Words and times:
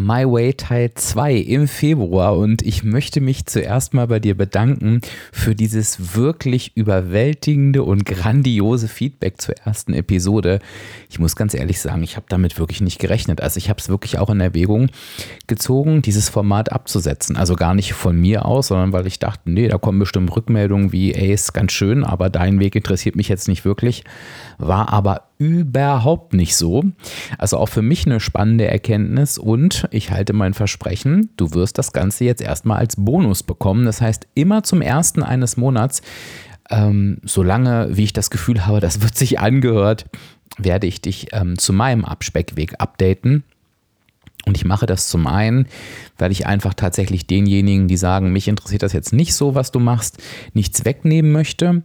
My 0.00 0.24
Way 0.24 0.54
Teil 0.54 0.94
2 0.94 1.34
im 1.34 1.66
Februar 1.66 2.38
und 2.38 2.62
ich 2.62 2.84
möchte 2.84 3.20
mich 3.20 3.46
zuerst 3.46 3.94
mal 3.94 4.06
bei 4.06 4.20
dir 4.20 4.36
bedanken 4.36 5.00
für 5.32 5.56
dieses 5.56 6.14
wirklich 6.14 6.76
überwältigende 6.76 7.82
und 7.82 8.04
grandiose 8.04 8.86
Feedback 8.86 9.40
zur 9.40 9.56
ersten 9.56 9.94
Episode. 9.94 10.60
Ich 11.10 11.18
muss 11.18 11.34
ganz 11.34 11.52
ehrlich 11.52 11.80
sagen, 11.80 12.04
ich 12.04 12.14
habe 12.14 12.26
damit 12.28 12.60
wirklich 12.60 12.80
nicht 12.80 13.00
gerechnet. 13.00 13.40
Also 13.40 13.58
ich 13.58 13.68
habe 13.68 13.80
es 13.80 13.88
wirklich 13.88 14.20
auch 14.20 14.30
in 14.30 14.38
Erwägung 14.38 14.90
gezogen, 15.48 16.00
dieses 16.00 16.28
Format 16.28 16.70
abzusetzen. 16.70 17.36
Also 17.36 17.56
gar 17.56 17.74
nicht 17.74 17.92
von 17.92 18.20
mir 18.20 18.44
aus, 18.44 18.68
sondern 18.68 18.92
weil 18.92 19.08
ich 19.08 19.18
dachte, 19.18 19.50
nee, 19.50 19.66
da 19.66 19.78
kommen 19.78 19.98
bestimmt 19.98 20.34
Rückmeldungen 20.36 20.92
wie, 20.92 21.12
ey, 21.12 21.32
ist 21.32 21.54
ganz 21.54 21.72
schön, 21.72 22.04
aber 22.04 22.30
dein 22.30 22.60
Weg 22.60 22.76
interessiert 22.76 23.16
mich 23.16 23.28
jetzt 23.28 23.48
nicht 23.48 23.64
wirklich. 23.64 24.04
War 24.58 24.92
aber 24.92 25.27
überhaupt 25.38 26.34
nicht 26.34 26.56
so. 26.56 26.84
Also 27.38 27.58
auch 27.58 27.68
für 27.68 27.82
mich 27.82 28.06
eine 28.06 28.20
spannende 28.20 28.66
Erkenntnis 28.66 29.38
und 29.38 29.88
ich 29.92 30.10
halte 30.10 30.32
mein 30.32 30.52
Versprechen, 30.52 31.30
du 31.36 31.54
wirst 31.54 31.78
das 31.78 31.92
Ganze 31.92 32.24
jetzt 32.24 32.42
erstmal 32.42 32.78
als 32.78 32.96
Bonus 32.96 33.44
bekommen. 33.44 33.84
Das 33.84 34.00
heißt, 34.00 34.26
immer 34.34 34.64
zum 34.64 34.82
ersten 34.82 35.22
eines 35.22 35.56
Monats, 35.56 36.02
ähm, 36.70 37.18
solange 37.24 37.96
wie 37.96 38.04
ich 38.04 38.12
das 38.12 38.30
Gefühl 38.30 38.66
habe, 38.66 38.80
das 38.80 39.00
wird 39.00 39.16
sich 39.16 39.38
angehört, 39.38 40.06
werde 40.58 40.88
ich 40.88 41.00
dich 41.00 41.28
ähm, 41.32 41.56
zu 41.56 41.72
meinem 41.72 42.04
Abspeckweg 42.04 42.74
updaten. 42.78 43.44
Und 44.44 44.56
ich 44.56 44.64
mache 44.64 44.86
das 44.86 45.08
zum 45.08 45.26
einen, 45.26 45.66
weil 46.16 46.32
ich 46.32 46.46
einfach 46.46 46.72
tatsächlich 46.72 47.26
denjenigen, 47.26 47.86
die 47.86 47.96
sagen, 47.96 48.32
mich 48.32 48.48
interessiert 48.48 48.82
das 48.82 48.92
jetzt 48.92 49.12
nicht 49.12 49.34
so, 49.34 49.54
was 49.54 49.72
du 49.72 49.78
machst, 49.78 50.22
nichts 50.54 50.84
wegnehmen 50.84 51.32
möchte 51.32 51.82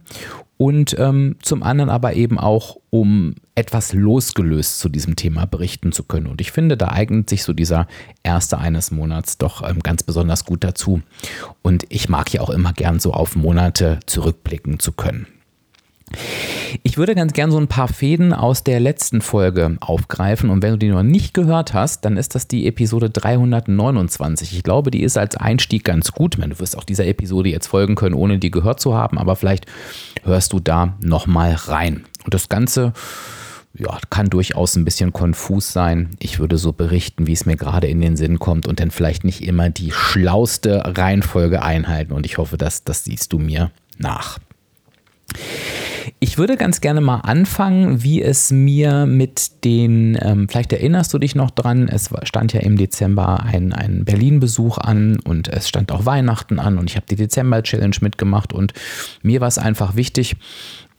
und 0.56 0.96
ähm, 0.98 1.36
zum 1.42 1.62
anderen 1.62 1.90
aber 1.90 2.14
eben 2.14 2.38
auch, 2.38 2.76
um 2.90 3.34
etwas 3.54 3.92
losgelöst 3.92 4.78
zu 4.78 4.88
diesem 4.88 5.16
Thema 5.16 5.46
berichten 5.46 5.92
zu 5.92 6.04
können. 6.04 6.26
Und 6.26 6.40
ich 6.40 6.52
finde, 6.52 6.76
da 6.76 6.88
eignet 6.88 7.28
sich 7.28 7.42
so 7.42 7.52
dieser 7.52 7.86
erste 8.22 8.58
eines 8.58 8.90
Monats 8.90 9.38
doch 9.38 9.68
ähm, 9.68 9.80
ganz 9.80 10.02
besonders 10.02 10.44
gut 10.44 10.64
dazu. 10.64 11.02
Und 11.62 11.84
ich 11.88 12.08
mag 12.08 12.32
ja 12.32 12.40
auch 12.40 12.50
immer 12.50 12.72
gern 12.72 13.00
so 13.00 13.12
auf 13.12 13.36
Monate 13.36 14.00
zurückblicken 14.06 14.78
zu 14.78 14.92
können. 14.92 15.26
Ich 16.82 16.98
würde 16.98 17.14
ganz 17.14 17.32
gern 17.32 17.50
so 17.50 17.58
ein 17.58 17.68
paar 17.68 17.88
Fäden 17.88 18.32
aus 18.32 18.64
der 18.64 18.80
letzten 18.80 19.20
Folge 19.20 19.76
aufgreifen 19.80 20.50
und 20.50 20.62
wenn 20.62 20.72
du 20.72 20.78
die 20.78 20.88
noch 20.88 21.02
nicht 21.02 21.34
gehört 21.34 21.74
hast, 21.74 22.04
dann 22.04 22.16
ist 22.16 22.34
das 22.34 22.48
die 22.48 22.66
Episode 22.66 23.10
329. 23.10 24.52
Ich 24.52 24.62
glaube, 24.62 24.90
die 24.90 25.02
ist 25.02 25.16
als 25.16 25.36
Einstieg 25.36 25.84
ganz 25.84 26.12
gut. 26.12 26.36
Du 26.36 26.60
wirst 26.60 26.76
auch 26.76 26.84
dieser 26.84 27.06
Episode 27.06 27.48
jetzt 27.48 27.66
folgen 27.66 27.94
können, 27.94 28.14
ohne 28.14 28.38
die 28.38 28.50
gehört 28.50 28.80
zu 28.80 28.94
haben, 28.94 29.18
aber 29.18 29.36
vielleicht 29.36 29.66
hörst 30.24 30.52
du 30.52 30.60
da 30.60 30.96
nochmal 31.00 31.54
rein. 31.54 32.04
Und 32.24 32.34
das 32.34 32.48
Ganze 32.48 32.92
ja, 33.76 33.98
kann 34.10 34.30
durchaus 34.30 34.76
ein 34.76 34.84
bisschen 34.84 35.12
konfus 35.12 35.72
sein. 35.72 36.10
Ich 36.20 36.38
würde 36.38 36.58
so 36.58 36.72
berichten, 36.72 37.26
wie 37.26 37.32
es 37.32 37.44
mir 37.44 37.56
gerade 37.56 37.88
in 37.88 38.00
den 38.00 38.16
Sinn 38.16 38.38
kommt 38.38 38.68
und 38.68 38.80
dann 38.80 38.90
vielleicht 38.90 39.24
nicht 39.24 39.42
immer 39.42 39.70
die 39.70 39.90
schlauste 39.90 40.82
Reihenfolge 40.96 41.62
einhalten. 41.62 42.12
Und 42.12 42.24
ich 42.24 42.38
hoffe, 42.38 42.56
dass 42.56 42.84
das 42.84 43.04
siehst 43.04 43.32
du 43.32 43.38
mir 43.38 43.72
nach. 43.98 44.38
Ich 46.20 46.38
würde 46.38 46.56
ganz 46.56 46.80
gerne 46.80 47.00
mal 47.00 47.20
anfangen, 47.20 48.02
wie 48.02 48.22
es 48.22 48.50
mir 48.50 49.06
mit 49.06 49.64
den, 49.64 50.18
ähm, 50.20 50.48
vielleicht 50.48 50.72
erinnerst 50.72 51.12
du 51.14 51.18
dich 51.18 51.34
noch 51.34 51.50
dran, 51.50 51.88
es 51.88 52.10
stand 52.24 52.52
ja 52.52 52.60
im 52.60 52.76
Dezember 52.76 53.42
ein, 53.44 53.72
ein 53.72 54.04
Berlin-Besuch 54.04 54.78
an 54.78 55.18
und 55.20 55.48
es 55.48 55.68
stand 55.68 55.92
auch 55.92 56.06
Weihnachten 56.06 56.58
an 56.58 56.78
und 56.78 56.90
ich 56.90 56.96
habe 56.96 57.06
die 57.08 57.16
Dezember-Challenge 57.16 57.96
mitgemacht 58.00 58.52
und 58.52 58.72
mir 59.22 59.40
war 59.40 59.48
es 59.48 59.58
einfach 59.58 59.96
wichtig, 59.96 60.36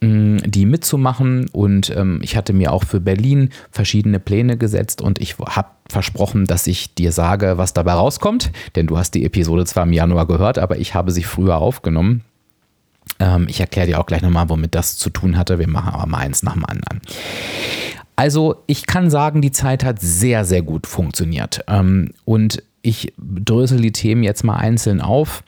die 0.01 0.65
mitzumachen 0.65 1.49
und 1.49 1.89
ähm, 1.95 2.19
ich 2.21 2.35
hatte 2.35 2.53
mir 2.53 2.73
auch 2.73 2.83
für 2.83 2.99
Berlin 2.99 3.49
verschiedene 3.71 4.19
Pläne 4.19 4.57
gesetzt 4.57 5.01
und 5.01 5.19
ich 5.19 5.37
habe 5.39 5.69
versprochen, 5.89 6.45
dass 6.45 6.67
ich 6.67 6.93
dir 6.95 7.11
sage, 7.11 7.57
was 7.57 7.73
dabei 7.73 7.93
rauskommt, 7.93 8.51
denn 8.75 8.87
du 8.87 8.97
hast 8.97 9.11
die 9.11 9.25
Episode 9.25 9.65
zwar 9.65 9.83
im 9.83 9.93
Januar 9.93 10.27
gehört, 10.27 10.59
aber 10.59 10.77
ich 10.77 10.93
habe 10.93 11.11
sie 11.11 11.23
früher 11.23 11.57
aufgenommen. 11.57 12.23
Ähm, 13.19 13.47
ich 13.49 13.59
erkläre 13.59 13.87
dir 13.87 13.99
auch 13.99 14.05
gleich 14.05 14.21
nochmal, 14.21 14.49
womit 14.49 14.75
das 14.75 14.97
zu 14.97 15.09
tun 15.09 15.37
hatte. 15.37 15.59
Wir 15.59 15.67
machen 15.67 15.93
aber 15.93 16.05
mal 16.05 16.19
eins 16.19 16.43
nach 16.43 16.53
dem 16.53 16.65
anderen. 16.65 17.01
Also 18.15 18.63
ich 18.67 18.85
kann 18.85 19.09
sagen, 19.09 19.41
die 19.41 19.51
Zeit 19.51 19.83
hat 19.83 19.99
sehr, 19.99 20.45
sehr 20.45 20.61
gut 20.61 20.87
funktioniert. 20.87 21.61
Ähm, 21.67 22.11
und 22.23 22.63
ich 22.85 23.13
drösel 23.17 23.81
die 23.81 23.91
Themen 23.91 24.23
jetzt 24.23 24.43
mal 24.43 24.57
einzeln 24.57 25.01
auf. 25.01 25.43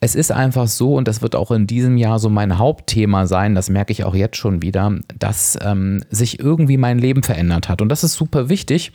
Es 0.00 0.14
ist 0.14 0.30
einfach 0.30 0.68
so, 0.68 0.94
und 0.94 1.08
das 1.08 1.22
wird 1.22 1.34
auch 1.34 1.50
in 1.50 1.66
diesem 1.66 1.96
Jahr 1.96 2.20
so 2.20 2.28
mein 2.28 2.56
Hauptthema 2.56 3.26
sein, 3.26 3.56
das 3.56 3.68
merke 3.68 3.90
ich 3.90 4.04
auch 4.04 4.14
jetzt 4.14 4.36
schon 4.36 4.62
wieder, 4.62 4.94
dass 5.18 5.58
ähm, 5.60 6.04
sich 6.08 6.38
irgendwie 6.38 6.76
mein 6.76 7.00
Leben 7.00 7.24
verändert 7.24 7.68
hat. 7.68 7.82
Und 7.82 7.88
das 7.88 8.04
ist 8.04 8.14
super 8.14 8.48
wichtig, 8.48 8.92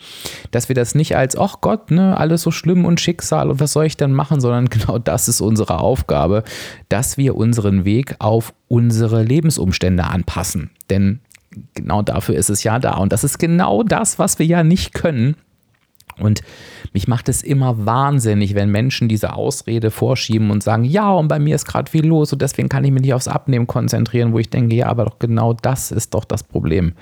dass 0.50 0.70
wir 0.70 0.74
das 0.74 0.94
nicht 0.94 1.14
als, 1.14 1.36
ach 1.36 1.60
Gott, 1.60 1.90
ne, 1.90 2.16
alles 2.16 2.40
so 2.40 2.50
schlimm 2.50 2.86
und 2.86 3.00
Schicksal 3.00 3.50
und 3.50 3.60
was 3.60 3.72
soll 3.72 3.84
ich 3.84 3.98
denn 3.98 4.12
machen, 4.12 4.40
sondern 4.40 4.68
genau 4.70 4.98
das 4.98 5.28
ist 5.28 5.42
unsere 5.42 5.78
Aufgabe, 5.80 6.42
dass 6.88 7.18
wir 7.18 7.36
unseren 7.36 7.84
Weg 7.84 8.16
auf 8.18 8.54
unsere 8.68 9.22
Lebensumstände 9.22 10.04
anpassen. 10.04 10.70
Denn 10.88 11.20
genau 11.74 12.00
dafür 12.00 12.36
ist 12.36 12.48
es 12.48 12.64
ja 12.64 12.78
da. 12.78 12.94
Und 12.94 13.12
das 13.12 13.24
ist 13.24 13.38
genau 13.38 13.82
das, 13.82 14.18
was 14.18 14.38
wir 14.38 14.46
ja 14.46 14.62
nicht 14.64 14.94
können. 14.94 15.36
Und 16.18 16.42
mich 16.92 17.08
macht 17.08 17.28
es 17.28 17.42
immer 17.42 17.86
wahnsinnig, 17.86 18.54
wenn 18.54 18.70
Menschen 18.70 19.08
diese 19.08 19.34
Ausrede 19.34 19.90
vorschieben 19.90 20.50
und 20.50 20.62
sagen, 20.62 20.84
ja, 20.84 21.10
und 21.10 21.28
bei 21.28 21.38
mir 21.38 21.54
ist 21.54 21.66
gerade 21.66 21.90
viel 21.90 22.06
los 22.06 22.32
und 22.32 22.40
deswegen 22.40 22.68
kann 22.68 22.84
ich 22.84 22.92
mich 22.92 23.02
nicht 23.02 23.14
aufs 23.14 23.28
Abnehmen 23.28 23.66
konzentrieren, 23.66 24.32
wo 24.32 24.38
ich 24.38 24.50
denke, 24.50 24.76
ja, 24.76 24.86
aber 24.86 25.04
doch 25.06 25.18
genau 25.18 25.52
das 25.52 25.90
ist 25.90 26.14
doch 26.14 26.24
das 26.24 26.42
Problem. 26.42 26.92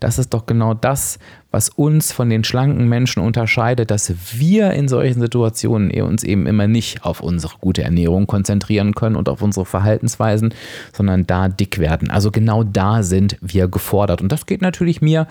Das 0.00 0.18
ist 0.18 0.32
doch 0.32 0.46
genau 0.46 0.74
das, 0.74 1.18
was 1.50 1.68
uns 1.68 2.12
von 2.12 2.30
den 2.30 2.44
schlanken 2.44 2.88
Menschen 2.88 3.22
unterscheidet, 3.22 3.90
dass 3.90 4.12
wir 4.38 4.72
in 4.72 4.88
solchen 4.88 5.20
Situationen 5.20 5.92
uns 6.02 6.24
eben 6.24 6.46
immer 6.46 6.66
nicht 6.66 7.04
auf 7.04 7.20
unsere 7.20 7.58
gute 7.60 7.82
Ernährung 7.82 8.26
konzentrieren 8.26 8.94
können 8.94 9.16
und 9.16 9.28
auf 9.28 9.42
unsere 9.42 9.66
Verhaltensweisen, 9.66 10.54
sondern 10.92 11.26
da 11.26 11.48
dick 11.48 11.78
werden. 11.78 12.10
Also 12.10 12.30
genau 12.30 12.64
da 12.64 13.02
sind 13.02 13.36
wir 13.42 13.68
gefordert. 13.68 14.22
Und 14.22 14.32
das 14.32 14.46
geht 14.46 14.62
natürlich 14.62 15.02
mir 15.02 15.28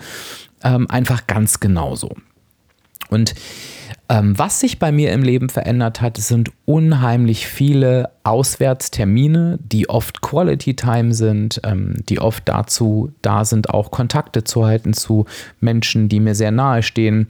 ähm, 0.62 0.88
einfach 0.88 1.26
ganz 1.26 1.58
genauso. 1.58 2.14
Und 3.08 3.34
ähm, 4.08 4.38
was 4.38 4.60
sich 4.60 4.78
bei 4.78 4.92
mir 4.92 5.12
im 5.12 5.22
Leben 5.22 5.48
verändert 5.48 6.00
hat, 6.00 6.16
sind 6.16 6.50
unheimlich 6.64 7.46
viele 7.46 8.10
Auswärtstermine, 8.24 9.58
die 9.62 9.88
oft 9.88 10.20
Quality 10.20 10.74
Time 10.76 11.14
sind, 11.14 11.60
ähm, 11.64 11.94
die 12.08 12.20
oft 12.20 12.48
dazu 12.48 13.12
da 13.22 13.44
sind, 13.44 13.70
auch 13.70 13.90
Kontakte 13.90 14.44
zu 14.44 14.66
halten 14.66 14.92
zu 14.92 15.26
Menschen, 15.60 16.08
die 16.08 16.20
mir 16.20 16.34
sehr 16.34 16.50
nahe 16.50 16.82
stehen. 16.82 17.28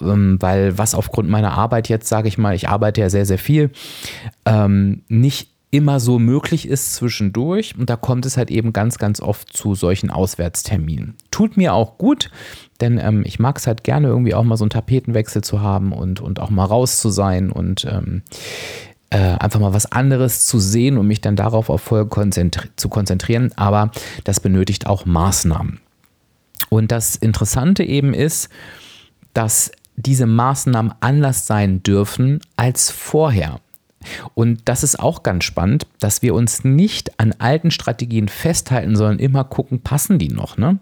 Ähm, 0.00 0.38
weil 0.40 0.78
was 0.78 0.94
aufgrund 0.94 1.28
meiner 1.28 1.52
Arbeit 1.52 1.88
jetzt, 1.88 2.08
sage 2.08 2.28
ich 2.28 2.38
mal, 2.38 2.54
ich 2.54 2.68
arbeite 2.68 3.00
ja 3.00 3.10
sehr, 3.10 3.26
sehr 3.26 3.38
viel, 3.38 3.70
ähm, 4.44 5.02
nicht 5.08 5.50
immer 5.70 6.00
so 6.00 6.18
möglich 6.18 6.66
ist 6.66 6.94
zwischendurch. 6.94 7.76
Und 7.76 7.90
da 7.90 7.96
kommt 7.96 8.24
es 8.26 8.36
halt 8.36 8.50
eben 8.50 8.72
ganz, 8.72 8.98
ganz 8.98 9.20
oft 9.20 9.52
zu 9.52 9.74
solchen 9.74 10.10
Auswärtsterminen. 10.10 11.16
Tut 11.30 11.56
mir 11.56 11.74
auch 11.74 11.98
gut, 11.98 12.30
denn 12.80 12.98
ähm, 12.98 13.22
ich 13.26 13.38
mag 13.38 13.58
es 13.58 13.66
halt 13.66 13.84
gerne 13.84 14.08
irgendwie 14.08 14.34
auch 14.34 14.44
mal 14.44 14.56
so 14.56 14.64
einen 14.64 14.70
Tapetenwechsel 14.70 15.42
zu 15.42 15.60
haben 15.60 15.92
und, 15.92 16.20
und 16.20 16.40
auch 16.40 16.50
mal 16.50 16.64
raus 16.64 17.00
zu 17.00 17.10
sein 17.10 17.50
und 17.50 17.84
ähm, 17.84 18.22
äh, 19.10 19.18
einfach 19.18 19.60
mal 19.60 19.74
was 19.74 19.90
anderes 19.90 20.46
zu 20.46 20.58
sehen 20.58 20.98
und 20.98 21.06
mich 21.06 21.20
dann 21.20 21.36
darauf 21.36 21.70
auch 21.70 21.80
voll 21.80 22.06
konzentri 22.06 22.68
zu 22.76 22.88
konzentrieren. 22.88 23.52
Aber 23.56 23.90
das 24.24 24.40
benötigt 24.40 24.86
auch 24.86 25.04
Maßnahmen. 25.04 25.80
Und 26.70 26.92
das 26.92 27.16
Interessante 27.16 27.84
eben 27.84 28.14
ist, 28.14 28.48
dass 29.34 29.70
diese 29.96 30.26
Maßnahmen 30.26 30.94
anders 31.00 31.46
sein 31.46 31.82
dürfen 31.82 32.40
als 32.56 32.90
vorher. 32.90 33.60
Und 34.34 34.60
das 34.64 34.82
ist 34.82 34.98
auch 34.98 35.22
ganz 35.22 35.44
spannend, 35.44 35.86
dass 36.00 36.22
wir 36.22 36.34
uns 36.34 36.64
nicht 36.64 37.18
an 37.18 37.34
alten 37.38 37.70
Strategien 37.70 38.28
festhalten, 38.28 38.96
sondern 38.96 39.18
immer 39.18 39.44
gucken, 39.44 39.80
passen 39.80 40.18
die 40.18 40.28
noch. 40.28 40.56
Ne? 40.56 40.78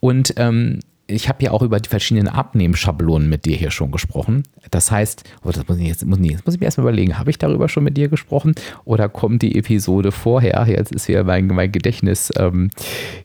Und 0.00 0.34
ähm, 0.36 0.80
ich 1.06 1.28
habe 1.28 1.44
ja 1.44 1.52
auch 1.52 1.62
über 1.62 1.78
die 1.78 1.88
verschiedenen 1.88 2.28
Abnehmschablonen 2.28 3.28
mit 3.28 3.44
dir 3.44 3.56
hier 3.56 3.70
schon 3.70 3.92
gesprochen. 3.92 4.42
Das 4.70 4.90
heißt, 4.90 5.24
oh, 5.44 5.50
das 5.50 5.66
muss 5.68 5.78
ich 5.78 5.86
jetzt, 5.86 6.04
muss, 6.04 6.18
jetzt 6.20 6.44
muss 6.44 6.54
ich 6.54 6.60
mir 6.60 6.66
erstmal 6.66 6.86
überlegen, 6.86 7.18
habe 7.18 7.30
ich 7.30 7.38
darüber 7.38 7.68
schon 7.68 7.84
mit 7.84 7.96
dir 7.96 8.08
gesprochen 8.08 8.54
oder 8.84 9.08
kommt 9.08 9.42
die 9.42 9.56
Episode 9.56 10.10
vorher? 10.10 10.66
Jetzt 10.68 10.92
ist 10.92 11.06
hier 11.06 11.22
mein, 11.24 11.46
mein 11.46 11.70
Gedächtnis 11.70 12.32
ähm, 12.36 12.70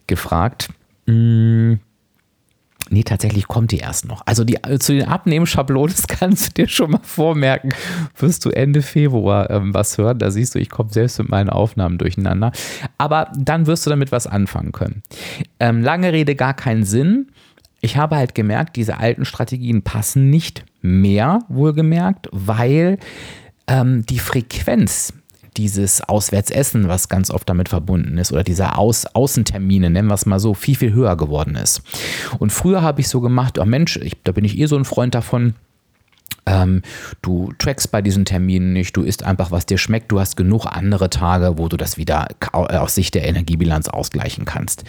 gefragt. 0.06 0.68
Mmh. 1.06 1.78
Nee, 2.90 3.02
tatsächlich 3.02 3.48
kommt 3.48 3.72
die 3.72 3.78
erst 3.78 4.06
noch. 4.06 4.22
Also 4.26 4.44
die, 4.44 4.58
zu 4.78 4.92
den 4.92 5.06
Abnehmschablonen, 5.06 5.94
kannst 6.08 6.46
du 6.46 6.62
dir 6.62 6.68
schon 6.68 6.90
mal 6.92 7.00
vormerken, 7.02 7.72
wirst 8.18 8.44
du 8.44 8.50
Ende 8.50 8.82
Februar 8.82 9.50
ähm, 9.50 9.74
was 9.74 9.98
hören. 9.98 10.18
Da 10.18 10.30
siehst 10.30 10.54
du, 10.54 10.58
ich 10.58 10.70
komme 10.70 10.90
selbst 10.90 11.18
mit 11.18 11.28
meinen 11.28 11.50
Aufnahmen 11.50 11.98
durcheinander. 11.98 12.52
Aber 12.98 13.32
dann 13.36 13.66
wirst 13.66 13.86
du 13.86 13.90
damit 13.90 14.12
was 14.12 14.26
anfangen 14.26 14.72
können. 14.72 15.02
Ähm, 15.60 15.82
lange 15.82 16.12
Rede, 16.12 16.34
gar 16.34 16.54
keinen 16.54 16.84
Sinn. 16.84 17.28
Ich 17.80 17.96
habe 17.96 18.16
halt 18.16 18.34
gemerkt, 18.34 18.76
diese 18.76 18.98
alten 18.98 19.24
Strategien 19.24 19.82
passen 19.82 20.30
nicht 20.30 20.64
mehr, 20.82 21.40
wohlgemerkt, 21.48 22.28
weil 22.30 22.98
ähm, 23.66 24.06
die 24.06 24.18
Frequenz 24.18 25.14
dieses 25.56 26.00
Auswärtsessen, 26.00 26.88
was 26.88 27.08
ganz 27.08 27.30
oft 27.30 27.48
damit 27.48 27.68
verbunden 27.68 28.18
ist, 28.18 28.32
oder 28.32 28.44
diese 28.44 28.76
Aus 28.76 29.06
Außentermine, 29.06 29.90
nennen 29.90 30.08
wir 30.08 30.14
es 30.14 30.26
mal 30.26 30.40
so, 30.40 30.54
viel, 30.54 30.76
viel 30.76 30.92
höher 30.92 31.16
geworden 31.16 31.56
ist. 31.56 31.82
Und 32.38 32.52
früher 32.52 32.82
habe 32.82 33.00
ich 33.00 33.08
so 33.08 33.20
gemacht, 33.20 33.58
oh 33.58 33.64
Mensch, 33.64 33.96
ich, 33.96 34.22
da 34.24 34.32
bin 34.32 34.44
ich 34.44 34.58
eh 34.58 34.66
so 34.66 34.76
ein 34.76 34.84
Freund 34.84 35.14
davon, 35.14 35.54
Ähm, 36.44 36.82
du 37.22 37.52
trackst 37.58 37.92
bei 37.92 38.02
diesen 38.02 38.24
Terminen 38.24 38.72
nicht, 38.72 38.96
du 38.96 39.02
isst 39.02 39.22
einfach, 39.22 39.52
was 39.52 39.64
dir 39.64 39.78
schmeckt. 39.78 40.10
Du 40.10 40.18
hast 40.18 40.36
genug 40.36 40.66
andere 40.66 41.08
Tage, 41.08 41.56
wo 41.56 41.68
du 41.68 41.76
das 41.76 41.98
wieder 41.98 42.26
aus 42.52 42.96
Sicht 42.96 43.14
der 43.14 43.28
Energiebilanz 43.28 43.88
ausgleichen 43.88 44.44
kannst. 44.44 44.82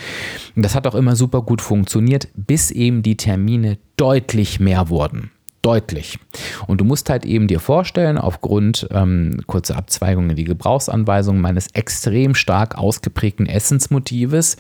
Und 0.56 0.64
das 0.66 0.74
hat 0.74 0.88
auch 0.88 0.96
immer 0.96 1.16
super 1.16 1.44
gut 1.44 1.62
funktioniert, 1.62 2.28
bis 2.36 2.72
eben 2.72 3.04
die 3.04 3.18
Termine 3.18 3.78
deutlich 3.98 4.60
mehr 4.60 4.90
wurden 4.90 5.30
deutlich. 5.64 6.20
Und 6.68 6.82
du 6.82 6.86
musst 6.86 7.10
halt 7.10 7.26
eben 7.26 7.48
dir 7.48 7.60
vorstellen, 7.60 8.20
aufgrund 8.20 8.88
ähm, 8.92 9.42
kurzer 9.48 9.78
Abzweigung 9.78 10.30
in 10.30 10.36
die 10.36 10.44
Gebrauchsanweisung 10.44 11.42
meines 11.42 11.68
extrem 11.74 12.36
stark 12.36 12.78
ausgeprägten 12.78 13.48
Essensmotives, 13.48 14.58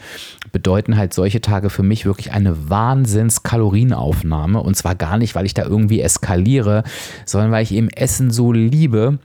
bedeuten 0.52 0.98
halt 0.98 1.14
solche 1.14 1.42
Tage 1.42 1.70
für 1.70 1.84
mich 1.84 2.06
wirklich 2.06 2.32
eine 2.32 2.70
Wahnsinns-Kalorienaufnahme. 2.70 4.60
Und 4.62 4.76
zwar 4.76 4.96
gar 4.96 5.18
nicht, 5.18 5.36
weil 5.36 5.46
ich 5.46 5.54
da 5.54 5.64
irgendwie 5.64 6.02
eskaliere, 6.02 6.84
sondern 7.26 7.52
weil 7.52 7.64
ich 7.64 7.74
eben 7.74 7.90
Essen 7.90 8.32
so 8.32 8.52
liebe 8.52 9.20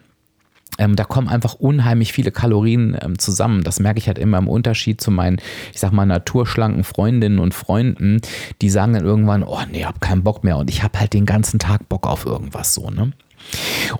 ähm, 0.79 0.97
da 0.97 1.05
kommen 1.05 1.29
einfach 1.29 1.55
unheimlich 1.55 2.12
viele 2.12 2.31
Kalorien 2.31 2.97
ähm, 3.00 3.19
zusammen. 3.19 3.65
Das 3.65 3.81
merke 3.81 3.99
ich 3.99 4.06
halt 4.06 4.19
immer 4.19 4.38
im 4.38 4.49
Unterschied 4.49 5.00
zu 5.00 5.11
meinen, 5.11 5.41
ich 5.73 5.81
sag 5.81 5.93
mal, 5.93 6.06
naturschlanken 6.06 6.85
Freundinnen 6.85 7.38
und 7.38 7.55
Freunden, 7.55 8.20
die 8.62 8.70
sagen 8.70 8.93
dann 8.93 9.05
irgendwann, 9.05 9.43
oh 9.43 9.61
nee, 9.70 9.85
hab 9.85 10.00
keinen 10.00 10.23
Bock 10.23 10.44
mehr 10.44 10.56
und 10.56 10.70
ich 10.70 10.82
habe 10.82 11.00
halt 11.00 11.12
den 11.12 11.26
ganzen 11.26 11.59
Tag 11.59 11.88
Bock 11.88 12.06
auf 12.06 12.26
irgendwas 12.26 12.75
so, 12.75 12.91
ne? 12.91 13.12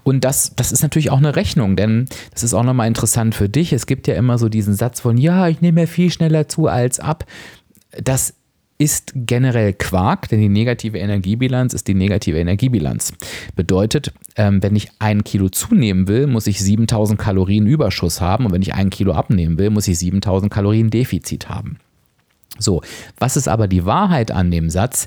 Und 0.03 0.25
das, 0.25 0.55
das 0.57 0.73
ist 0.73 0.83
natürlich 0.83 1.11
auch 1.11 1.19
eine 1.19 1.37
Rechnung, 1.37 1.77
denn 1.77 2.09
das 2.33 2.43
ist 2.43 2.55
auch 2.55 2.65
nochmal 2.65 2.89
interessant 2.89 3.35
für 3.35 3.49
dich. 3.49 3.73
Es 3.73 3.87
gibt 3.87 4.07
ja 4.07 4.15
immer 4.15 4.37
so 4.37 4.49
diesen 4.49 4.75
Satz 4.75 5.01
von, 5.01 5.17
ja, 5.17 5.49
ich 5.49 5.61
nehme 5.61 5.83
ja 5.83 5.87
viel 5.87 6.11
schneller 6.11 6.49
zu 6.49 6.67
als 6.67 7.01
ab. 7.01 7.25
Das 8.03 8.35
ist 8.79 9.13
generell 9.15 9.73
Quark, 9.73 10.29
denn 10.29 10.41
die 10.41 10.49
negative 10.49 10.99
Energiebilanz 10.99 11.75
ist 11.75 11.89
die 11.89 11.95
negative 11.95 12.39
Energiebilanz. 12.39 13.13
Bedeutet, 13.57 14.13
ähm, 14.37 14.63
wenn 14.63 14.77
ich 14.77 14.91
ein 15.01 15.25
Kilo 15.25 15.49
zunehmen 15.49 16.07
will, 16.07 16.29
muss 16.29 16.47
ich 16.47 16.61
7000 16.61 17.19
Kalorien 17.19 17.67
Überschuss 17.67 18.21
haben 18.21 18.47
und 18.47 18.53
wenn 18.53 18.63
ich 18.63 18.75
ein 18.75 18.91
Kilo 18.91 19.13
abnehmen 19.13 19.59
will, 19.59 19.71
muss 19.71 19.89
ich 19.89 19.99
7000 19.99 20.53
Kalorien 20.53 20.91
Defizit 20.91 21.49
haben. 21.49 21.79
So, 22.59 22.83
was 23.19 23.37
ist 23.37 23.49
aber 23.49 23.67
die 23.69 23.85
Wahrheit 23.85 24.31
an 24.31 24.51
dem 24.51 24.71
Satz? 24.71 25.07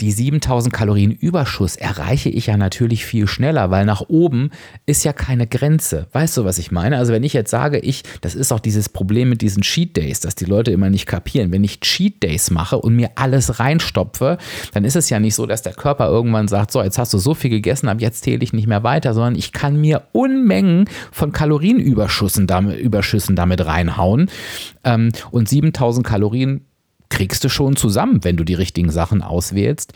Die 0.00 0.10
7000 0.10 0.74
Kalorien 0.74 1.12
Überschuss 1.12 1.76
erreiche 1.76 2.28
ich 2.28 2.46
ja 2.46 2.56
natürlich 2.56 3.06
viel 3.06 3.28
schneller, 3.28 3.70
weil 3.70 3.84
nach 3.84 4.02
oben 4.08 4.50
ist 4.86 5.04
ja 5.04 5.12
keine 5.12 5.46
Grenze. 5.46 6.08
Weißt 6.12 6.36
du, 6.36 6.44
was 6.44 6.58
ich 6.58 6.72
meine? 6.72 6.98
Also 6.98 7.12
wenn 7.12 7.22
ich 7.22 7.32
jetzt 7.32 7.50
sage, 7.50 7.78
ich, 7.78 8.02
das 8.20 8.34
ist 8.34 8.52
auch 8.52 8.58
dieses 8.58 8.88
Problem 8.88 9.28
mit 9.28 9.40
diesen 9.40 9.62
Cheat 9.62 9.96
Days, 9.96 10.20
dass 10.20 10.34
die 10.34 10.46
Leute 10.46 10.72
immer 10.72 10.90
nicht 10.90 11.06
kapieren. 11.06 11.52
Wenn 11.52 11.62
ich 11.62 11.80
Cheat 11.80 12.22
Days 12.22 12.50
mache 12.50 12.78
und 12.78 12.96
mir 12.96 13.12
alles 13.14 13.60
reinstopfe, 13.60 14.38
dann 14.72 14.84
ist 14.84 14.96
es 14.96 15.10
ja 15.10 15.20
nicht 15.20 15.36
so, 15.36 15.46
dass 15.46 15.62
der 15.62 15.74
Körper 15.74 16.08
irgendwann 16.08 16.48
sagt, 16.48 16.72
so, 16.72 16.82
jetzt 16.82 16.98
hast 16.98 17.14
du 17.14 17.18
so 17.18 17.34
viel 17.34 17.50
gegessen, 17.50 17.88
ab 17.88 18.00
jetzt 18.00 18.24
zähle 18.24 18.42
ich 18.42 18.52
nicht 18.52 18.66
mehr 18.66 18.82
weiter, 18.82 19.14
sondern 19.14 19.36
ich 19.36 19.52
kann 19.52 19.80
mir 19.80 20.08
Unmengen 20.12 20.88
von 21.12 21.30
Kalorienüberschüssen 21.30 22.48
damit, 22.48 22.80
Überschüssen 22.80 23.36
damit 23.36 23.64
reinhauen. 23.64 24.28
Ähm, 24.82 25.10
und 25.30 25.48
7000 25.48 26.04
Kalorien 26.04 26.62
kriegst 27.14 27.44
du 27.44 27.48
schon 27.48 27.76
zusammen, 27.76 28.24
wenn 28.24 28.36
du 28.36 28.44
die 28.44 28.54
richtigen 28.54 28.90
Sachen 28.90 29.22
auswählst. 29.22 29.92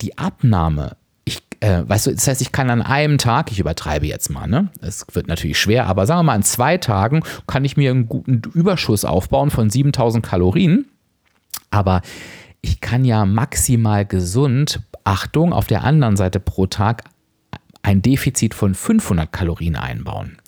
Die 0.00 0.18
Abnahme 0.18 0.96
ich, 1.24 1.40
äh, 1.60 1.88
weißt 1.88 2.06
du, 2.06 2.12
das 2.12 2.26
heißt, 2.26 2.42
ich 2.42 2.52
kann 2.52 2.70
an 2.70 2.82
einem 2.82 3.18
Tag, 3.18 3.52
ich 3.52 3.60
übertreibe 3.60 4.06
jetzt 4.06 4.30
mal, 4.30 4.46
ne? 4.46 4.70
Es 4.80 5.06
wird 5.12 5.28
natürlich 5.28 5.58
schwer, 5.58 5.86
aber 5.86 6.06
sagen 6.06 6.20
wir 6.20 6.24
mal, 6.24 6.34
an 6.34 6.42
zwei 6.42 6.78
Tagen 6.78 7.22
kann 7.46 7.64
ich 7.64 7.76
mir 7.76 7.90
einen 7.90 8.08
guten 8.08 8.42
Überschuss 8.54 9.04
aufbauen 9.04 9.50
von 9.50 9.70
7000 9.70 10.24
Kalorien. 10.24 10.86
Aber 11.70 12.02
ich 12.60 12.80
kann 12.80 13.04
ja 13.04 13.24
maximal 13.24 14.04
gesund, 14.04 14.80
Achtung, 15.04 15.52
auf 15.52 15.66
der 15.66 15.84
anderen 15.84 16.16
Seite 16.16 16.40
pro 16.40 16.66
Tag 16.66 17.04
ein 17.82 18.00
Defizit 18.00 18.54
von 18.54 18.74
500 18.74 19.32
Kalorien 19.32 19.74
einbauen. 19.74 20.38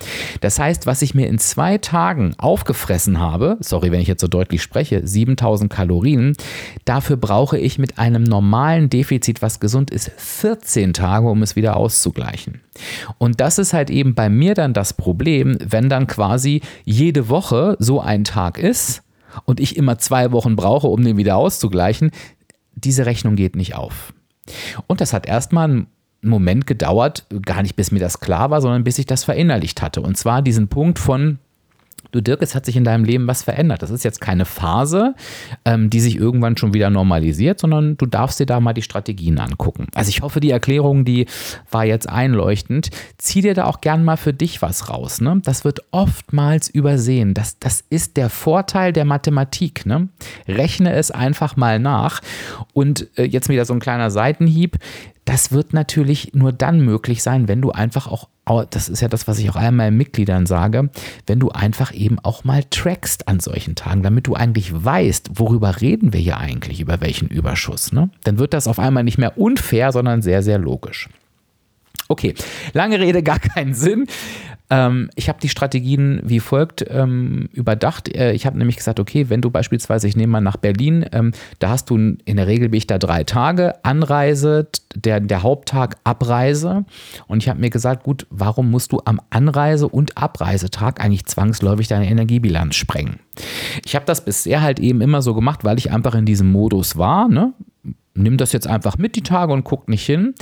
Das 0.40 0.58
heißt, 0.60 0.86
was 0.86 1.02
ich 1.02 1.14
mir 1.14 1.26
in 1.26 1.38
zwei 1.38 1.78
Tagen 1.78 2.34
aufgefressen 2.38 3.18
habe, 3.18 3.56
sorry, 3.60 3.90
wenn 3.90 4.00
ich 4.00 4.06
jetzt 4.06 4.20
so 4.20 4.28
deutlich 4.28 4.62
spreche, 4.62 5.04
7000 5.04 5.70
Kalorien, 5.70 6.36
dafür 6.84 7.16
brauche 7.16 7.58
ich 7.58 7.78
mit 7.78 7.98
einem 7.98 8.22
normalen 8.22 8.88
Defizit, 8.88 9.42
was 9.42 9.58
gesund 9.58 9.90
ist, 9.90 10.12
14 10.16 10.92
Tage, 10.92 11.28
um 11.28 11.42
es 11.42 11.56
wieder 11.56 11.76
auszugleichen. 11.76 12.60
Und 13.18 13.40
das 13.40 13.58
ist 13.58 13.72
halt 13.72 13.90
eben 13.90 14.14
bei 14.14 14.28
mir 14.28 14.54
dann 14.54 14.72
das 14.72 14.92
Problem, 14.92 15.58
wenn 15.60 15.88
dann 15.88 16.06
quasi 16.06 16.60
jede 16.84 17.28
Woche 17.28 17.76
so 17.80 18.00
ein 18.00 18.22
Tag 18.22 18.58
ist 18.58 19.02
und 19.44 19.58
ich 19.58 19.76
immer 19.76 19.98
zwei 19.98 20.30
Wochen 20.30 20.54
brauche, 20.54 20.86
um 20.86 21.02
den 21.02 21.16
wieder 21.16 21.36
auszugleichen, 21.36 22.12
diese 22.76 23.06
Rechnung 23.06 23.34
geht 23.34 23.56
nicht 23.56 23.74
auf. 23.74 24.12
Und 24.86 25.00
das 25.00 25.12
hat 25.12 25.26
erstmal 25.26 25.70
einen 25.70 25.86
einen 26.24 26.30
Moment 26.30 26.66
gedauert, 26.66 27.24
gar 27.42 27.62
nicht 27.62 27.76
bis 27.76 27.90
mir 27.90 28.00
das 28.00 28.20
klar 28.20 28.50
war, 28.50 28.60
sondern 28.60 28.84
bis 28.84 28.98
ich 28.98 29.06
das 29.06 29.24
verinnerlicht 29.24 29.82
hatte. 29.82 30.00
Und 30.00 30.16
zwar 30.16 30.42
diesen 30.42 30.68
Punkt 30.68 30.98
von, 30.98 31.38
du 32.14 32.22
Dirk, 32.22 32.42
es 32.42 32.54
hat 32.54 32.64
sich 32.64 32.76
in 32.76 32.84
deinem 32.84 33.04
Leben 33.04 33.26
was 33.26 33.42
verändert. 33.42 33.82
Das 33.82 33.90
ist 33.90 34.04
jetzt 34.04 34.20
keine 34.20 34.44
Phase, 34.44 35.14
ähm, 35.64 35.90
die 35.90 36.00
sich 36.00 36.16
irgendwann 36.16 36.56
schon 36.56 36.72
wieder 36.74 36.90
normalisiert, 36.90 37.60
sondern 37.60 37.96
du 37.96 38.06
darfst 38.06 38.38
dir 38.38 38.46
da 38.46 38.60
mal 38.60 38.72
die 38.72 38.82
Strategien 38.82 39.38
angucken. 39.38 39.86
Also 39.94 40.10
ich 40.10 40.22
hoffe, 40.22 40.40
die 40.40 40.50
Erklärung, 40.50 41.04
die 41.04 41.26
war 41.70 41.84
jetzt 41.84 42.08
einleuchtend. 42.08 42.90
Zieh 43.18 43.42
dir 43.42 43.54
da 43.54 43.64
auch 43.64 43.80
gern 43.80 44.04
mal 44.04 44.16
für 44.16 44.32
dich 44.32 44.62
was 44.62 44.88
raus. 44.90 45.20
Ne? 45.20 45.40
Das 45.44 45.64
wird 45.64 45.80
oftmals 45.90 46.68
übersehen. 46.68 47.34
Das, 47.34 47.58
das 47.58 47.82
ist 47.90 48.16
der 48.16 48.30
Vorteil 48.30 48.92
der 48.92 49.04
Mathematik. 49.04 49.86
Ne? 49.86 50.08
Rechne 50.46 50.92
es 50.92 51.10
einfach 51.10 51.56
mal 51.56 51.78
nach. 51.78 52.20
Und 52.72 53.08
äh, 53.18 53.24
jetzt 53.24 53.48
wieder 53.48 53.64
so 53.64 53.74
ein 53.74 53.80
kleiner 53.80 54.10
Seitenhieb. 54.10 54.78
Das 55.24 55.52
wird 55.52 55.72
natürlich 55.72 56.34
nur 56.34 56.52
dann 56.52 56.80
möglich 56.80 57.22
sein, 57.22 57.48
wenn 57.48 57.62
du 57.62 57.70
einfach 57.70 58.06
auch, 58.06 58.28
das 58.70 58.90
ist 58.90 59.00
ja 59.00 59.08
das, 59.08 59.26
was 59.26 59.38
ich 59.38 59.48
auch 59.48 59.56
einmal 59.56 59.86
meinen 59.86 59.96
Mitgliedern 59.96 60.44
sage, 60.44 60.90
wenn 61.26 61.40
du 61.40 61.48
einfach 61.48 61.94
eben 61.94 62.18
auch 62.18 62.44
mal 62.44 62.62
trackst 62.64 63.26
an 63.26 63.40
solchen 63.40 63.74
Tagen, 63.74 64.02
damit 64.02 64.26
du 64.26 64.34
eigentlich 64.34 64.72
weißt, 64.72 65.30
worüber 65.34 65.80
reden 65.80 66.12
wir 66.12 66.20
hier 66.20 66.36
eigentlich, 66.36 66.80
über 66.80 67.00
welchen 67.00 67.28
Überschuss. 67.28 67.92
Ne? 67.92 68.10
Dann 68.24 68.38
wird 68.38 68.52
das 68.52 68.68
auf 68.68 68.78
einmal 68.78 69.04
nicht 69.04 69.16
mehr 69.16 69.38
unfair, 69.38 69.92
sondern 69.92 70.20
sehr, 70.20 70.42
sehr 70.42 70.58
logisch. 70.58 71.08
Okay, 72.08 72.34
lange 72.74 73.00
Rede, 73.00 73.22
gar 73.22 73.38
keinen 73.38 73.72
Sinn. 73.72 74.06
Ähm, 74.74 75.10
ich 75.14 75.28
habe 75.28 75.38
die 75.40 75.48
Strategien 75.48 76.20
wie 76.24 76.40
folgt 76.40 76.84
ähm, 76.88 77.48
überdacht. 77.52 78.14
Äh, 78.14 78.32
ich 78.32 78.44
habe 78.44 78.58
nämlich 78.58 78.76
gesagt, 78.76 78.98
okay, 78.98 79.28
wenn 79.28 79.40
du 79.40 79.50
beispielsweise, 79.50 80.08
ich 80.08 80.16
nehme 80.16 80.32
mal 80.32 80.40
nach 80.40 80.56
Berlin, 80.56 81.06
ähm, 81.12 81.32
da 81.60 81.70
hast 81.70 81.90
du 81.90 81.96
in 81.96 82.36
der 82.36 82.46
Regel 82.46 82.68
bin 82.68 82.78
ich 82.78 82.86
da 82.86 82.98
drei 82.98 83.22
Tage, 83.24 83.84
Anreise, 83.84 84.66
der, 84.94 85.20
der 85.20 85.42
Haupttag 85.42 85.96
Abreise. 86.02 86.84
Und 87.28 87.42
ich 87.42 87.48
habe 87.48 87.60
mir 87.60 87.70
gesagt, 87.70 88.02
gut, 88.02 88.26
warum 88.30 88.70
musst 88.70 88.90
du 88.92 89.00
am 89.04 89.20
Anreise- 89.30 89.88
und 89.88 90.18
Abreisetag 90.18 91.00
eigentlich 91.00 91.26
zwangsläufig 91.26 91.86
deine 91.86 92.08
Energiebilanz 92.08 92.74
sprengen? 92.74 93.20
Ich 93.84 93.94
habe 93.94 94.06
das 94.06 94.24
bisher 94.24 94.62
halt 94.62 94.80
eben 94.80 95.00
immer 95.00 95.22
so 95.22 95.34
gemacht, 95.34 95.64
weil 95.64 95.78
ich 95.78 95.92
einfach 95.92 96.14
in 96.14 96.26
diesem 96.26 96.50
Modus 96.50 96.96
war. 96.96 97.28
Ne? 97.28 97.52
Nimm 98.14 98.36
das 98.36 98.52
jetzt 98.52 98.66
einfach 98.66 98.96
mit 98.96 99.16
die 99.16 99.22
Tage 99.22 99.52
und 99.52 99.64
guck 99.64 99.88
nicht 99.88 100.06
hin. 100.06 100.34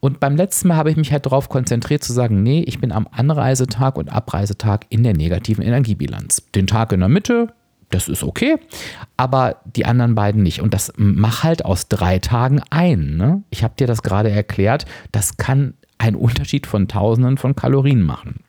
Und 0.00 0.20
beim 0.20 0.36
letzten 0.36 0.68
Mal 0.68 0.76
habe 0.76 0.90
ich 0.90 0.96
mich 0.96 1.12
halt 1.12 1.26
darauf 1.26 1.48
konzentriert 1.48 2.04
zu 2.04 2.12
sagen, 2.12 2.42
nee, 2.42 2.62
ich 2.66 2.80
bin 2.80 2.92
am 2.92 3.08
Anreisetag 3.10 3.96
und 3.96 4.10
Abreisetag 4.10 4.86
in 4.90 5.02
der 5.02 5.14
negativen 5.14 5.64
Energiebilanz. 5.64 6.42
Den 6.54 6.66
Tag 6.66 6.92
in 6.92 7.00
der 7.00 7.08
Mitte, 7.08 7.48
das 7.90 8.08
ist 8.08 8.22
okay, 8.22 8.56
aber 9.16 9.56
die 9.64 9.86
anderen 9.86 10.14
beiden 10.14 10.42
nicht. 10.42 10.60
Und 10.60 10.74
das 10.74 10.92
mach 10.96 11.42
halt 11.42 11.64
aus 11.64 11.88
drei 11.88 12.18
Tagen 12.18 12.60
ein. 12.70 13.16
Ne? 13.16 13.42
Ich 13.50 13.64
habe 13.64 13.74
dir 13.78 13.86
das 13.86 14.02
gerade 14.02 14.30
erklärt, 14.30 14.84
das 15.12 15.36
kann 15.36 15.74
einen 15.98 16.16
Unterschied 16.16 16.66
von 16.66 16.88
Tausenden 16.88 17.38
von 17.38 17.56
Kalorien 17.56 18.02
machen. 18.02 18.43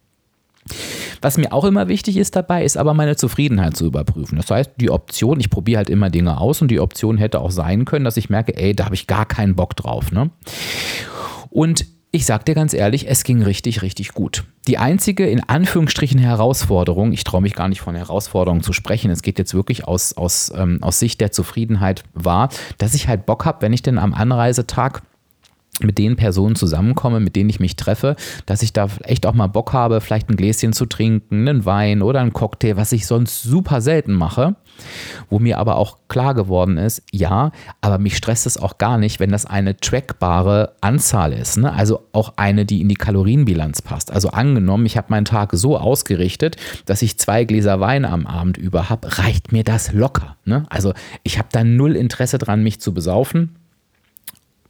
Was 1.22 1.38
mir 1.38 1.54
auch 1.54 1.66
immer 1.66 1.88
wichtig 1.88 2.18
ist 2.18 2.36
dabei, 2.36 2.64
ist 2.64 2.78
aber 2.78 2.94
meine 2.94 3.16
Zufriedenheit 3.16 3.78
zu 3.78 3.86
überprüfen. 3.86 4.38
Das 4.38 4.50
heißt, 4.50 4.72
die 4.78 4.90
Option, 4.90 5.40
ich 5.40 5.50
probiere 5.50 5.78
halt 5.78 5.90
immer 5.90 6.10
Dinge 6.10 6.40
aus 6.40 6.62
und 6.62 6.70
die 6.70 6.80
Option 6.80 7.18
hätte 7.18 7.40
auch 7.40 7.52
sein 7.52 7.86
können, 7.86 8.06
dass 8.06 8.18
ich 8.18 8.30
merke, 8.30 8.56
ey, 8.58 8.76
da 8.76 8.86
habe 8.86 8.96
ich 8.96 9.08
gar 9.08 9.26
keinen 9.26 9.56
Bock 9.56 9.76
drauf. 9.76 10.12
Ne? 10.12 10.30
Und 11.50 11.86
ich 12.16 12.26
sag 12.26 12.46
dir 12.46 12.56
ganz 12.56 12.74
ehrlich, 12.74 13.10
es 13.10 13.26
ging 13.26 13.44
richtig, 13.44 13.82
richtig 13.82 14.14
gut. 14.14 14.46
Die 14.68 14.78
einzige, 14.78 15.28
in 15.28 15.44
Anführungsstrichen, 15.44 16.18
Herausforderung, 16.18 17.12
ich 17.12 17.26
traue 17.26 17.42
mich 17.42 17.54
gar 17.54 17.68
nicht 17.68 17.82
von 17.82 17.94
Herausforderung 17.94 18.64
zu 18.64 18.72
sprechen, 18.72 19.12
es 19.12 19.22
geht 19.22 19.38
jetzt 19.38 19.54
wirklich 19.54 19.86
aus, 19.86 20.14
aus, 20.14 20.52
ähm, 20.56 20.80
aus 20.82 20.98
Sicht 20.98 21.20
der 21.20 21.34
Zufriedenheit, 21.34 22.04
war, 22.14 22.50
dass 22.78 22.94
ich 22.94 23.10
halt 23.10 23.26
Bock 23.26 23.44
habe, 23.44 23.62
wenn 23.62 23.74
ich 23.74 23.82
denn 23.82 23.98
am 23.98 24.14
Anreisetag 24.14 25.02
mit 25.82 25.98
den 25.98 26.16
Personen 26.16 26.56
zusammenkomme, 26.56 27.20
mit 27.20 27.36
denen 27.36 27.50
ich 27.50 27.60
mich 27.60 27.76
treffe, 27.76 28.16
dass 28.46 28.62
ich 28.62 28.72
da 28.72 28.88
echt 29.04 29.26
auch 29.26 29.34
mal 29.34 29.48
Bock 29.48 29.74
habe, 29.74 30.00
vielleicht 30.00 30.30
ein 30.30 30.38
Gläschen 30.38 30.74
zu 30.74 30.86
trinken, 30.86 31.48
einen 31.48 31.66
Wein 31.66 32.02
oder 32.02 32.22
einen 32.22 32.34
Cocktail, 32.34 32.78
was 32.78 32.92
ich 32.92 33.06
sonst 33.06 33.44
super 33.44 33.82
selten 33.82 34.14
mache, 34.14 34.56
wo 35.30 35.40
mir 35.40 35.58
aber 35.58 35.76
auch 35.76 35.98
klar 36.08 36.34
geworden 36.34 36.78
ist, 36.78 37.04
ja, 37.12 37.52
aber 37.82 37.98
mich 37.98 38.16
stresst 38.16 38.46
es 38.46 38.58
auch 38.58 38.78
gar 38.78 38.98
nicht, 38.98 39.20
wenn 39.20 39.32
das 39.32 39.46
eine 39.46 39.76
trackbare 39.76 40.76
Anzahl 40.82 41.34
ist, 41.34 41.58
ne? 41.58 41.74
also 41.74 42.08
auch 42.14 42.34
eine, 42.38 42.66
die 42.66 42.82
in 42.82 42.90
die 42.90 42.96
Kalorienbilanz 42.96 43.82
passt. 43.82 44.12
Also 44.12 44.30
angenommen, 44.30 44.86
ich 44.86 44.96
habe 44.96 45.08
meinen 45.10 45.26
Tag 45.26 45.52
so 45.54 45.78
ausgerichtet, 45.78 46.56
dass 46.86 47.02
ich 47.02 47.18
zwei 47.18 47.44
Gläser 47.44 47.80
Wein 47.82 48.06
am 48.06 48.28
Abend 48.28 48.58
über 48.58 48.90
habe, 48.90 49.18
reicht 49.18 49.52
mir 49.52 49.64
das 49.64 49.92
locker. 49.92 50.38
Ne? 50.46 50.64
Also 50.70 50.94
ich 51.24 51.38
habe 51.38 51.50
da 51.52 51.64
null 51.64 51.96
Interesse 51.96 52.38
dran, 52.38 52.64
mich 52.64 52.80
zu 52.80 52.94
besaufen 52.94 53.58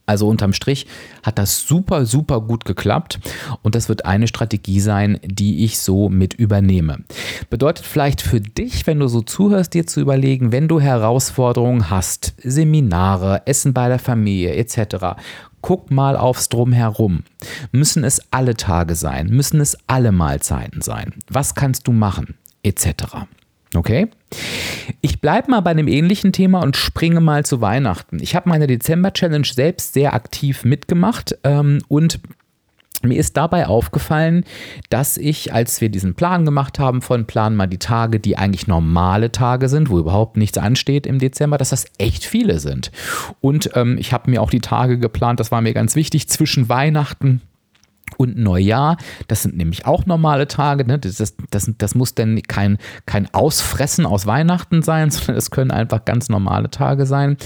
Also 0.06 0.28
unterm 0.28 0.52
Strich 0.52 0.86
hat 1.24 1.38
das 1.38 1.66
super, 1.66 2.06
super 2.06 2.40
gut 2.40 2.64
geklappt 2.64 3.18
und 3.62 3.74
das 3.74 3.88
wird 3.88 4.06
eine 4.06 4.28
Strategie 4.28 4.80
sein, 4.80 5.18
die 5.24 5.64
ich 5.64 5.80
so 5.80 6.08
mit 6.08 6.34
übernehme. 6.34 6.98
Bedeutet 7.50 7.84
vielleicht 7.84 8.22
für 8.22 8.40
dich, 8.40 8.86
wenn 8.86 9.00
du 9.00 9.08
so 9.08 9.20
zuhörst, 9.20 9.74
dir 9.74 9.86
zu 9.86 10.00
überlegen, 10.00 10.52
wenn 10.52 10.68
du 10.68 10.80
Herausforderungen 10.80 11.90
hast, 11.90 12.34
Seminare, 12.42 13.42
Essen 13.46 13.74
bei 13.74 13.88
der 13.88 13.98
Familie 13.98 14.54
etc., 14.54 15.16
guck 15.60 15.90
mal 15.90 16.16
aufs 16.16 16.48
Drumherum. 16.48 17.24
Müssen 17.72 18.04
es 18.04 18.20
alle 18.30 18.54
Tage 18.54 18.94
sein? 18.94 19.26
Müssen 19.26 19.60
es 19.60 19.76
alle 19.88 20.12
Mahlzeiten 20.12 20.80
sein? 20.80 21.12
Was 21.28 21.56
kannst 21.56 21.88
du 21.88 21.92
machen? 21.92 22.36
Etc. 22.62 22.86
Okay? 23.76 24.08
Ich 25.00 25.20
bleibe 25.20 25.50
mal 25.50 25.60
bei 25.60 25.70
einem 25.70 25.88
ähnlichen 25.88 26.32
Thema 26.32 26.62
und 26.62 26.76
springe 26.76 27.20
mal 27.20 27.44
zu 27.44 27.60
Weihnachten. 27.60 28.18
Ich 28.20 28.34
habe 28.34 28.48
meine 28.48 28.66
Dezember-Challenge 28.66 29.46
selbst 29.46 29.94
sehr 29.94 30.14
aktiv 30.14 30.64
mitgemacht 30.64 31.38
ähm, 31.44 31.78
und 31.88 32.20
mir 33.02 33.18
ist 33.18 33.36
dabei 33.36 33.66
aufgefallen, 33.66 34.44
dass 34.88 35.16
ich, 35.16 35.52
als 35.52 35.80
wir 35.80 35.90
diesen 35.90 36.14
Plan 36.14 36.44
gemacht 36.44 36.78
haben, 36.78 37.02
von 37.02 37.26
Plan 37.26 37.54
mal 37.54 37.66
die 37.66 37.78
Tage, 37.78 38.20
die 38.20 38.38
eigentlich 38.38 38.66
normale 38.66 39.30
Tage 39.32 39.68
sind, 39.68 39.90
wo 39.90 39.98
überhaupt 39.98 40.36
nichts 40.36 40.58
ansteht 40.58 41.06
im 41.06 41.18
Dezember, 41.18 41.58
dass 41.58 41.70
das 41.70 41.86
echt 41.98 42.24
viele 42.24 42.58
sind. 42.58 42.90
Und 43.40 43.70
ähm, 43.74 43.96
ich 43.98 44.12
habe 44.12 44.30
mir 44.30 44.42
auch 44.42 44.50
die 44.50 44.60
Tage 44.60 44.98
geplant, 44.98 45.40
das 45.40 45.52
war 45.52 45.60
mir 45.60 45.74
ganz 45.74 45.94
wichtig, 45.94 46.28
zwischen 46.28 46.68
Weihnachten 46.68 47.42
und 48.16 48.38
Neujahr, 48.38 48.96
das 49.28 49.42
sind 49.42 49.56
nämlich 49.56 49.86
auch 49.86 50.06
normale 50.06 50.48
Tage. 50.48 50.86
Ne? 50.86 50.98
Das, 50.98 51.16
das, 51.50 51.70
das 51.76 51.94
muss 51.94 52.14
denn 52.14 52.42
kein, 52.42 52.78
kein 53.04 53.32
Ausfressen 53.34 54.06
aus 54.06 54.26
Weihnachten 54.26 54.82
sein, 54.82 55.10
sondern 55.10 55.36
es 55.36 55.50
können 55.50 55.70
einfach 55.70 56.04
ganz 56.04 56.28
normale 56.28 56.70
Tage 56.70 57.06
sein. 57.06 57.36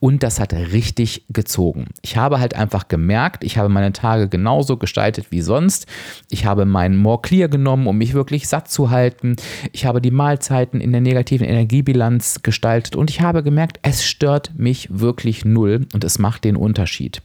Und 0.00 0.22
das 0.22 0.40
hat 0.40 0.54
richtig 0.54 1.26
gezogen. 1.28 1.84
Ich 2.00 2.16
habe 2.16 2.40
halt 2.40 2.56
einfach 2.56 2.88
gemerkt, 2.88 3.44
ich 3.44 3.58
habe 3.58 3.68
meine 3.68 3.92
Tage 3.92 4.28
genauso 4.28 4.78
gestaltet 4.78 5.26
wie 5.28 5.42
sonst. 5.42 5.86
Ich 6.30 6.46
habe 6.46 6.64
meinen 6.64 6.96
More 6.96 7.20
Clear 7.20 7.48
genommen, 7.48 7.86
um 7.86 7.98
mich 7.98 8.14
wirklich 8.14 8.48
satt 8.48 8.70
zu 8.70 8.90
halten. 8.90 9.36
Ich 9.72 9.84
habe 9.84 10.00
die 10.00 10.10
Mahlzeiten 10.10 10.80
in 10.80 10.92
der 10.92 11.02
negativen 11.02 11.46
Energiebilanz 11.46 12.40
gestaltet 12.42 12.96
und 12.96 13.10
ich 13.10 13.20
habe 13.20 13.42
gemerkt, 13.42 13.78
es 13.82 14.02
stört 14.02 14.52
mich 14.56 14.88
wirklich 14.90 15.44
null 15.44 15.86
und 15.92 16.02
es 16.02 16.18
macht 16.18 16.44
den 16.44 16.56
Unterschied. 16.56 17.20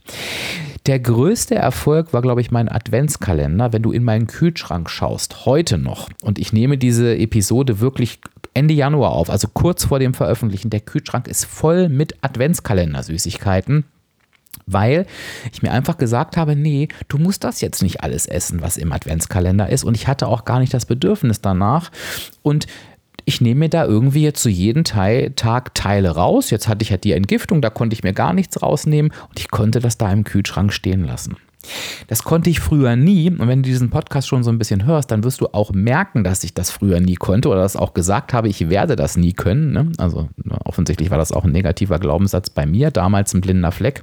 Der 0.86 1.00
größte 1.00 1.56
Erfolg 1.56 2.12
war, 2.12 2.22
glaube 2.22 2.40
ich, 2.40 2.52
mein 2.52 2.68
Adventskalender. 2.68 3.72
Wenn 3.72 3.82
du 3.82 3.90
in 3.90 4.04
meinen 4.04 4.28
Kühlschrank 4.28 4.88
schaust, 4.88 5.44
heute 5.44 5.78
noch, 5.78 6.08
und 6.22 6.38
ich 6.38 6.52
nehme 6.52 6.78
diese 6.78 7.16
Episode 7.16 7.80
wirklich 7.80 8.20
Ende 8.54 8.72
Januar 8.72 9.10
auf, 9.10 9.28
also 9.28 9.48
kurz 9.52 9.84
vor 9.84 9.98
dem 9.98 10.14
Veröffentlichen, 10.14 10.70
der 10.70 10.80
Kühlschrank 10.80 11.26
ist 11.26 11.44
voll 11.44 11.88
mit 11.88 12.22
Adventskalender-Süßigkeiten 12.22 13.84
weil 14.66 15.06
ich 15.52 15.62
mir 15.62 15.70
einfach 15.70 15.96
gesagt 15.96 16.36
habe, 16.36 16.56
nee, 16.56 16.88
du 17.08 17.18
musst 17.18 17.44
das 17.44 17.60
jetzt 17.60 17.82
nicht 17.82 18.02
alles 18.02 18.26
essen, 18.26 18.62
was 18.62 18.76
im 18.76 18.92
Adventskalender 18.92 19.68
ist. 19.68 19.84
Und 19.84 19.94
ich 19.94 20.08
hatte 20.08 20.26
auch 20.26 20.44
gar 20.44 20.58
nicht 20.58 20.74
das 20.74 20.86
Bedürfnis 20.86 21.40
danach. 21.40 21.92
Und 22.42 22.66
ich 23.26 23.40
nehme 23.40 23.60
mir 23.60 23.68
da 23.68 23.84
irgendwie 23.84 24.22
jetzt 24.22 24.40
zu 24.40 24.48
jedem 24.48 24.84
Teil, 24.84 25.32
Tag 25.32 25.74
Teile 25.74 26.10
raus. 26.10 26.50
Jetzt 26.50 26.68
hatte 26.68 26.84
ich 26.84 26.92
halt 26.92 27.04
die 27.04 27.12
Entgiftung, 27.12 27.60
da 27.60 27.70
konnte 27.70 27.92
ich 27.92 28.04
mir 28.04 28.12
gar 28.12 28.32
nichts 28.32 28.62
rausnehmen 28.62 29.12
und 29.28 29.38
ich 29.38 29.50
konnte 29.50 29.80
das 29.80 29.98
da 29.98 30.10
im 30.12 30.22
Kühlschrank 30.24 30.72
stehen 30.72 31.04
lassen. 31.04 31.36
Das 32.06 32.22
konnte 32.22 32.48
ich 32.48 32.60
früher 32.60 32.94
nie. 32.94 33.28
Und 33.28 33.48
wenn 33.48 33.64
du 33.64 33.68
diesen 33.68 33.90
Podcast 33.90 34.28
schon 34.28 34.44
so 34.44 34.50
ein 34.50 34.58
bisschen 34.58 34.86
hörst, 34.86 35.10
dann 35.10 35.24
wirst 35.24 35.40
du 35.40 35.48
auch 35.48 35.72
merken, 35.72 36.22
dass 36.22 36.44
ich 36.44 36.54
das 36.54 36.70
früher 36.70 37.00
nie 37.00 37.16
konnte 37.16 37.48
oder 37.48 37.62
das 37.62 37.74
auch 37.74 37.92
gesagt 37.92 38.32
habe, 38.32 38.48
ich 38.48 38.68
werde 38.70 38.94
das 38.94 39.16
nie 39.16 39.32
können. 39.32 39.72
Ne? 39.72 39.90
Also 39.98 40.28
offensichtlich 40.64 41.10
war 41.10 41.18
das 41.18 41.32
auch 41.32 41.44
ein 41.44 41.50
negativer 41.50 41.98
Glaubenssatz 41.98 42.50
bei 42.50 42.64
mir, 42.64 42.92
damals 42.92 43.34
ein 43.34 43.40
blinder 43.40 43.72
Fleck. 43.72 44.02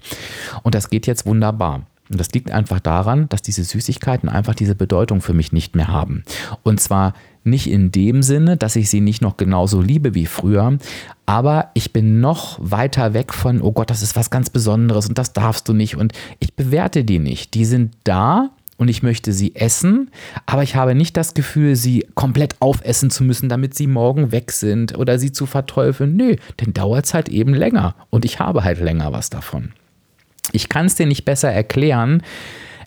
Und 0.64 0.76
das 0.76 0.90
geht 0.90 1.08
jetzt 1.08 1.26
wunderbar. 1.26 1.84
Und 2.10 2.20
das 2.20 2.32
liegt 2.32 2.52
einfach 2.52 2.80
daran, 2.80 3.30
dass 3.30 3.42
diese 3.42 3.64
Süßigkeiten 3.64 4.28
einfach 4.30 4.56
diese 4.56 4.76
Bedeutung 4.76 5.22
für 5.22 5.34
mich 5.34 5.54
nicht 5.54 5.76
mehr 5.76 5.88
haben. 5.88 6.24
Und 6.64 6.80
zwar 6.80 7.14
nicht 7.44 7.70
in 7.70 7.92
dem 7.92 8.24
Sinne, 8.24 8.58
dass 8.58 8.76
ich 8.76 8.90
sie 8.90 9.02
nicht 9.02 9.22
noch 9.22 9.38
genauso 9.38 9.82
liebe 9.82 10.14
wie 10.14 10.26
früher, 10.26 10.78
aber 11.26 11.70
ich 11.74 11.94
bin 11.94 12.20
noch 12.20 12.58
weiter 12.62 13.14
weg 13.14 13.34
von, 13.34 13.62
oh 13.62 13.72
Gott, 13.72 13.90
das 13.90 14.02
ist 14.02 14.16
was 14.16 14.30
ganz 14.30 14.50
Besonderes 14.50 15.08
und 15.08 15.18
das 15.18 15.34
darfst 15.34 15.68
du 15.68 15.74
nicht 15.74 15.96
und 15.96 16.14
ich 16.40 16.54
bewerte 16.54 17.04
die 17.04 17.20
nicht. 17.20 17.54
Die 17.54 17.66
sind 17.66 17.96
da 18.04 18.52
und 18.78 18.88
ich 18.88 19.04
möchte 19.04 19.34
sie 19.34 19.56
essen, 19.56 20.10
aber 20.46 20.64
ich 20.64 20.76
habe 20.76 20.96
nicht 20.96 21.16
das 21.18 21.34
Gefühl, 21.34 21.76
sie 21.76 22.06
komplett 22.16 22.56
aufessen 22.60 23.10
zu 23.10 23.24
müssen, 23.24 23.50
damit 23.50 23.76
sie 23.76 23.88
morgen 23.88 24.32
weg 24.32 24.52
sind 24.52 24.98
oder 24.98 25.20
sie 25.20 25.32
zu 25.32 25.46
verteufeln. 25.46 26.16
Nö, 26.16 26.36
denn 26.60 26.74
dauert 26.74 27.06
es 27.06 27.14
halt 27.14 27.30
eben 27.30 27.54
länger 27.54 27.96
und 28.10 28.26
ich 28.26 28.40
habe 28.40 28.64
halt 28.64 28.80
länger 28.80 29.12
was 29.12 29.30
davon. 29.30 29.74
Ich 30.52 30.70
kann 30.70 30.86
es 30.86 30.96
dir 30.96 31.06
nicht 31.06 31.26
besser 31.26 31.52
erklären, 31.52 32.22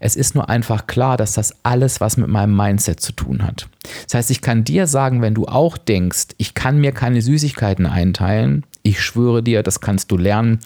es 0.00 0.16
ist 0.16 0.34
nur 0.34 0.48
einfach 0.48 0.86
klar, 0.86 1.16
dass 1.16 1.32
das 1.32 1.54
alles 1.62 2.00
was 2.00 2.16
mit 2.16 2.28
meinem 2.28 2.54
Mindset 2.54 3.00
zu 3.00 3.12
tun 3.12 3.42
hat. 3.42 3.68
Das 4.04 4.14
heißt, 4.14 4.30
ich 4.30 4.42
kann 4.42 4.64
dir 4.64 4.86
sagen, 4.86 5.22
wenn 5.22 5.34
du 5.34 5.46
auch 5.46 5.78
denkst, 5.78 6.28
ich 6.38 6.54
kann 6.54 6.78
mir 6.78 6.92
keine 6.92 7.22
Süßigkeiten 7.22 7.86
einteilen, 7.86 8.64
ich 8.82 9.00
schwöre 9.00 9.42
dir, 9.42 9.62
das 9.62 9.80
kannst 9.80 10.10
du 10.10 10.16
lernen. 10.16 10.60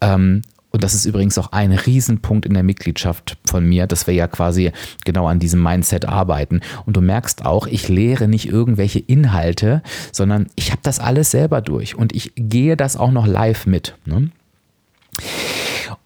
Ähm, 0.00 0.42
und 0.70 0.84
das 0.84 0.94
ist 0.94 1.06
übrigens 1.06 1.38
auch 1.38 1.52
ein 1.52 1.72
Riesenpunkt 1.72 2.44
in 2.44 2.52
der 2.52 2.62
Mitgliedschaft 2.62 3.38
von 3.46 3.64
mir, 3.64 3.86
dass 3.86 4.06
wir 4.06 4.12
ja 4.12 4.26
quasi 4.26 4.72
genau 5.04 5.26
an 5.26 5.38
diesem 5.38 5.62
Mindset 5.62 6.06
arbeiten. 6.06 6.60
Und 6.84 6.96
du 6.96 7.00
merkst 7.00 7.46
auch, 7.46 7.66
ich 7.66 7.88
lehre 7.88 8.28
nicht 8.28 8.48
irgendwelche 8.48 8.98
Inhalte, 8.98 9.82
sondern 10.12 10.46
ich 10.56 10.70
habe 10.70 10.82
das 10.82 11.00
alles 11.00 11.30
selber 11.30 11.62
durch 11.62 11.94
und 11.94 12.14
ich 12.14 12.32
gehe 12.36 12.76
das 12.76 12.96
auch 12.96 13.10
noch 13.10 13.26
live 13.26 13.66
mit. 13.66 13.96
Ne? 14.04 14.30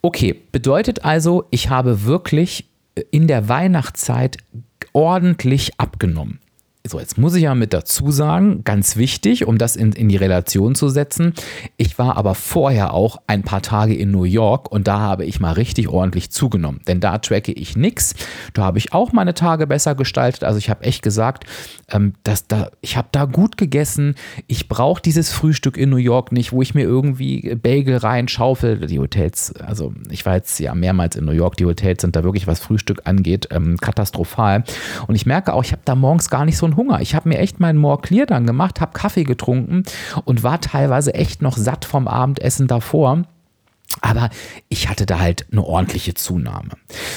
Okay, 0.02 0.34
bedeutet 0.50 1.04
also, 1.04 1.46
ich 1.50 1.70
habe 1.70 2.04
wirklich 2.04 2.68
in 3.12 3.28
der 3.28 3.48
Weihnachtszeit 3.48 4.36
ordentlich 4.92 5.78
abgenommen. 5.78 6.40
So, 6.84 6.98
jetzt 6.98 7.16
muss 7.16 7.36
ich 7.36 7.44
ja 7.44 7.54
mit 7.54 7.72
dazu 7.72 8.10
sagen, 8.10 8.64
ganz 8.64 8.96
wichtig, 8.96 9.46
um 9.46 9.56
das 9.56 9.76
in, 9.76 9.92
in 9.92 10.08
die 10.08 10.16
Relation 10.16 10.74
zu 10.74 10.88
setzen. 10.88 11.32
Ich 11.76 11.96
war 11.96 12.16
aber 12.16 12.34
vorher 12.34 12.92
auch 12.92 13.18
ein 13.28 13.44
paar 13.44 13.62
Tage 13.62 13.94
in 13.94 14.10
New 14.10 14.24
York 14.24 14.72
und 14.72 14.88
da 14.88 14.98
habe 14.98 15.24
ich 15.24 15.38
mal 15.38 15.52
richtig 15.52 15.86
ordentlich 15.86 16.30
zugenommen. 16.32 16.80
Denn 16.88 16.98
da 16.98 17.18
tracke 17.18 17.52
ich 17.52 17.76
nichts. 17.76 18.16
Da 18.52 18.64
habe 18.64 18.78
ich 18.78 18.92
auch 18.92 19.12
meine 19.12 19.32
Tage 19.32 19.68
besser 19.68 19.94
gestaltet. 19.94 20.42
Also 20.42 20.58
ich 20.58 20.70
habe 20.70 20.82
echt 20.82 21.04
gesagt, 21.04 21.44
ähm, 21.88 22.14
dass 22.24 22.48
da, 22.48 22.72
ich 22.80 22.96
habe 22.96 23.08
da 23.12 23.26
gut 23.26 23.56
gegessen. 23.56 24.16
Ich 24.48 24.68
brauche 24.68 25.00
dieses 25.00 25.30
Frühstück 25.30 25.76
in 25.76 25.88
New 25.88 25.96
York 25.98 26.32
nicht, 26.32 26.50
wo 26.50 26.62
ich 26.62 26.74
mir 26.74 26.82
irgendwie 26.82 27.54
Bagel 27.54 27.98
reinschaufel. 27.98 28.88
Die 28.88 28.98
Hotels, 28.98 29.54
also 29.54 29.94
ich 30.10 30.26
war 30.26 30.34
jetzt 30.34 30.58
ja 30.58 30.74
mehrmals 30.74 31.14
in 31.14 31.26
New 31.26 31.32
York, 31.32 31.56
die 31.58 31.64
Hotels 31.64 32.02
sind 32.02 32.16
da 32.16 32.24
wirklich, 32.24 32.48
was 32.48 32.58
Frühstück 32.58 33.02
angeht, 33.04 33.46
ähm, 33.52 33.76
katastrophal. 33.76 34.64
Und 35.06 35.14
ich 35.14 35.26
merke 35.26 35.52
auch, 35.52 35.62
ich 35.62 35.70
habe 35.70 35.82
da 35.84 35.94
morgens 35.94 36.28
gar 36.28 36.44
nicht 36.44 36.58
so 36.58 36.71
einen 36.72 36.76
Hunger. 36.76 37.00
Ich 37.00 37.14
habe 37.14 37.28
mir 37.28 37.38
echt 37.38 37.60
meinen 37.60 37.78
More 37.78 38.00
Clear 38.00 38.26
dann 38.26 38.46
gemacht, 38.46 38.80
habe 38.80 38.92
Kaffee 38.98 39.24
getrunken 39.24 39.84
und 40.24 40.42
war 40.42 40.60
teilweise 40.60 41.14
echt 41.14 41.42
noch 41.42 41.56
satt 41.56 41.84
vom 41.84 42.08
Abendessen 42.08 42.66
davor. 42.66 43.24
Aber 44.00 44.30
ich 44.70 44.88
hatte 44.88 45.04
da 45.04 45.20
halt 45.20 45.46
eine 45.52 45.62
ordentliche 45.62 46.14
Zunahme. 46.14 46.70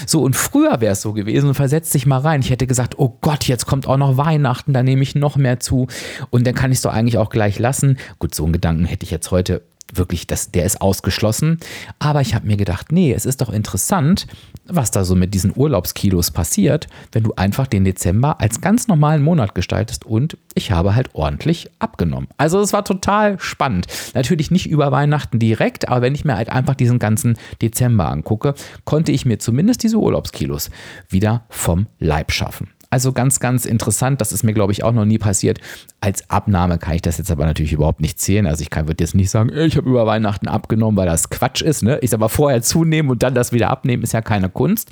So, 0.05 0.21
und 0.21 0.35
früher 0.35 0.81
wäre 0.81 0.91
es 0.91 1.01
so 1.01 1.13
gewesen, 1.13 1.47
und 1.47 1.53
versetz 1.55 1.91
dich 1.91 2.05
mal 2.05 2.19
rein. 2.19 2.41
Ich 2.41 2.50
hätte 2.50 2.67
gesagt, 2.67 3.00
oh 3.00 3.17
Gott, 3.21 3.45
jetzt 3.45 3.65
kommt 3.65 3.88
auch 3.88 3.95
noch 3.95 4.17
Weihnachten, 4.17 4.74
da 4.74 4.83
nehme 4.83 5.01
ich 5.01 5.15
noch 5.15 5.38
mehr 5.38 5.62
zu. 5.62 5.88
Und 6.31 6.45
dann 6.45 6.53
kann 6.53 6.71
ich 6.71 6.79
es 6.79 6.81
doch 6.81 6.93
eigentlich 6.93 7.17
auch 7.17 7.29
gleich 7.29 7.59
lassen. 7.59 7.97
Gut, 8.19 8.35
so 8.35 8.43
einen 8.43 8.51
Gedanken 8.51 8.83
hätte 8.83 9.05
ich 9.05 9.12
jetzt 9.12 9.31
heute 9.31 9.62
wirklich, 9.94 10.27
das, 10.27 10.51
der 10.51 10.65
ist 10.65 10.82
ausgeschlossen. 10.82 11.60
Aber 12.00 12.22
ich 12.22 12.36
habe 12.36 12.48
mir 12.48 12.58
gedacht, 12.58 12.92
nee, 12.92 13.13
es 13.13 13.25
ist 13.25 13.42
doch 13.42 13.50
interessant, 13.50 14.27
was 14.68 14.92
da 14.92 15.06
so 15.06 15.15
mit 15.15 15.34
diesen 15.34 15.54
Urlaubskilos 15.56 16.32
passiert, 16.32 16.88
wenn 17.12 17.24
du 17.24 17.34
einfach 17.36 17.68
den 17.68 17.86
Dezember 17.86 18.42
als 18.42 18.62
ganz 18.62 18.88
normalen 18.88 19.22
Monat 19.22 19.54
gestaltest 19.54 20.06
und 20.06 20.38
ich 20.56 20.72
habe 20.72 20.96
halt 20.96 21.13
ordentlich 21.13 21.70
abgenommen. 21.80 22.27
Also 22.38 22.60
es 22.60 22.74
war 22.74 22.84
total 22.84 23.39
spannend. 23.39 23.88
Natürlich 24.13 24.51
nicht 24.51 24.70
über 24.70 24.92
Weihnachten 24.92 25.39
direkt, 25.39 25.88
aber 25.88 26.01
wenn 26.01 26.15
ich 26.15 26.25
mir 26.25 26.36
halt 26.36 26.50
einfach 26.50 26.75
diesen 26.75 27.00
ganzen 27.00 27.38
Dezember 27.62 28.10
angucke, 28.10 28.56
konnte 28.86 29.12
ich 29.12 29.25
mir 29.25 29.38
zumindest 29.38 29.84
diese 29.84 29.98
Urlaubskilos 29.98 30.72
wieder 31.10 31.44
vom 31.50 31.88
Leib 32.00 32.32
schaffen. 32.32 32.70
Also 32.95 33.11
ganz, 33.11 33.41
ganz 33.41 33.65
interessant. 33.65 34.21
Das 34.21 34.31
ist 34.31 34.43
mir, 34.43 34.53
glaube 34.53 34.71
ich, 34.71 34.85
auch 34.85 34.93
noch 34.93 35.03
nie 35.03 35.17
passiert. 35.17 35.59
Als 35.99 36.29
Abnahme 36.29 36.77
kann 36.77 36.95
ich 36.95 37.01
das 37.01 37.17
jetzt 37.17 37.29
aber 37.29 37.45
natürlich 37.45 37.73
überhaupt 37.73 37.99
nicht 37.99 38.21
zählen. 38.21 38.47
Also 38.47 38.61
ich 38.61 38.73
würde 38.73 39.03
jetzt 39.03 39.15
nicht 39.15 39.29
sagen, 39.29 39.51
ich 39.53 39.75
habe 39.75 39.89
über 39.89 40.05
Weihnachten 40.05 40.47
abgenommen, 40.47 40.95
weil 40.95 41.05
das 41.05 41.29
Quatsch 41.29 41.61
ist. 41.61 41.83
Ne? 41.83 41.99
Ich 42.01 42.11
sage 42.11 42.23
aber 42.23 42.29
vorher 42.29 42.61
zunehmen 42.61 43.11
und 43.11 43.21
dann 43.21 43.35
das 43.35 43.51
wieder 43.51 43.69
abnehmen, 43.69 44.01
ist 44.01 44.13
ja 44.13 44.21
keine 44.21 44.47
Kunst. 44.47 44.91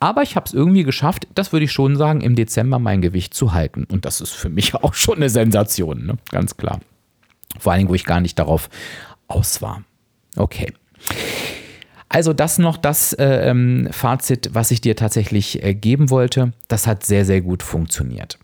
Aber 0.00 0.22
ich 0.22 0.34
habe 0.34 0.46
es 0.46 0.52
irgendwie 0.52 0.82
geschafft, 0.82 1.28
das 1.36 1.52
würde 1.52 1.66
ich 1.66 1.70
schon 1.70 1.94
sagen, 1.94 2.22
im 2.22 2.34
Dezember 2.34 2.80
mein 2.80 3.00
Gewicht 3.02 3.34
zu 3.34 3.54
halten. 3.54 3.86
Und 3.88 4.04
das 4.04 4.20
ist 4.20 4.32
für 4.32 4.48
mich 4.48 4.74
auch 4.82 4.94
schon 4.94 5.18
eine 5.18 5.30
Sensation, 5.30 6.06
ne? 6.06 6.16
ganz 6.32 6.56
klar. 6.56 6.80
Vor 7.60 7.70
allen 7.70 7.82
Dingen, 7.82 7.90
wo 7.90 7.94
ich 7.94 8.04
gar 8.04 8.20
nicht 8.20 8.36
darauf 8.36 8.68
aus 9.28 9.62
war. 9.62 9.84
Okay. 10.34 10.72
Also 12.08 12.32
das 12.32 12.58
noch 12.58 12.76
das 12.76 13.12
äh, 13.14 13.50
ähm, 13.50 13.88
Fazit, 13.90 14.50
was 14.52 14.70
ich 14.70 14.80
dir 14.80 14.96
tatsächlich 14.96 15.62
äh, 15.64 15.74
geben 15.74 16.10
wollte. 16.10 16.52
Das 16.68 16.86
hat 16.86 17.04
sehr, 17.04 17.24
sehr 17.24 17.40
gut 17.40 17.62
funktioniert. 17.62 18.38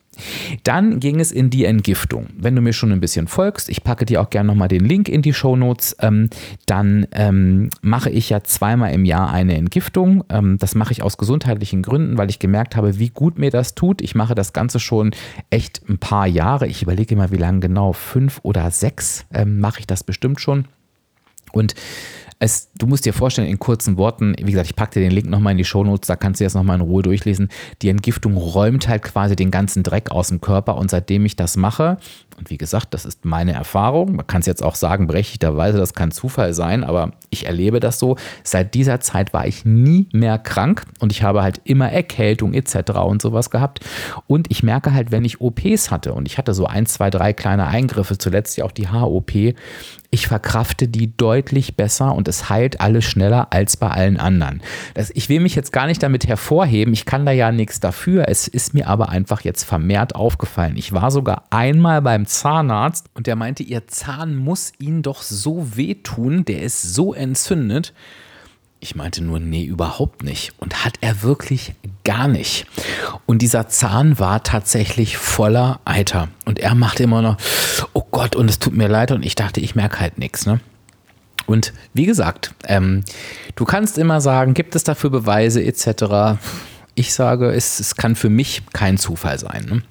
Dann 0.65 1.01
ging 1.01 1.21
es 1.21 1.33
in 1.33 1.51
die 1.51 1.65
Entgiftung. 1.65 2.27
Wenn 2.37 2.55
du 2.55 2.63
mir 2.63 2.73
schon 2.73 2.93
ein 2.93 3.01
bisschen 3.01 3.27
folgst, 3.27 3.69
ich 3.69 3.85
packe 3.85 4.05
dir 4.05 4.21
auch 4.21 4.31
gerne 4.31 4.49
nochmal 4.49 4.69
den 4.69 4.85
Link 4.85 5.09
in 5.09 5.23
die 5.23 5.33
Show 5.33 5.57
Notes, 5.57 5.97
ähm, 6.01 6.31
dann 6.67 7.07
ähm, 7.13 7.71
mache 7.81 8.11
ich 8.11 8.31
ja 8.31 8.43
zweimal 8.43 8.93
im 8.93 9.05
Jahr 9.05 9.33
eine 9.33 9.57
Entgiftung. 9.57 10.25
Ähm, 10.29 10.59
das 10.59 10.75
mache 10.75 10.93
ich 10.93 11.03
aus 11.03 11.17
gesundheitlichen 11.17 11.83
Gründen, 11.83 12.19
weil 12.19 12.31
ich 12.31 12.39
gemerkt 12.39 12.77
habe, 12.77 12.99
wie 12.99 13.11
gut 13.11 13.39
mir 13.39 13.51
das 13.51 13.75
tut. 13.75 14.03
Ich 14.03 14.15
mache 14.15 14.35
das 14.35 14.53
Ganze 14.53 14.81
schon 14.81 15.13
echt 15.51 15.83
ein 15.89 15.99
paar 15.99 16.27
Jahre. 16.27 16.67
Ich 16.67 16.83
überlege 16.83 17.17
mal, 17.17 17.31
wie 17.31 17.37
lange 17.37 17.61
genau, 17.61 17.93
fünf 17.93 18.41
oder 18.43 18.71
sechs 18.71 19.27
ähm, 19.33 19.61
mache 19.61 19.81
ich 19.81 19.87
das 19.87 20.05
bestimmt 20.05 20.41
schon. 20.41 20.67
Und 21.53 21.75
es, 22.43 22.71
du 22.75 22.87
musst 22.87 23.05
dir 23.05 23.13
vorstellen, 23.13 23.49
in 23.49 23.59
kurzen 23.59 23.99
Worten, 23.99 24.35
wie 24.39 24.51
gesagt, 24.51 24.71
ich 24.71 24.75
packe 24.75 24.95
dir 24.95 25.01
den 25.01 25.13
Link 25.13 25.29
nochmal 25.29 25.53
in 25.53 25.59
die 25.59 25.65
Shownotes, 25.65 26.07
da 26.09 26.17
kannst 26.17 26.41
du 26.41 26.45
jetzt 26.45 26.55
nochmal 26.55 26.77
in 26.77 26.81
Ruhe 26.81 27.03
durchlesen. 27.03 27.51
Die 27.83 27.91
Entgiftung 27.91 28.35
räumt 28.35 28.89
halt 28.89 29.03
quasi 29.03 29.37
den 29.37 29.51
ganzen 29.51 29.83
Dreck 29.83 30.11
aus 30.11 30.29
dem 30.29 30.41
Körper 30.41 30.77
und 30.77 30.91
seitdem 30.91 31.27
ich 31.27 31.37
das 31.37 31.59
mache, 31.59 31.99
und 32.41 32.49
wie 32.49 32.57
gesagt, 32.57 32.95
das 32.95 33.05
ist 33.05 33.27
meine 33.27 33.53
Erfahrung, 33.53 34.17
man 34.17 34.27
kann 34.27 34.41
es 34.41 34.47
jetzt 34.47 34.63
auch 34.63 34.75
sagen, 34.75 35.07
berechtigterweise, 35.07 35.77
das 35.77 35.93
kann 35.93 36.11
Zufall 36.11 36.55
sein, 36.55 36.85
aber 36.85 37.13
ich 37.29 37.45
erlebe 37.45 37.81
das 37.81 37.99
so. 37.99 38.17
Seit 38.43 38.73
dieser 38.73 39.01
Zeit 39.01 39.35
war 39.35 39.47
ich 39.47 39.67
nie 39.67 40.09
mehr 40.13 40.39
krank 40.39 40.85
und 41.01 41.13
ich 41.13 41.23
habe 41.23 41.43
halt 41.43 41.61
immer 41.65 41.93
Erkältung 41.93 42.55
etc. 42.55 42.93
und 42.93 43.21
sowas 43.21 43.51
gehabt. 43.51 43.81
Und 44.27 44.51
ich 44.51 44.63
merke 44.63 44.95
halt, 44.95 45.11
wenn 45.11 45.25
ich 45.27 45.43
OPs 45.43 45.91
hatte 45.91 46.15
und 46.15 46.27
ich 46.27 46.39
hatte 46.39 46.55
so 46.55 46.65
ein, 46.65 46.87
zwei, 46.87 47.11
drei 47.11 47.35
kleine 47.35 47.67
Eingriffe, 47.67 48.17
zuletzt 48.17 48.57
ja 48.57 48.65
auch 48.65 48.73
die 48.73 48.89
HOP, 48.89 49.55
ich 50.13 50.27
verkrafte 50.27 50.89
die 50.89 51.17
deutlich 51.17 51.77
besser 51.77 52.15
und 52.15 52.27
es 52.27 52.49
heilt 52.51 52.81
alles 52.81 53.05
schneller 53.05 53.49
als 53.53 53.77
bei 53.77 53.89
allen 53.89 54.19
anderen. 54.19 54.61
Das, 54.95 55.11
ich 55.15 55.29
will 55.29 55.39
mich 55.39 55.55
jetzt 55.55 55.73
gar 55.73 55.87
nicht 55.87 56.03
damit 56.03 56.27
hervorheben, 56.27 56.93
ich 56.93 57.05
kann 57.05 57.25
da 57.25 57.33
ja 57.33 57.53
nichts 57.53 57.79
dafür. 57.79 58.29
Es 58.29 58.49
ist 58.49 58.75
mir 58.75 58.89
aber 58.89 59.11
einfach 59.11 59.43
jetzt 59.43 59.63
vermehrt 59.63 60.17
aufgefallen. 60.17 60.77
Ich 60.77 60.93
war 60.93 61.13
sogar 61.13 61.45
einmal 61.51 62.03
beim 62.03 62.27
Zahnarzt 62.31 63.07
und 63.15 63.27
der 63.27 63.37
meinte, 63.37 63.63
ihr 63.63 63.87
Zahn 63.89 64.37
muss 64.37 64.73
ihn 64.79 65.03
doch 65.03 65.23
so 65.23 65.77
wehtun, 65.77 66.45
der 66.45 66.63
ist 66.63 66.95
so 66.95 67.13
entzündet. 67.13 67.93
Ich 68.83 68.95
meinte 68.95 69.23
nur, 69.23 69.41
nee, 69.41 69.65
überhaupt 69.65 70.23
nicht. 70.23 70.55
Und 70.59 70.85
hat 70.85 70.95
er 71.03 71.23
wirklich 71.23 71.75
gar 72.03 72.29
nicht. 72.29 72.67
Und 73.27 73.43
dieser 73.43 73.69
Zahn 73.69 74.19
war 74.19 74.43
tatsächlich 74.43 75.19
voller 75.19 75.81
Eiter. 75.85 76.29
Und 76.47 76.59
er 76.59 76.75
machte 76.75 77.03
immer 77.03 77.21
noch, 77.21 77.37
oh 77.93 78.05
Gott, 78.11 78.37
und 78.37 78.49
es 78.49 78.59
tut 78.59 78.75
mir 78.75 78.89
leid. 78.89 79.11
Und 79.11 79.23
ich 79.23 79.35
dachte, 79.35 79.61
ich 79.61 79.75
merke 79.75 80.01
halt 80.01 80.17
nichts. 80.17 80.47
Ne? 80.47 80.61
Und 81.45 81.75
wie 81.93 82.07
gesagt, 82.07 82.55
ähm, 82.65 83.05
du 83.55 83.67
kannst 83.67 83.99
immer 83.99 84.23
sagen, 84.23 84.55
gibt 84.55 84.75
es 84.75 84.85
dafür 84.85 85.11
Beweise 85.11 85.63
etc. 85.63 86.41
Ich 86.95 87.13
sage, 87.13 87.51
es, 87.53 87.81
es 87.81 87.97
kann 87.97 88.17
für 88.17 88.31
mich 88.31 88.63
kein 88.73 88.97
Zufall 88.97 89.39
sein. 89.39 89.67
Ne? 89.69 89.83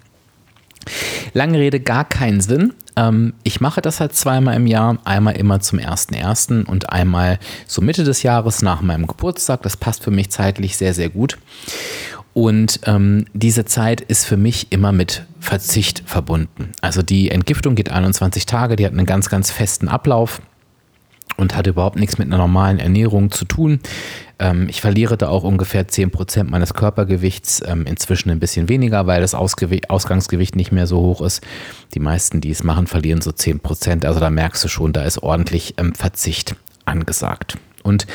Lange 1.33 1.59
Rede, 1.59 1.79
gar 1.79 2.05
keinen 2.05 2.41
Sinn. 2.41 2.74
Ähm, 2.95 3.33
ich 3.43 3.62
mache 3.62 3.81
das 3.81 4.00
halt 4.00 4.15
zweimal 4.15 4.55
im 4.55 4.67
Jahr, 4.67 4.98
einmal 5.05 5.36
immer 5.36 5.59
zum 5.59 5.79
1.1. 5.79 6.65
und 6.65 6.89
einmal 6.91 7.39
so 7.67 7.81
Mitte 7.81 8.03
des 8.03 8.24
Jahres 8.24 8.62
nach 8.62 8.81
meinem 8.81 9.07
Geburtstag. 9.07 9.62
Das 9.63 9.77
passt 9.77 10.03
für 10.03 10.12
mich 10.12 10.29
zeitlich 10.29 10.77
sehr, 10.77 10.93
sehr 10.93 11.09
gut. 11.09 11.38
Und 12.33 12.81
ähm, 12.86 13.25
diese 13.33 13.65
Zeit 13.65 14.01
ist 14.01 14.25
für 14.25 14.38
mich 14.38 14.71
immer 14.71 14.91
mit 14.91 15.25
Verzicht 15.39 16.03
verbunden. 16.05 16.71
Also 16.81 17.01
die 17.01 17.31
Entgiftung 17.31 17.75
geht 17.75 17.89
21 17.89 18.45
Tage, 18.45 18.75
die 18.75 18.86
hat 18.86 18.93
einen 18.93 19.05
ganz, 19.05 19.29
ganz 19.29 19.51
festen 19.51 19.88
Ablauf 19.88 20.41
und 21.39 21.55
hat 21.55 21.67
überhaupt 21.67 21.98
nichts 21.98 22.17
mit 22.17 22.27
einer 22.27 22.38
normalen 22.38 22.79
Ernährung 22.79 23.31
zu 23.31 23.46
tun. 23.46 23.79
Ähm, 24.39 24.67
ich 24.69 24.81
verliere 24.81 25.17
da 25.17 25.29
auch 25.29 25.43
ungefähr 25.43 25.88
10% 25.88 26.43
meines 26.43 26.74
Körpergewichts, 26.74 27.63
ähm, 27.65 27.86
inzwischen 27.86 28.29
ein 28.29 28.39
bisschen 28.39 28.69
weniger, 28.69 29.08
weil 29.08 29.22
das 29.22 29.34
Ausgew 29.34 29.69
Ausgangsgewicht 29.88 30.55
nicht 30.55 30.72
mehr 30.72 30.86
so 30.86 31.00
hoch 31.00 31.22
ist. 31.22 31.41
Die 31.93 32.00
meisten, 32.00 32.41
die 32.41 32.51
es 32.51 32.63
machen, 32.63 32.88
verlieren 32.88 33.22
so 33.22 33.31
10%. 33.31 34.05
Also 34.05 34.19
da 34.19 34.29
merkst 34.29 34.63
du 34.63 34.67
schon, 34.67 34.93
da 34.93 35.03
ist 35.03 35.24
ordentlich 35.24 35.75
ähm, 35.77 35.96
Verzicht 35.96 36.55
angesagt. 36.86 37.58
Und 37.84 38.05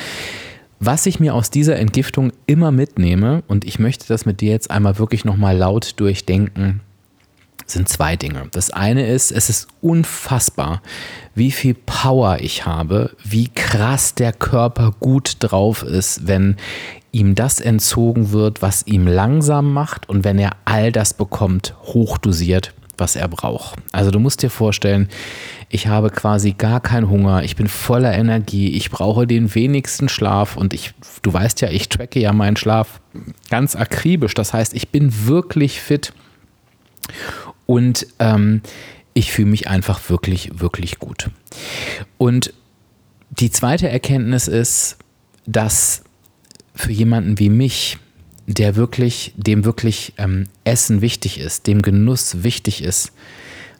was 0.80 1.06
ich 1.06 1.18
mir 1.18 1.34
aus 1.34 1.50
dieser 1.50 1.76
Entgiftung 1.76 2.32
immer 2.46 2.70
mitnehme, 2.70 3.42
und 3.48 3.64
ich 3.64 3.78
möchte 3.78 4.06
das 4.06 4.26
mit 4.26 4.42
dir 4.42 4.50
jetzt 4.50 4.70
einmal 4.70 4.98
wirklich 4.98 5.24
nochmal 5.24 5.56
laut 5.56 5.98
durchdenken, 5.98 6.80
sind 7.66 7.88
zwei 7.88 8.16
Dinge. 8.16 8.48
Das 8.52 8.70
eine 8.70 9.06
ist, 9.06 9.30
es 9.30 9.48
ist 9.48 9.68
unfassbar, 9.80 10.82
wie 11.34 11.50
viel 11.50 11.74
Power 11.74 12.38
ich 12.40 12.66
habe, 12.66 13.10
wie 13.24 13.48
krass 13.48 14.14
der 14.14 14.32
Körper 14.32 14.94
gut 15.00 15.36
drauf 15.40 15.82
ist, 15.82 16.26
wenn 16.26 16.56
ihm 17.12 17.34
das 17.34 17.60
entzogen 17.60 18.32
wird, 18.32 18.60
was 18.60 18.86
ihm 18.86 19.06
langsam 19.06 19.72
macht 19.72 20.08
und 20.08 20.24
wenn 20.24 20.38
er 20.38 20.52
all 20.64 20.92
das 20.92 21.14
bekommt, 21.14 21.74
hochdosiert, 21.82 22.74
was 22.98 23.16
er 23.16 23.28
braucht. 23.28 23.76
Also 23.92 24.10
du 24.10 24.18
musst 24.18 24.42
dir 24.42 24.50
vorstellen, 24.50 25.08
ich 25.68 25.86
habe 25.86 26.10
quasi 26.10 26.52
gar 26.52 26.80
keinen 26.80 27.08
Hunger, 27.08 27.42
ich 27.42 27.56
bin 27.56 27.68
voller 27.68 28.12
Energie, 28.12 28.76
ich 28.76 28.90
brauche 28.90 29.26
den 29.26 29.54
wenigsten 29.54 30.08
Schlaf 30.08 30.56
und 30.56 30.74
ich, 30.74 30.92
du 31.22 31.32
weißt 31.32 31.60
ja, 31.60 31.70
ich 31.70 31.88
tracke 31.88 32.20
ja 32.20 32.32
meinen 32.32 32.56
Schlaf 32.56 33.00
ganz 33.48 33.74
akribisch. 33.76 34.34
Das 34.34 34.52
heißt, 34.52 34.74
ich 34.74 34.90
bin 34.90 35.26
wirklich 35.26 35.80
fit 35.80 36.12
und 37.66 38.06
ähm, 38.18 38.62
ich 39.14 39.32
fühle 39.32 39.50
mich 39.50 39.68
einfach 39.68 40.10
wirklich, 40.10 40.50
wirklich 40.60 40.98
gut. 40.98 41.30
Und 42.18 42.52
die 43.30 43.50
zweite 43.50 43.88
Erkenntnis 43.88 44.48
ist, 44.48 44.96
dass 45.46 46.02
für 46.74 46.92
jemanden 46.92 47.38
wie 47.38 47.48
mich, 47.48 47.98
der 48.46 48.76
wirklich, 48.76 49.32
dem 49.36 49.64
wirklich 49.64 50.14
ähm, 50.18 50.48
Essen 50.64 51.00
wichtig 51.00 51.38
ist, 51.38 51.66
dem 51.66 51.82
Genuss 51.82 52.42
wichtig 52.42 52.82
ist, 52.82 53.12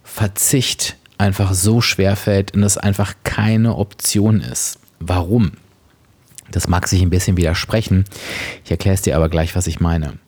Verzicht 0.02 0.96
einfach 1.18 1.54
so 1.54 1.80
schwer 1.80 2.16
fällt 2.16 2.54
und 2.54 2.62
es 2.62 2.78
einfach 2.78 3.14
keine 3.24 3.76
Option 3.76 4.40
ist. 4.40 4.78
Warum? 5.00 5.52
Das 6.50 6.68
mag 6.68 6.86
sich 6.88 7.02
ein 7.02 7.10
bisschen 7.10 7.36
widersprechen. 7.36 8.04
Ich 8.64 8.70
erkläre 8.70 8.94
es 8.94 9.02
dir 9.02 9.16
aber 9.16 9.28
gleich, 9.28 9.56
was 9.56 9.66
ich 9.66 9.80
meine. 9.80 10.18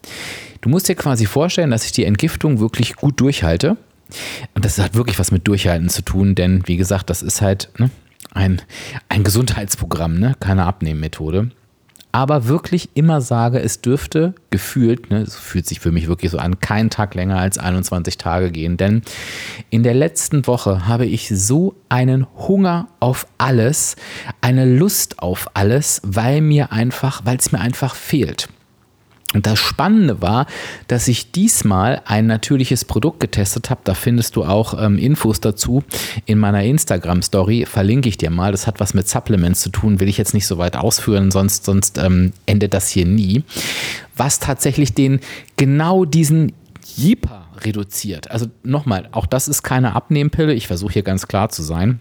Du 0.61 0.69
musst 0.69 0.88
dir 0.88 0.95
quasi 0.95 1.27
vorstellen, 1.27 1.71
dass 1.71 1.85
ich 1.85 1.92
die 1.92 2.05
Entgiftung 2.05 2.61
wirklich 2.61 2.97
gut 2.97 3.21
durchhalte. 3.21 3.77
Und 4.55 4.64
das 4.64 4.79
hat 4.79 4.95
wirklich 4.95 5.19
was 5.19 5.33
mit 5.33 5.49
Durchhalten 5.49 5.88
zu 5.88 6.03
tun, 6.03 6.35
denn 6.35 6.62
wie 6.66 6.77
gesagt, 6.77 7.11
das 7.11 7.23
ist 7.23 7.42
halt 7.42 7.71
ne, 7.79 7.90
ein, 8.33 8.62
ein 9.09 9.25
Gesundheitsprogramm, 9.25 10.19
ne? 10.19 10.35
keine 10.38 10.64
Abnehmmethode. 10.64 11.51
Aber 12.12 12.47
wirklich 12.47 12.88
immer 12.95 13.21
sage, 13.21 13.61
es 13.61 13.83
dürfte 13.83 14.35
gefühlt, 14.49 15.11
ne, 15.11 15.19
es 15.19 15.37
fühlt 15.37 15.66
sich 15.66 15.81
für 15.81 15.92
mich 15.92 16.09
wirklich 16.09 16.31
so 16.31 16.38
an, 16.38 16.61
keinen 16.61 16.88
Tag 16.88 17.14
länger 17.14 17.38
als 17.38 17.59
21 17.59 18.16
Tage 18.16 18.51
gehen. 18.51 18.79
Denn 18.79 19.03
in 19.69 19.83
der 19.83 19.92
letzten 19.92 20.47
Woche 20.47 20.87
habe 20.87 21.05
ich 21.05 21.29
so 21.29 21.75
einen 21.90 22.27
Hunger 22.35 22.88
auf 23.01 23.27
alles, 23.37 23.97
eine 24.40 24.64
Lust 24.64 25.19
auf 25.19 25.49
alles, 25.53 26.01
weil 26.05 26.40
mir 26.40 26.73
einfach, 26.73 27.23
weil 27.27 27.37
es 27.37 27.53
mir 27.53 27.61
einfach 27.61 27.95
fehlt. 27.95 28.49
Und 29.34 29.44
das 29.46 29.58
Spannende 29.58 30.22
war, 30.22 30.46
dass 30.86 31.08
ich 31.08 31.32
diesmal 31.32 32.00
ein 32.04 32.26
natürliches 32.26 32.84
Produkt 32.84 33.18
getestet 33.20 33.70
habe. 33.70 33.80
Da 33.84 33.94
findest 33.94 34.36
du 34.36 34.44
auch 34.44 34.80
ähm, 34.80 34.98
Infos 34.98 35.40
dazu 35.40 35.82
in 36.26 36.38
meiner 36.38 36.62
Instagram-Story. 36.62 37.66
Verlinke 37.66 38.08
ich 38.08 38.16
dir 38.16 38.30
mal. 38.30 38.52
Das 38.52 38.66
hat 38.66 38.78
was 38.78 38.94
mit 38.94 39.08
Supplements 39.08 39.62
zu 39.62 39.70
tun, 39.70 39.98
will 39.98 40.08
ich 40.08 40.16
jetzt 40.16 40.32
nicht 40.32 40.46
so 40.46 40.58
weit 40.58 40.76
ausführen, 40.76 41.30
sonst, 41.30 41.64
sonst 41.64 41.98
ähm, 41.98 42.32
endet 42.46 42.72
das 42.72 42.88
hier 42.88 43.04
nie. 43.04 43.42
Was 44.16 44.38
tatsächlich 44.38 44.94
den 44.94 45.20
genau 45.56 46.04
diesen 46.04 46.52
Jeeper 46.96 47.48
reduziert. 47.62 48.30
Also 48.30 48.46
nochmal, 48.62 49.08
auch 49.10 49.26
das 49.26 49.48
ist 49.48 49.62
keine 49.64 49.96
Abnehmpille. 49.96 50.54
Ich 50.54 50.68
versuche 50.68 50.92
hier 50.92 51.02
ganz 51.02 51.26
klar 51.26 51.48
zu 51.48 51.62
sein 51.62 52.00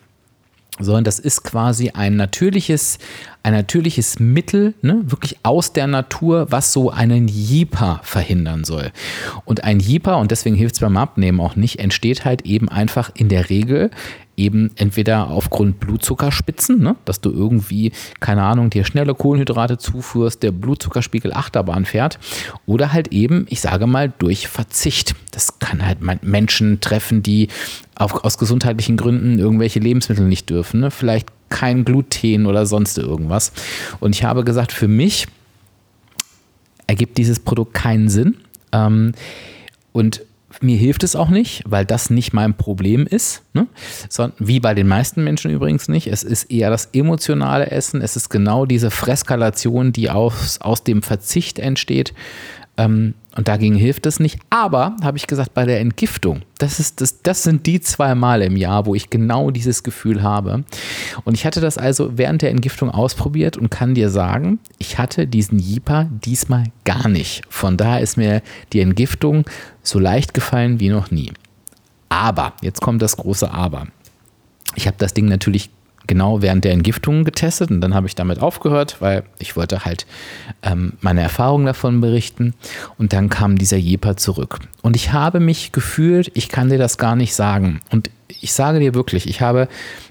sondern 0.80 1.04
das 1.06 1.20
ist 1.20 1.44
quasi 1.44 1.92
ein 1.92 2.16
natürliches, 2.16 3.00
ein 3.46 3.54
natürliches 3.54 4.20
Mittel, 4.20 4.74
ne, 4.82 5.04
wirklich 5.06 5.38
aus 5.44 5.72
der 5.72 5.86
Natur, 5.86 6.48
was 6.50 6.74
so 6.74 6.90
einen 6.90 7.28
Jeeper 7.28 8.00
verhindern 8.02 8.64
soll. 8.64 8.92
Und 9.46 9.64
ein 9.64 9.80
Jeeper, 9.80 10.18
und 10.18 10.32
deswegen 10.32 10.56
hilft 10.56 10.74
es 10.74 10.82
beim 10.82 10.98
Abnehmen 10.98 11.40
auch 11.40 11.56
nicht, 11.56 11.78
entsteht 11.78 12.26
halt 12.26 12.42
eben 12.48 12.70
einfach 12.70 13.12
in 13.14 13.30
der 13.30 13.52
Regel 13.52 13.92
eben 14.36 14.72
entweder 14.78 15.30
aufgrund 15.30 15.80
Blutzuckerspitzen, 15.80 16.82
ne, 16.82 16.96
dass 17.06 17.22
du 17.22 17.32
irgendwie, 17.32 17.92
keine 18.20 18.42
Ahnung, 18.42 18.72
dir 18.72 18.84
schnelle 18.84 19.14
Kohlenhydrate 19.14 19.78
zuführst, 19.78 20.42
der 20.42 20.52
Blutzuckerspiegel 20.52 21.32
Achterbahn 21.32 21.86
fährt, 21.86 22.18
oder 22.66 22.94
halt 22.94 23.10
eben, 23.10 23.46
ich 23.50 23.62
sage 23.62 23.86
mal, 23.86 24.12
durch 24.18 24.48
Verzicht. 24.48 25.14
Das 25.30 25.60
kann 25.60 25.86
halt 25.86 26.00
Menschen 26.24 26.82
treffen, 26.82 27.22
die 27.22 27.50
auf, 27.94 28.24
aus 28.24 28.40
gesundheitlichen 28.40 28.98
Gründen 28.98 29.38
irgendwelche 29.38 29.80
Lebensmittel 29.80 30.26
nicht 30.26 30.50
dürfen, 30.50 30.80
ne? 30.80 30.90
vielleicht 30.90 31.28
kein 31.56 31.86
Gluten 31.86 32.48
oder 32.48 32.66
sonst 32.66 32.98
irgendwas. 32.98 33.54
Und 34.02 34.14
ich 34.14 34.26
habe 34.26 34.44
gesagt, 34.44 34.74
für 34.74 34.90
mich 34.90 35.28
ergibt 36.86 37.18
dieses 37.18 37.40
Produkt 37.40 37.74
keinen 37.74 38.10
Sinn. 38.10 38.36
Ähm, 38.74 39.14
und 39.94 40.22
mir 40.60 40.78
hilft 40.78 41.04
es 41.06 41.16
auch 41.16 41.30
nicht, 41.30 41.64
weil 41.66 41.86
das 41.86 42.10
nicht 42.10 42.34
mein 42.34 42.56
Problem 42.56 43.08
ist. 43.08 43.42
Ne? 43.54 43.68
Sondern, 44.10 44.36
wie 44.46 44.60
bei 44.60 44.74
den 44.74 44.88
meisten 44.88 45.24
Menschen 45.24 45.50
übrigens 45.50 45.88
nicht. 45.88 46.08
Es 46.08 46.24
ist 46.24 46.52
eher 46.52 46.70
das 46.70 46.90
emotionale 46.92 47.72
Essen. 47.72 48.02
Es 48.02 48.18
ist 48.18 48.28
genau 48.28 48.66
diese 48.66 48.92
Freskalation, 48.92 49.94
die 49.94 50.10
aus, 50.10 50.60
aus 50.60 50.84
dem 50.84 51.04
Verzicht 51.04 51.58
entsteht. 51.58 52.14
Ähm, 52.78 53.14
und 53.36 53.48
dagegen 53.48 53.76
hilft 53.76 54.06
es 54.06 54.20
nicht. 54.20 54.40
Aber, 54.50 54.96
habe 55.04 55.18
ich 55.18 55.28
gesagt, 55.28 55.54
bei 55.54 55.66
der 55.66 55.82
Entgiftung, 55.82 56.42
das, 56.58 56.80
ist, 56.80 57.02
das, 57.02 57.22
das 57.22 57.44
sind 57.44 57.66
die 57.66 57.82
zwei 57.82 58.16
Male 58.16 58.46
im 58.46 58.56
Jahr, 58.56 58.86
wo 58.86 58.96
ich 58.96 59.10
genau 59.10 59.52
dieses 59.52 59.84
Gefühl 59.84 60.24
habe. 60.24 60.64
Und 61.26 61.34
ich 61.34 61.46
hatte 61.46 61.60
das 61.60 61.78
also 61.78 62.18
während 62.18 62.42
der 62.42 62.52
Entgiftung 62.52 62.90
ausprobiert 62.90 63.58
und 63.58 63.70
kann 63.70 63.94
dir 63.94 64.10
sagen, 64.10 64.60
ich 64.78 64.98
hatte 64.98 65.28
diesen 65.28 65.60
Jipa 65.60 66.08
diesmal 66.10 66.66
gar 66.86 67.10
nicht. 67.10 67.44
Von 67.50 67.76
daher 67.76 68.02
ist 68.02 68.18
mir 68.18 68.42
die 68.72 68.80
Entgiftung 68.80 69.46
so 69.84 70.00
leicht 70.00 70.34
gefallen 70.34 70.80
wie 70.80 70.90
noch 70.90 71.12
nie. 71.12 71.32
Aber, 72.08 72.54
jetzt 72.62 72.82
kommt 72.82 73.02
das 73.02 73.18
große 73.18 73.52
Aber. 73.52 73.88
Ich 74.76 74.88
habe 74.88 74.98
das 74.98 75.14
Ding 75.14 75.28
natürlich 75.28 75.70
genau 76.08 76.42
während 76.42 76.66
der 76.66 76.72
Entgiftung 76.72 77.24
getestet 77.24 77.72
und 77.72 77.82
dann 77.82 77.94
habe 77.94 78.08
ich 78.08 78.16
damit 78.16 78.42
aufgehört, 78.42 78.98
weil 79.00 79.24
ich 79.40 79.56
wollte 79.56 79.86
halt 79.86 80.06
ähm, 80.64 80.94
meine 81.02 81.22
Erfahrungen 81.22 81.66
davon 81.66 82.02
berichten 82.02 82.54
und 82.98 83.14
dann 83.14 83.30
kam 83.30 83.58
dieser 83.58 83.78
Jeper 83.78 84.18
zurück. 84.18 84.60
Und 84.82 84.96
ich 84.96 85.14
habe 85.14 85.40
mich 85.40 85.72
gefühlt, 85.72 86.32
ich 86.34 86.50
kann 86.50 86.70
dir 86.70 86.78
das 86.78 86.98
gar 86.98 87.16
nicht 87.16 87.34
sagen 87.36 87.82
und 87.92 88.10
ich 88.42 88.54
sage 88.54 88.80
dir 88.80 88.94
wirklich, 88.94 89.28
ich 89.28 89.42
habe 89.42 89.68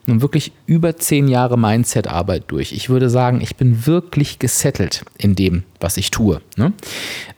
nun 0.07 0.23
wirklich 0.23 0.53
über 0.67 0.97
zehn 0.97 1.29
Jahre 1.29 1.59
Mindset-Arbeit 1.59 2.45
durch. 2.49 2.73
Ich 2.73 2.89
würde 2.89 3.11
sagen, 3.11 3.41
ich 3.41 3.57
bin 3.57 3.87
wirklich 3.87 4.39
gesettelt 4.39 5.05
in 5.19 5.35
dem, 5.35 5.65
was 5.81 5.97
ich 5.97 6.11
tue. 6.11 6.41
Ne? 6.57 6.73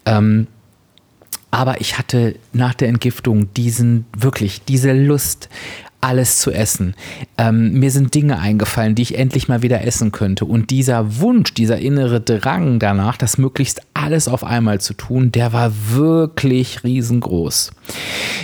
Ähm, 0.05 0.47
aber 1.51 1.81
ich 1.81 1.99
hatte 1.99 2.37
nach 2.53 2.75
der 2.75 2.88
Entgiftung 2.88 3.53
diesen, 3.55 4.07
wirklich, 4.16 4.62
diese 4.64 4.92
Lust, 4.92 5.49
alles 6.07 6.38
zu 6.38 6.53
essen. 6.53 6.95
Ähm, 7.37 7.73
mir 7.73 7.90
sind 7.90 8.14
Dinge 8.14 8.38
eingefallen, 8.38 8.95
die 8.95 9.03
ich 9.03 9.19
endlich 9.19 9.49
mal 9.49 9.62
wieder 9.62 9.85
essen 9.85 10.12
könnte. 10.12 10.45
Und 10.45 10.71
dieser 10.71 11.21
Wunsch, 11.21 11.53
dieser 11.53 11.79
innere 11.79 12.21
Drang 12.21 12.79
danach, 12.79 13.16
das 13.16 13.38
möglichst 13.38 13.83
alles 13.92 14.29
auf 14.29 14.45
einmal 14.45 14.81
zu 14.81 14.95
tun, 14.95 15.33
der 15.33 15.53
war 15.53 15.73
wirklich 15.90 16.85
riesengroß. 16.85 17.73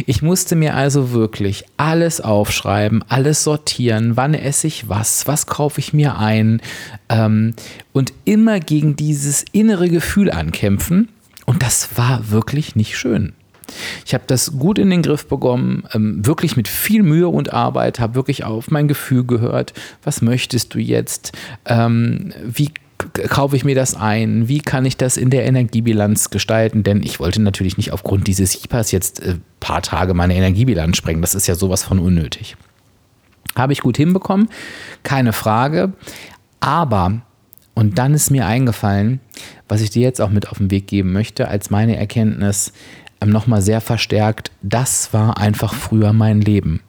Ich 0.07 0.22
musste 0.22 0.57
mir 0.57 0.75
also 0.75 1.12
wirklich 1.12 1.64
alles 1.77 2.20
aufschreiben, 2.20 3.05
alles 3.09 3.44
sortieren, 3.44 4.16
wann 4.16 4.35
esse 4.35 4.66
ich 4.66 4.88
was, 4.88 5.29
was 5.29 5.46
kaufe 5.46 5.79
ich 5.79 5.92
mir 5.92 6.18
ein 6.18 6.61
ähm, 7.09 7.55
und 7.92 8.12
immer 8.25 8.59
gegen 8.59 8.96
dieses 8.96 9.44
innere 9.53 9.88
Gefühl 9.88 10.33
ankämpfen. 10.33 11.11
Und 11.46 11.62
das 11.62 11.96
war 11.96 12.31
wirklich 12.31 12.75
nicht 12.75 12.98
schön. 12.98 13.35
Ich 14.04 14.14
habe 14.14 14.24
das 14.26 14.58
gut 14.58 14.78
in 14.78 14.90
den 14.90 15.02
Griff 15.02 15.26
bekommen, 15.26 15.85
ähm, 15.92 16.24
wirklich 16.26 16.56
mit 16.56 16.68
viel 16.68 17.02
Mühe 17.02 17.28
und 17.28 17.52
Arbeit, 17.52 18.00
habe 18.00 18.14
wirklich 18.14 18.44
auf 18.44 18.70
mein 18.70 18.88
Gefühl 18.88 19.24
gehört. 19.24 19.72
Was 20.02 20.22
möchtest 20.22 20.74
du 20.74 20.78
jetzt? 20.78 21.32
Ähm, 21.66 22.32
wie 22.44 22.70
kaufe 23.28 23.56
ich 23.56 23.64
mir 23.64 23.74
das 23.74 23.94
ein? 23.94 24.48
Wie 24.48 24.61
kann 24.61 24.85
ich 24.85 24.96
das 24.96 25.16
in 25.16 25.30
der 25.30 25.44
Energiebilanz 25.44 26.30
gestalten? 26.30 26.82
Denn 26.82 27.02
ich 27.02 27.20
wollte 27.20 27.42
natürlich 27.42 27.76
nicht 27.76 27.92
aufgrund 27.92 28.26
dieses 28.26 28.52
HIPAs 28.52 28.92
jetzt 28.92 29.22
ein 29.22 29.37
äh, 29.37 29.38
paar 29.61 29.82
Tage 29.82 30.14
meine 30.14 30.35
Energiebilanz 30.35 30.96
sprengen. 30.96 31.22
Das 31.22 31.35
ist 31.35 31.46
ja 31.46 31.54
sowas 31.54 31.82
von 31.82 31.98
unnötig. 31.98 32.56
Habe 33.54 33.72
ich 33.72 33.80
gut 33.80 33.96
hinbekommen, 33.96 34.48
keine 35.02 35.32
Frage. 35.32 35.92
Aber, 36.61 37.20
und 37.74 37.98
dann 37.98 38.14
ist 38.14 38.30
mir 38.30 38.46
eingefallen, 38.46 39.20
was 39.68 39.80
ich 39.80 39.90
dir 39.90 40.02
jetzt 40.02 40.20
auch 40.20 40.30
mit 40.30 40.48
auf 40.48 40.58
den 40.58 40.70
Weg 40.70 40.87
geben 40.87 41.12
möchte, 41.12 41.48
als 41.48 41.70
meine 41.70 41.96
Erkenntnis, 41.96 42.72
nochmal 43.30 43.62
sehr 43.62 43.80
verstärkt, 43.80 44.50
das 44.62 45.12
war 45.12 45.38
einfach 45.38 45.74
früher 45.74 46.12
mein 46.12 46.40
Leben. 46.40 46.80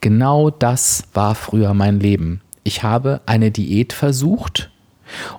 Genau 0.00 0.50
das 0.50 1.04
war 1.14 1.34
früher 1.34 1.74
mein 1.74 2.00
Leben. 2.00 2.40
Ich 2.64 2.82
habe 2.82 3.20
eine 3.26 3.50
Diät 3.50 3.92
versucht 3.92 4.70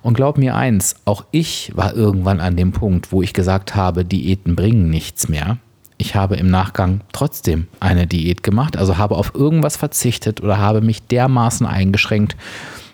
und 0.02 0.14
glaub 0.14 0.38
mir 0.38 0.56
eins, 0.56 0.96
auch 1.04 1.24
ich 1.30 1.72
war 1.74 1.94
irgendwann 1.94 2.40
an 2.40 2.56
dem 2.56 2.72
Punkt, 2.72 3.12
wo 3.12 3.22
ich 3.22 3.32
gesagt 3.32 3.74
habe, 3.74 4.04
Diäten 4.04 4.56
bringen 4.56 4.90
nichts 4.90 5.28
mehr. 5.28 5.58
Ich 5.96 6.14
habe 6.14 6.36
im 6.36 6.50
Nachgang 6.50 7.02
trotzdem 7.12 7.68
eine 7.78 8.06
Diät 8.06 8.42
gemacht, 8.42 8.76
also 8.76 8.96
habe 8.96 9.16
auf 9.16 9.34
irgendwas 9.34 9.76
verzichtet 9.76 10.42
oder 10.42 10.58
habe 10.58 10.80
mich 10.80 11.02
dermaßen 11.02 11.66
eingeschränkt, 11.66 12.36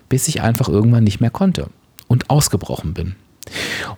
bis 0.08 0.28
ich 0.28 0.42
einfach 0.42 0.68
irgendwann 0.68 1.04
nicht 1.04 1.20
mehr 1.20 1.30
konnte 1.30 1.68
und 2.08 2.30
ausgebrochen 2.30 2.94
bin. 2.94 3.14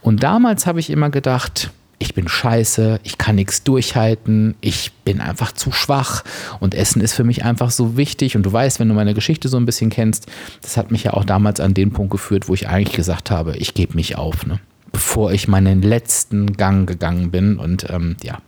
Und 0.02 0.22
damals 0.22 0.66
habe 0.66 0.80
ich 0.80 0.90
immer 0.90 1.08
gedacht, 1.10 1.70
ich 1.98 2.14
bin 2.14 2.28
scheiße, 2.28 3.00
ich 3.02 3.18
kann 3.18 3.34
nichts 3.36 3.64
durchhalten, 3.64 4.54
ich 4.60 4.92
bin 5.04 5.20
einfach 5.20 5.52
zu 5.52 5.72
schwach 5.72 6.22
und 6.60 6.74
Essen 6.74 7.00
ist 7.00 7.14
für 7.14 7.24
mich 7.24 7.44
einfach 7.44 7.70
so 7.70 7.96
wichtig. 7.96 8.36
Und 8.36 8.44
du 8.44 8.52
weißt, 8.52 8.78
wenn 8.78 8.88
du 8.88 8.94
meine 8.94 9.14
Geschichte 9.14 9.48
so 9.48 9.56
ein 9.56 9.66
bisschen 9.66 9.90
kennst, 9.90 10.26
das 10.62 10.76
hat 10.76 10.90
mich 10.90 11.04
ja 11.04 11.14
auch 11.14 11.24
damals 11.24 11.60
an 11.60 11.74
den 11.74 11.92
Punkt 11.92 12.12
geführt, 12.12 12.48
wo 12.48 12.54
ich 12.54 12.68
eigentlich 12.68 12.94
gesagt 12.94 13.30
habe, 13.30 13.56
ich 13.56 13.74
gebe 13.74 13.94
mich 13.94 14.16
auf, 14.16 14.46
ne? 14.46 14.60
bevor 14.92 15.32
ich 15.32 15.48
meinen 15.48 15.82
letzten 15.82 16.54
Gang 16.54 16.88
gegangen 16.88 17.30
bin. 17.30 17.58
Und 17.58 17.88
ähm, 17.90 18.16
ja, 18.22 18.38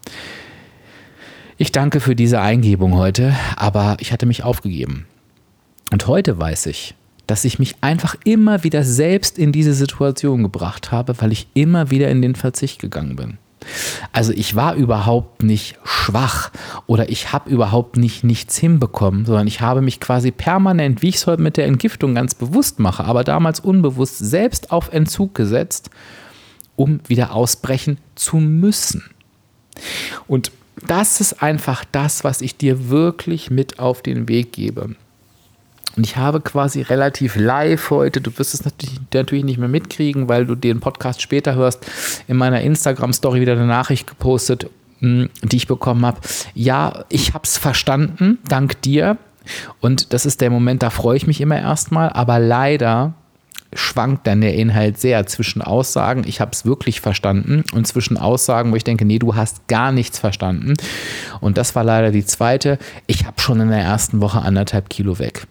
ich 1.57 1.73
danke 1.73 2.01
für 2.01 2.17
diese 2.17 2.41
Eingebung 2.41 2.95
heute, 2.95 3.37
aber 3.57 3.97
ich 4.01 4.13
hatte 4.13 4.27
mich 4.27 4.45
aufgegeben. 4.45 5.07
Und 5.93 6.07
heute 6.07 6.39
weiß 6.39 6.67
ich, 6.67 6.95
dass 7.31 7.45
ich 7.45 7.61
mich 7.61 7.77
einfach 7.81 8.17
immer 8.25 8.65
wieder 8.65 8.83
selbst 8.83 9.39
in 9.39 9.53
diese 9.53 9.73
Situation 9.73 10.43
gebracht 10.43 10.91
habe, 10.91 11.15
weil 11.21 11.31
ich 11.31 11.47
immer 11.55 11.91
wieder 11.91 12.11
in 12.11 12.23
den 12.23 12.35
Verzicht 12.35 12.81
gegangen 12.81 13.15
bin. 13.15 13.39
Also 14.11 14.33
ich 14.33 14.57
war 14.57 14.75
überhaupt 14.75 15.43
nicht 15.45 15.79
schwach 15.85 16.51
oder 16.89 17.09
ich 17.09 17.33
habe 17.33 17.49
überhaupt 17.49 17.97
nicht 17.97 18.25
nichts 18.25 18.59
hinbekommen, 18.59 19.27
sondern 19.27 19.47
ich 19.47 19.61
habe 19.61 19.81
mich 19.81 20.01
quasi 20.01 20.33
permanent, 20.33 21.03
wie 21.03 21.11
ich 21.11 21.17
es 21.17 21.27
heute 21.29 21.43
mit 21.43 21.57
der 21.57 21.67
Entgiftung 21.67 22.17
ganz 22.17 22.35
bewusst 22.35 22.81
mache, 22.81 23.05
aber 23.05 23.23
damals 23.23 23.61
unbewusst 23.61 24.19
selbst 24.19 24.73
auf 24.73 24.93
Entzug 24.93 25.35
gesetzt, 25.35 25.91
um 26.75 27.01
wieder 27.07 27.33
ausbrechen 27.33 27.99
zu 28.17 28.39
müssen. 28.39 29.05
Und 30.27 30.51
das 30.87 31.21
ist 31.21 31.43
einfach 31.43 31.85
das, 31.93 32.25
was 32.25 32.41
ich 32.41 32.57
dir 32.57 32.89
wirklich 32.89 33.51
mit 33.51 33.79
auf 33.79 34.03
den 34.03 34.29
Weg 34.29 34.53
gebe. 34.53 34.97
Und 35.97 36.07
ich 36.07 36.17
habe 36.17 36.41
quasi 36.41 36.83
relativ 36.83 37.37
live 37.37 37.91
heute, 37.91 38.21
du 38.21 38.31
wirst 38.39 38.55
es 38.55 38.65
natürlich, 38.65 39.01
natürlich 39.13 39.45
nicht 39.45 39.59
mehr 39.59 39.69
mitkriegen, 39.69 40.29
weil 40.29 40.47
du 40.47 40.55
den 40.55 40.81
Podcast 40.81 41.21
später 41.21 41.55
hörst, 41.55 41.85
in 42.29 42.37
meiner 42.37 42.61
Instagram-Story 42.61 43.41
wieder 43.41 43.55
eine 43.55 43.67
Nachricht 43.67 44.07
gepostet, 44.07 44.71
hm, 45.01 45.29
die 45.43 45.57
ich 45.57 45.67
bekommen 45.67 46.07
habe. 46.07 46.21
Ja, 46.55 47.05
ich 47.09 47.35
habe 47.35 47.45
es 47.45 47.59
verstanden, 47.59 48.39
dank 48.49 48.81
dir. 48.83 49.17
Und 49.81 50.13
das 50.13 50.27
ist 50.27 50.41
der 50.41 50.51
Moment, 50.51 50.83
da 50.83 50.91
freue 50.91 51.17
ich 51.17 51.27
mich 51.27 51.41
immer 51.41 51.59
erstmal. 51.59 52.11
Aber 52.11 52.39
leider 52.39 53.15
schwankt 53.73 54.27
dann 54.27 54.41
der 54.41 54.55
Inhalt 54.55 54.99
sehr 54.99 55.27
zwischen 55.27 55.63
Aussagen, 55.63 56.25
ich 56.27 56.41
habe 56.41 56.51
es 56.53 56.65
wirklich 56.65 57.01
verstanden, 57.01 57.65
und 57.73 57.87
zwischen 57.87 58.17
Aussagen, 58.17 58.73
wo 58.73 58.77
ich 58.77 58.85
denke, 58.85 59.05
nee, 59.05 59.19
du 59.19 59.37
hast 59.37 59.69
gar 59.69 59.93
nichts 59.93 60.19
verstanden. 60.19 60.75
Und 61.41 61.57
das 61.57 61.75
war 61.77 61.85
leider 61.85 62.11
die 62.11 62.25
zweite. 62.25 62.79
Ich 63.07 63.27
habe 63.27 63.41
schon 63.41 63.61
in 63.61 63.71
der 63.71 63.81
ersten 63.81 64.21
Woche 64.21 64.43
anderthalb 64.43 64.91
Kilo 64.91 65.19
weg. 65.19 65.47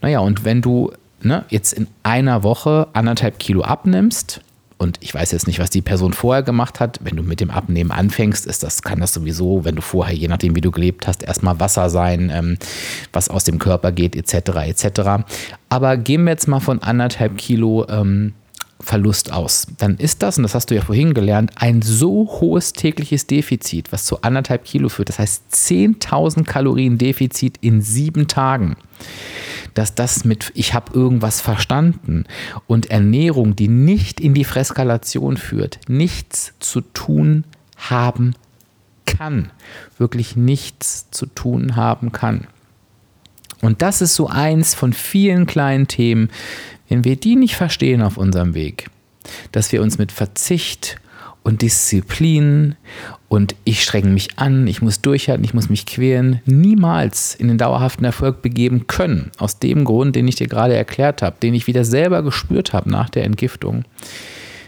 Naja, 0.00 0.20
und 0.20 0.44
wenn 0.44 0.62
du 0.62 0.92
ne, 1.22 1.44
jetzt 1.48 1.72
in 1.72 1.86
einer 2.02 2.42
Woche 2.42 2.88
anderthalb 2.92 3.38
Kilo 3.38 3.62
abnimmst, 3.62 4.40
und 4.78 4.98
ich 5.00 5.14
weiß 5.14 5.32
jetzt 5.32 5.46
nicht, 5.46 5.58
was 5.58 5.70
die 5.70 5.80
Person 5.80 6.12
vorher 6.12 6.42
gemacht 6.42 6.80
hat. 6.80 6.98
Wenn 7.02 7.16
du 7.16 7.22
mit 7.22 7.40
dem 7.40 7.50
Abnehmen 7.50 7.90
anfängst, 7.90 8.44
ist 8.44 8.62
das, 8.62 8.82
kann 8.82 9.00
das 9.00 9.14
sowieso, 9.14 9.64
wenn 9.64 9.76
du 9.76 9.80
vorher, 9.80 10.14
je 10.14 10.28
nachdem, 10.28 10.54
wie 10.54 10.60
du 10.60 10.70
gelebt 10.70 11.06
hast, 11.06 11.22
erstmal 11.22 11.58
Wasser 11.60 11.88
sein, 11.88 12.30
ähm, 12.32 12.58
was 13.12 13.30
aus 13.30 13.44
dem 13.44 13.58
Körper 13.58 13.90
geht, 13.90 14.14
etc. 14.14 14.50
etc. 14.66 15.24
Aber 15.70 15.96
gehen 15.96 16.24
wir 16.24 16.32
jetzt 16.32 16.46
mal 16.46 16.60
von 16.60 16.82
anderthalb 16.82 17.38
Kilo 17.38 17.86
ähm, 17.88 18.34
Verlust 18.80 19.32
aus. 19.32 19.66
Dann 19.78 19.96
ist 19.96 20.22
das, 20.22 20.36
und 20.36 20.42
das 20.42 20.54
hast 20.54 20.70
du 20.70 20.74
ja 20.74 20.82
vorhin 20.82 21.14
gelernt, 21.14 21.52
ein 21.56 21.82
so 21.82 22.28
hohes 22.40 22.72
tägliches 22.72 23.26
Defizit, 23.26 23.90
was 23.92 24.04
zu 24.04 24.22
anderthalb 24.22 24.64
Kilo 24.64 24.88
führt. 24.88 25.08
Das 25.08 25.18
heißt 25.18 25.44
10.000 25.52 26.44
Kalorien 26.44 26.98
Defizit 26.98 27.58
in 27.60 27.80
sieben 27.80 28.28
Tagen 28.28 28.76
dass 29.74 29.94
das 29.94 30.24
mit 30.24 30.52
ich 30.54 30.72
habe 30.72 30.94
irgendwas 30.94 31.42
verstanden 31.42 32.24
und 32.66 32.90
Ernährung, 32.90 33.56
die 33.56 33.68
nicht 33.68 34.20
in 34.20 34.32
die 34.32 34.44
Freskalation 34.44 35.36
führt, 35.36 35.80
nichts 35.86 36.54
zu 36.60 36.80
tun 36.80 37.44
haben 37.76 38.34
kann, 39.04 39.52
wirklich 39.98 40.34
nichts 40.34 41.10
zu 41.10 41.26
tun 41.26 41.76
haben 41.76 42.10
kann. 42.10 42.46
Und 43.60 43.82
das 43.82 44.00
ist 44.00 44.14
so 44.14 44.28
eins 44.28 44.74
von 44.74 44.92
vielen 44.92 45.46
kleinen 45.46 45.88
Themen, 45.88 46.30
wenn 46.88 47.04
wir 47.04 47.16
die 47.16 47.36
nicht 47.36 47.56
verstehen 47.56 48.02
auf 48.02 48.16
unserem 48.16 48.54
Weg, 48.54 48.90
dass 49.52 49.72
wir 49.72 49.82
uns 49.82 49.98
mit 49.98 50.12
Verzicht 50.12 51.00
und 51.42 51.62
Disziplin 51.62 52.74
und 53.28 53.54
ich 53.64 53.82
strenge 53.82 54.08
mich 54.08 54.38
an, 54.38 54.66
ich 54.66 54.82
muss 54.82 55.00
durchhalten, 55.00 55.44
ich 55.44 55.54
muss 55.54 55.68
mich 55.68 55.86
quälen, 55.86 56.40
niemals 56.44 57.34
in 57.34 57.48
den 57.48 57.58
dauerhaften 57.58 58.04
Erfolg 58.04 58.42
begeben 58.42 58.86
können. 58.88 59.30
Aus 59.38 59.58
dem 59.58 59.84
Grund, 59.84 60.16
den 60.16 60.26
ich 60.26 60.34
dir 60.34 60.48
gerade 60.48 60.74
erklärt 60.74 61.22
habe, 61.22 61.36
den 61.40 61.54
ich 61.54 61.68
wieder 61.68 61.84
selber 61.84 62.22
gespürt 62.22 62.72
habe 62.72 62.90
nach 62.90 63.10
der 63.10 63.24
Entgiftung. 63.24 63.84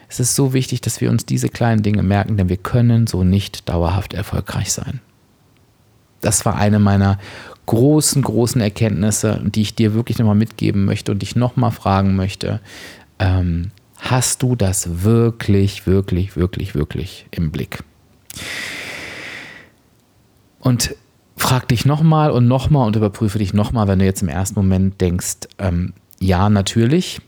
Es 0.08 0.20
ist 0.20 0.36
so 0.36 0.54
wichtig, 0.54 0.80
dass 0.80 1.00
wir 1.00 1.10
uns 1.10 1.26
diese 1.26 1.48
kleinen 1.48 1.82
Dinge 1.82 2.02
merken, 2.02 2.36
denn 2.36 2.48
wir 2.48 2.56
können 2.56 3.06
so 3.06 3.24
nicht 3.24 3.68
dauerhaft 3.68 4.14
erfolgreich 4.14 4.72
sein. 4.72 5.00
Das 6.20 6.44
war 6.44 6.56
eine 6.56 6.78
meiner 6.78 7.18
großen, 7.68 8.20
großen 8.20 8.60
Erkenntnisse, 8.60 9.40
die 9.44 9.62
ich 9.62 9.74
dir 9.74 9.94
wirklich 9.94 10.18
nochmal 10.18 10.34
mitgeben 10.34 10.84
möchte 10.84 11.12
und 11.12 11.22
dich 11.22 11.36
nochmal 11.36 11.70
fragen 11.70 12.16
möchte. 12.16 12.60
Ähm, 13.18 13.70
Hast 13.98 14.42
du 14.42 14.54
das 14.54 15.02
wirklich, 15.02 15.86
wirklich, 15.86 16.36
wirklich, 16.36 16.74
wirklich 16.74 17.26
im 17.30 17.50
Blick? 17.50 17.82
Und 20.60 20.94
frag 21.36 21.68
dich 21.68 21.84
nochmal 21.84 22.30
und 22.30 22.46
nochmal 22.46 22.86
und 22.86 22.96
überprüfe 22.96 23.38
dich 23.38 23.54
nochmal, 23.54 23.88
wenn 23.88 23.98
du 23.98 24.04
jetzt 24.04 24.22
im 24.22 24.28
ersten 24.28 24.58
Moment 24.58 25.00
denkst, 25.00 25.48
ähm, 25.58 25.94
ja, 26.20 26.48
natürlich. 26.48 27.20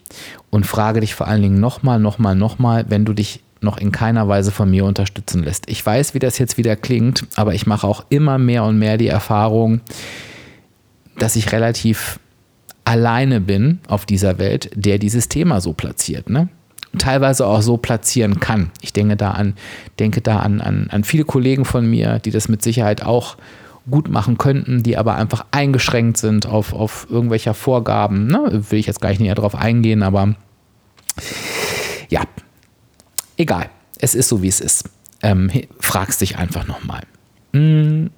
Und 0.50 0.64
frage 0.64 1.00
dich 1.00 1.14
vor 1.14 1.28
allen 1.28 1.42
Dingen 1.42 1.60
nochmal, 1.60 1.98
nochmal, 1.98 2.34
nochmal, 2.34 2.86
wenn 2.88 3.04
du 3.04 3.12
dich 3.12 3.42
noch 3.60 3.76
in 3.76 3.92
keiner 3.92 4.26
Weise 4.26 4.52
von 4.52 4.70
mir 4.70 4.84
unterstützen 4.84 5.42
lässt. 5.42 5.68
Ich 5.68 5.84
weiß, 5.84 6.14
wie 6.14 6.18
das 6.18 6.38
jetzt 6.38 6.56
wieder 6.56 6.76
klingt, 6.76 7.26
aber 7.34 7.54
ich 7.54 7.66
mache 7.66 7.86
auch 7.86 8.06
immer 8.08 8.38
mehr 8.38 8.64
und 8.64 8.78
mehr 8.78 8.96
die 8.96 9.08
Erfahrung, 9.08 9.80
dass 11.22 11.36
ich 11.36 11.52
relativ 11.52 12.18
alleine 12.84 13.40
bin 13.40 13.78
auf 13.88 14.06
dieser 14.06 14.38
Welt, 14.38 14.70
der 14.74 14.98
dieses 14.98 15.28
Thema 15.28 15.60
so 15.60 15.72
platziert. 15.72 16.28
Ne? 16.28 16.48
teilweise 16.98 17.46
auch 17.46 17.62
so 17.62 17.76
platzieren 17.76 18.40
kann. 18.40 18.70
Ich 18.80 18.92
denke 18.92 19.16
da 19.16 19.32
an, 19.32 19.54
denke 19.98 20.20
da 20.20 20.40
an, 20.40 20.60
an, 20.60 20.88
an 20.90 21.04
viele 21.04 21.24
Kollegen 21.24 21.64
von 21.64 21.88
mir, 21.88 22.18
die 22.18 22.30
das 22.30 22.48
mit 22.48 22.62
Sicherheit 22.62 23.04
auch 23.04 23.36
gut 23.88 24.08
machen 24.08 24.38
könnten, 24.38 24.82
die 24.82 24.96
aber 24.96 25.14
einfach 25.14 25.46
eingeschränkt 25.50 26.16
sind 26.18 26.46
auf, 26.46 26.72
auf 26.72 27.06
irgendwelcher 27.08 27.54
Vorgaben. 27.54 28.26
Ne? 28.26 28.64
Will 28.70 28.78
ich 28.78 28.86
jetzt 28.86 29.00
gar 29.00 29.10
nicht 29.10 29.20
näher 29.20 29.34
drauf 29.34 29.54
eingehen, 29.54 30.02
aber 30.02 30.34
ja, 32.08 32.22
egal. 33.36 33.70
Es 33.98 34.14
ist 34.14 34.28
so, 34.28 34.42
wie 34.42 34.48
es 34.48 34.60
ist. 34.60 34.88
Ähm, 35.22 35.50
fragst 35.78 36.20
dich 36.20 36.38
einfach 36.38 36.66
nochmal. 36.66 37.02
Hm, 37.52 38.10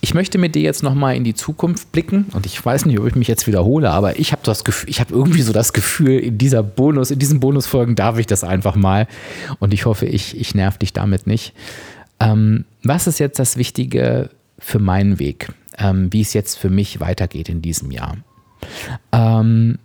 ich 0.00 0.14
möchte 0.14 0.38
mit 0.38 0.54
dir 0.54 0.62
jetzt 0.62 0.82
nochmal 0.82 1.16
in 1.16 1.24
die 1.24 1.34
Zukunft 1.34 1.92
blicken 1.92 2.26
und 2.32 2.46
ich 2.46 2.64
weiß 2.64 2.86
nicht, 2.86 2.98
ob 2.98 3.06
ich 3.06 3.14
mich 3.14 3.28
jetzt 3.28 3.46
wiederhole, 3.46 3.90
aber 3.90 4.18
ich 4.18 4.32
habe 4.32 4.42
das 4.44 4.64
Gefühl, 4.64 4.88
ich 4.88 5.00
habe 5.00 5.12
irgendwie 5.12 5.42
so 5.42 5.52
das 5.52 5.72
Gefühl, 5.72 6.18
in 6.18 6.38
dieser 6.38 6.62
Bonus, 6.62 7.10
in 7.10 7.18
diesen 7.18 7.40
Bonusfolgen 7.40 7.96
darf 7.96 8.18
ich 8.18 8.26
das 8.26 8.42
einfach 8.42 8.76
mal 8.76 9.06
und 9.58 9.74
ich 9.74 9.84
hoffe, 9.84 10.06
ich, 10.06 10.38
ich 10.38 10.54
nerv 10.54 10.78
dich 10.78 10.92
damit 10.92 11.26
nicht. 11.26 11.52
Ähm, 12.18 12.64
was 12.82 13.06
ist 13.06 13.18
jetzt 13.18 13.38
das 13.38 13.56
Wichtige 13.56 14.30
für 14.58 14.78
meinen 14.78 15.18
Weg, 15.18 15.52
ähm, 15.78 16.12
wie 16.12 16.22
es 16.22 16.32
jetzt 16.32 16.58
für 16.58 16.70
mich 16.70 17.00
weitergeht 17.00 17.48
in 17.48 17.60
diesem 17.60 17.90
Jahr? 17.90 18.16
Ähm, 19.12 19.78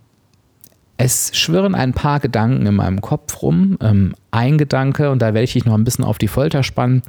es 0.98 1.36
schwirren 1.36 1.74
ein 1.74 1.92
paar 1.92 2.20
Gedanken 2.20 2.66
in 2.66 2.74
meinem 2.74 3.00
Kopf 3.02 3.42
rum. 3.42 3.76
Ähm, 3.82 4.14
ein 4.30 4.56
Gedanke, 4.56 5.10
und 5.10 5.20
da 5.20 5.26
werde 5.26 5.44
ich 5.44 5.52
dich 5.52 5.66
noch 5.66 5.74
ein 5.74 5.84
bisschen 5.84 6.04
auf 6.04 6.18
die 6.18 6.28
Folter 6.28 6.62
spannen, 6.62 7.02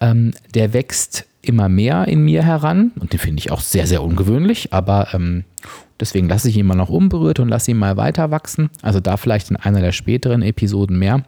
ähm, 0.00 0.32
der 0.54 0.72
wächst 0.72 1.26
immer 1.42 1.68
mehr 1.68 2.08
in 2.08 2.22
mir 2.22 2.42
heran 2.42 2.92
und 3.00 3.12
den 3.12 3.20
finde 3.20 3.40
ich 3.40 3.50
auch 3.50 3.60
sehr, 3.60 3.86
sehr 3.86 4.02
ungewöhnlich, 4.02 4.72
aber 4.72 5.08
ähm, 5.14 5.44
deswegen 5.98 6.28
lasse 6.28 6.48
ich 6.48 6.56
ihn 6.56 6.66
mal 6.66 6.74
noch 6.74 6.90
unberührt 6.90 7.40
und 7.40 7.48
lasse 7.48 7.70
ihn 7.70 7.78
mal 7.78 7.96
weiter 7.96 8.30
wachsen. 8.30 8.70
Also 8.82 9.00
da 9.00 9.16
vielleicht 9.16 9.50
in 9.50 9.56
einer 9.56 9.80
der 9.80 9.92
späteren 9.92 10.42
Episoden 10.42 10.98
mehr. 10.98 11.24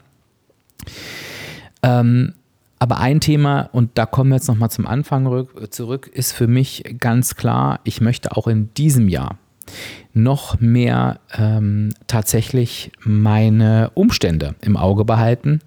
Ähm, 1.82 2.34
aber 2.78 2.98
ein 2.98 3.20
Thema, 3.20 3.70
und 3.72 3.92
da 3.94 4.06
kommen 4.06 4.30
wir 4.30 4.36
jetzt 4.36 4.48
nochmal 4.48 4.70
zum 4.70 4.86
Anfang 4.86 5.46
zurück, 5.70 6.10
ist 6.12 6.32
für 6.32 6.48
mich 6.48 6.82
ganz 6.98 7.36
klar, 7.36 7.80
ich 7.84 8.00
möchte 8.00 8.36
auch 8.36 8.48
in 8.48 8.74
diesem 8.74 9.08
Jahr 9.08 9.38
noch 10.14 10.60
mehr 10.60 11.20
ähm, 11.38 11.94
tatsächlich 12.08 12.90
meine 13.04 13.90
Umstände 13.94 14.56
im 14.60 14.76
Auge 14.76 15.04
behalten 15.04 15.60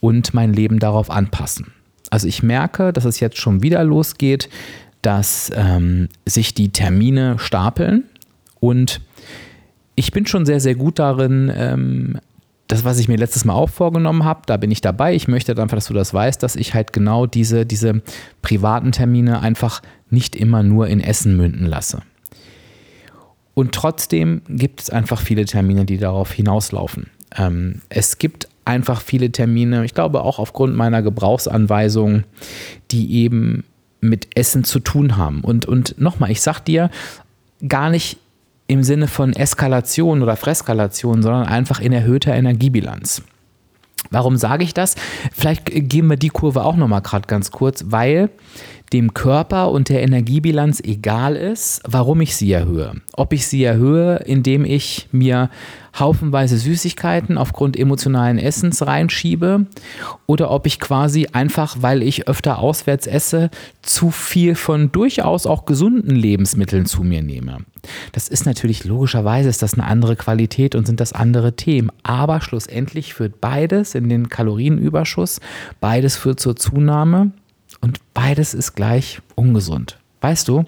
und 0.00 0.32
mein 0.32 0.52
Leben 0.52 0.78
darauf 0.78 1.10
anpassen. 1.10 1.72
Also 2.14 2.28
ich 2.28 2.44
merke, 2.44 2.92
dass 2.92 3.06
es 3.06 3.18
jetzt 3.18 3.38
schon 3.38 3.64
wieder 3.64 3.82
losgeht, 3.82 4.48
dass 5.02 5.50
ähm, 5.52 6.08
sich 6.24 6.54
die 6.54 6.68
Termine 6.68 7.40
stapeln 7.40 8.04
und 8.60 9.00
ich 9.96 10.12
bin 10.12 10.24
schon 10.24 10.46
sehr, 10.46 10.60
sehr 10.60 10.76
gut 10.76 11.00
darin, 11.00 11.50
ähm, 11.52 12.20
das, 12.68 12.84
was 12.84 13.00
ich 13.00 13.08
mir 13.08 13.16
letztes 13.16 13.44
Mal 13.44 13.54
auch 13.54 13.68
vorgenommen 13.68 14.24
habe, 14.24 14.42
da 14.46 14.56
bin 14.58 14.70
ich 14.70 14.80
dabei. 14.80 15.12
Ich 15.12 15.26
möchte 15.26 15.60
einfach, 15.60 15.76
dass 15.76 15.88
du 15.88 15.92
das 15.92 16.14
weißt, 16.14 16.40
dass 16.40 16.54
ich 16.54 16.72
halt 16.72 16.92
genau 16.92 17.26
diese, 17.26 17.66
diese 17.66 18.00
privaten 18.42 18.92
Termine 18.92 19.40
einfach 19.40 19.82
nicht 20.08 20.36
immer 20.36 20.62
nur 20.62 20.86
in 20.86 21.00
Essen 21.00 21.36
münden 21.36 21.66
lasse. 21.66 22.02
Und 23.54 23.72
trotzdem 23.72 24.42
gibt 24.48 24.82
es 24.82 24.90
einfach 24.90 25.20
viele 25.20 25.46
Termine, 25.46 25.84
die 25.84 25.98
darauf 25.98 26.30
hinauslaufen. 26.30 27.10
Ähm, 27.36 27.82
es 27.88 28.18
gibt 28.18 28.46
einfach 28.64 29.00
viele 29.00 29.30
Termine, 29.30 29.84
ich 29.84 29.94
glaube 29.94 30.22
auch 30.22 30.38
aufgrund 30.38 30.74
meiner 30.74 31.02
Gebrauchsanweisung, 31.02 32.24
die 32.90 33.14
eben 33.22 33.64
mit 34.00 34.28
Essen 34.36 34.64
zu 34.64 34.80
tun 34.80 35.16
haben. 35.16 35.40
Und, 35.40 35.66
und 35.66 36.00
nochmal, 36.00 36.30
ich 36.30 36.42
sag 36.42 36.60
dir, 36.60 36.90
gar 37.66 37.90
nicht 37.90 38.18
im 38.66 38.82
Sinne 38.82 39.08
von 39.08 39.32
Eskalation 39.32 40.22
oder 40.22 40.36
Freskalation, 40.36 41.22
sondern 41.22 41.46
einfach 41.46 41.80
in 41.80 41.92
erhöhter 41.92 42.34
Energiebilanz. 42.34 43.22
Warum 44.10 44.36
sage 44.36 44.64
ich 44.64 44.74
das? 44.74 44.96
Vielleicht 45.32 45.64
geben 45.66 46.08
wir 46.08 46.16
die 46.16 46.28
Kurve 46.28 46.64
auch 46.64 46.76
nochmal 46.76 47.02
gerade 47.02 47.26
ganz 47.26 47.50
kurz, 47.50 47.86
weil 47.88 48.30
dem 48.92 49.14
Körper 49.14 49.70
und 49.70 49.88
der 49.88 50.02
Energiebilanz 50.02 50.80
egal 50.80 51.36
ist, 51.36 51.82
warum 51.86 52.20
ich 52.20 52.36
sie 52.36 52.52
erhöhe. 52.52 52.92
Ob 53.14 53.32
ich 53.32 53.46
sie 53.46 53.64
erhöhe, 53.64 54.16
indem 54.18 54.64
ich 54.64 55.08
mir 55.10 55.50
haufenweise 55.98 56.58
Süßigkeiten 56.58 57.38
aufgrund 57.38 57.78
emotionalen 57.78 58.38
Essens 58.38 58.86
reinschiebe 58.86 59.66
oder 60.26 60.50
ob 60.50 60.66
ich 60.66 60.80
quasi 60.80 61.28
einfach, 61.32 61.76
weil 61.80 62.02
ich 62.02 62.28
öfter 62.28 62.58
auswärts 62.58 63.06
esse, 63.06 63.50
zu 63.82 64.10
viel 64.10 64.54
von 64.54 64.90
durchaus 64.92 65.46
auch 65.46 65.64
gesunden 65.64 66.14
Lebensmitteln 66.14 66.86
zu 66.86 67.02
mir 67.02 67.22
nehme. 67.22 67.58
Das 68.12 68.28
ist 68.28 68.46
natürlich 68.46 68.84
logischerweise 68.84 69.48
ist 69.48 69.62
das 69.62 69.74
eine 69.74 69.84
andere 69.84 70.16
Qualität 70.16 70.74
und 70.74 70.86
sind 70.86 71.00
das 71.00 71.12
andere 71.12 71.54
Themen, 71.54 71.90
aber 72.02 72.40
schlussendlich 72.40 73.14
führt 73.14 73.40
beides 73.40 73.94
in 73.94 74.08
den 74.08 74.28
Kalorienüberschuss, 74.28 75.40
beides 75.80 76.16
führt 76.16 76.40
zur 76.40 76.56
Zunahme 76.56 77.32
und 77.80 78.00
beides 78.14 78.54
ist 78.54 78.74
gleich 78.74 79.20
ungesund. 79.34 79.98
Weißt 80.24 80.48
du? 80.48 80.64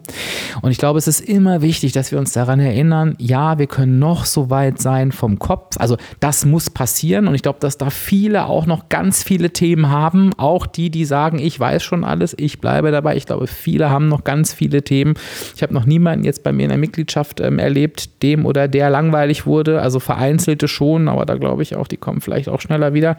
Und 0.61 0.71
ich 0.71 0.77
glaube, 0.77 0.99
es 0.99 1.09
ist 1.09 1.21
immer 1.21 1.63
wichtig, 1.63 1.93
dass 1.93 2.13
wir 2.13 2.19
uns 2.19 2.35
daran 2.35 2.61
erinnern, 2.61 3.15
ja, 3.19 3.59
wir 3.59 3.67
können 3.67 3.99
noch 3.99 4.27
so 4.27 4.51
weit 4.51 4.83
sein 4.83 5.13
vom 5.13 5.39
Kopf. 5.39 5.77
Also 5.79 5.97
das 6.21 6.45
muss 6.45 6.69
passieren. 6.69 7.27
Und 7.27 7.35
ich 7.35 7.41
glaube, 7.41 7.59
dass 7.61 7.79
da 7.79 7.89
viele 7.89 8.49
auch 8.49 8.67
noch 8.67 8.91
ganz 8.91 9.23
viele 9.23 9.49
Themen 9.49 9.89
haben. 9.89 10.35
Auch 10.37 10.67
die, 10.67 10.91
die 10.91 11.07
sagen, 11.07 11.39
ich 11.39 11.59
weiß 11.59 11.83
schon 11.83 12.05
alles, 12.05 12.35
ich 12.39 12.61
bleibe 12.61 12.91
dabei. 12.91 13.17
Ich 13.17 13.25
glaube, 13.25 13.47
viele 13.47 13.89
haben 13.89 14.09
noch 14.09 14.25
ganz 14.25 14.53
viele 14.53 14.83
Themen. 14.83 15.15
Ich 15.55 15.63
habe 15.63 15.73
noch 15.73 15.87
niemanden 15.87 16.27
jetzt 16.27 16.43
bei 16.43 16.53
mir 16.53 16.65
in 16.65 16.69
der 16.69 16.77
Mitgliedschaft 16.77 17.41
ähm, 17.41 17.59
erlebt, 17.59 18.23
dem 18.23 18.45
oder 18.45 18.69
der 18.69 18.91
langweilig 18.91 19.47
wurde. 19.47 19.81
Also 19.81 20.01
vereinzelte 20.01 20.69
schon, 20.69 21.09
aber 21.09 21.25
da 21.25 21.37
glaube 21.37 21.63
ich 21.63 21.77
auch, 21.77 21.89
die 21.89 21.97
kommen 21.97 22.21
vielleicht 22.21 22.51
auch 22.51 22.61
schneller 22.61 22.93
wieder. 22.93 23.17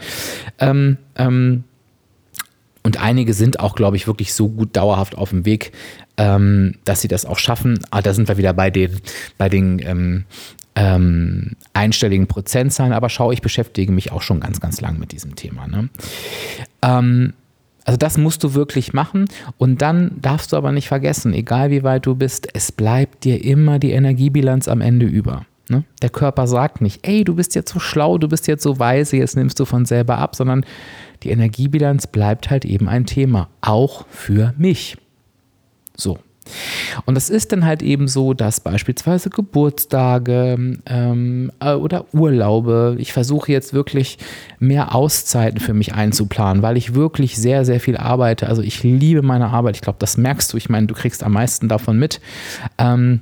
Ähm, 0.59 0.97
ähm, 1.15 1.63
und 2.87 3.03
einige 3.03 3.33
sind 3.33 3.59
auch, 3.59 3.75
glaube 3.75 3.97
ich, 3.97 4.07
wirklich 4.07 4.33
so 4.33 4.47
gut 4.47 4.77
dauerhaft 4.77 5.17
auf 5.17 5.31
dem 5.31 5.43
Weg, 5.43 5.73
ähm, 6.17 6.75
dass 6.83 7.01
sie 7.01 7.07
das 7.07 7.25
auch 7.25 7.37
schaffen. 7.37 7.79
Ah, 7.91 8.01
da 8.01 8.13
sind 8.13 8.27
wir 8.27 8.37
wieder 8.37 8.53
bei 8.53 8.69
den, 8.69 8.99
bei 9.37 9.49
den 9.49 9.79
ähm, 9.79 10.25
ähm, 10.75 11.51
einstelligen 11.73 12.27
Prozentzahlen. 12.27 12.93
Aber 12.93 13.09
schau, 13.09 13.31
ich 13.31 13.41
beschäftige 13.41 13.91
mich 13.91 14.11
auch 14.11 14.21
schon 14.21 14.39
ganz, 14.39 14.59
ganz 14.59 14.81
lang 14.81 14.99
mit 14.99 15.11
diesem 15.11 15.35
Thema. 15.35 15.67
Ne? 15.67 15.89
Ähm, 16.81 17.33
also 17.85 17.97
das 17.97 18.17
musst 18.17 18.43
du 18.43 18.53
wirklich 18.53 18.93
machen 18.93 19.29
und 19.57 19.81
dann 19.81 20.11
darfst 20.21 20.51
du 20.51 20.57
aber 20.57 20.73
nicht 20.73 20.89
vergessen, 20.89 21.33
egal 21.33 21.71
wie 21.71 21.83
weit 21.83 22.05
du 22.05 22.15
bist, 22.15 22.49
es 22.53 22.71
bleibt 22.73 23.23
dir 23.23 23.41
immer 23.43 23.79
die 23.79 23.91
Energiebilanz 23.91 24.67
am 24.67 24.81
Ende 24.81 25.05
über. 25.05 25.45
Ne? 25.69 25.85
Der 26.01 26.09
Körper 26.09 26.47
sagt 26.47 26.81
nicht, 26.81 27.07
ey, 27.07 27.23
du 27.23 27.35
bist 27.35 27.55
jetzt 27.55 27.71
so 27.71 27.79
schlau, 27.79 28.17
du 28.17 28.27
bist 28.27 28.45
jetzt 28.47 28.63
so 28.63 28.77
weise, 28.77 29.15
jetzt 29.15 29.37
nimmst 29.37 29.57
du 29.59 29.65
von 29.65 29.85
selber 29.85 30.17
ab, 30.17 30.35
sondern 30.35 30.65
die 31.23 31.29
Energiebilanz 31.29 32.07
bleibt 32.07 32.49
halt 32.49 32.65
eben 32.65 32.89
ein 32.89 33.05
Thema, 33.05 33.49
auch 33.61 34.05
für 34.09 34.53
mich. 34.57 34.97
So. 35.97 36.19
Und 37.05 37.15
das 37.15 37.29
ist 37.29 37.51
dann 37.51 37.65
halt 37.65 37.81
eben 37.81 38.07
so, 38.07 38.33
dass 38.33 38.61
beispielsweise 38.61 39.29
Geburtstage 39.29 40.77
ähm, 40.85 41.51
äh, 41.59 41.73
oder 41.73 42.05
Urlaube, 42.13 42.95
ich 42.99 43.13
versuche 43.13 43.51
jetzt 43.51 43.73
wirklich 43.73 44.17
mehr 44.59 44.95
Auszeiten 44.95 45.59
für 45.59 45.73
mich 45.73 45.93
einzuplanen, 45.93 46.63
weil 46.63 46.77
ich 46.77 46.95
wirklich 46.95 47.37
sehr, 47.37 47.65
sehr 47.65 47.79
viel 47.79 47.97
arbeite. 47.97 48.47
Also 48.47 48.61
ich 48.61 48.83
liebe 48.83 49.21
meine 49.21 49.49
Arbeit. 49.49 49.75
Ich 49.75 49.81
glaube, 49.81 49.99
das 49.99 50.17
merkst 50.17 50.53
du. 50.53 50.57
Ich 50.57 50.69
meine, 50.69 50.87
du 50.87 50.93
kriegst 50.93 51.23
am 51.23 51.33
meisten 51.33 51.67
davon 51.67 51.99
mit. 51.99 52.21
Ähm, 52.77 53.21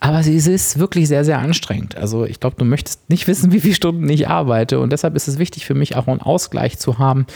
aber 0.00 0.22
sie 0.22 0.34
ist 0.34 0.78
wirklich 0.78 1.08
sehr, 1.08 1.26
sehr 1.26 1.38
anstrengend. 1.38 1.94
Also 1.94 2.24
ich 2.24 2.40
glaube, 2.40 2.56
du 2.58 2.64
möchtest 2.64 3.10
nicht 3.10 3.28
wissen, 3.28 3.52
wie 3.52 3.60
viele 3.60 3.74
Stunden 3.74 4.08
ich 4.08 4.28
arbeite. 4.28 4.80
Und 4.80 4.92
deshalb 4.92 5.14
ist 5.14 5.28
es 5.28 5.38
wichtig 5.38 5.66
für 5.66 5.74
mich 5.74 5.94
auch 5.94 6.08
einen 6.08 6.22
Ausgleich 6.22 6.78
zu 6.78 6.98
haben. 6.98 7.26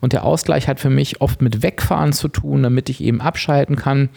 Und 0.00 0.14
der 0.14 0.24
Ausgleich 0.24 0.66
hat 0.66 0.80
für 0.80 0.88
mich 0.88 1.20
oft 1.20 1.42
mit 1.42 1.62
Wegfahren 1.62 2.14
zu 2.14 2.28
tun, 2.28 2.62
damit 2.62 2.88
ich 2.88 3.02
eben 3.02 3.20
abschalten 3.20 3.76
kann 3.76 4.08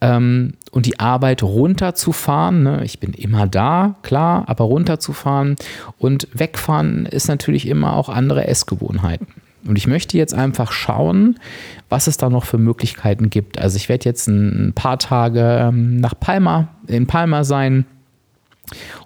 ähm, 0.00 0.54
und 0.70 0.86
die 0.86 1.00
Arbeit 1.00 1.42
runterzufahren. 1.42 2.62
Ne? 2.62 2.84
Ich 2.84 3.00
bin 3.00 3.12
immer 3.14 3.48
da, 3.48 3.96
klar, 4.02 4.44
aber 4.46 4.64
runterzufahren. 4.64 5.56
Und 5.98 6.28
wegfahren 6.32 7.04
ist 7.04 7.26
natürlich 7.26 7.66
immer 7.66 7.96
auch 7.96 8.08
andere 8.08 8.46
Essgewohnheiten. 8.46 9.26
Und 9.66 9.76
ich 9.76 9.86
möchte 9.86 10.16
jetzt 10.16 10.34
einfach 10.34 10.72
schauen, 10.72 11.38
was 11.88 12.06
es 12.06 12.16
da 12.16 12.30
noch 12.30 12.44
für 12.44 12.58
Möglichkeiten 12.58 13.30
gibt. 13.30 13.58
Also 13.58 13.76
ich 13.76 13.88
werde 13.88 14.06
jetzt 14.06 14.26
ein 14.28 14.72
paar 14.74 14.98
Tage 14.98 15.68
ähm, 15.68 15.96
nach 15.96 16.18
Palma, 16.18 16.68
in 16.86 17.06
Palma 17.06 17.44
sein. 17.44 17.84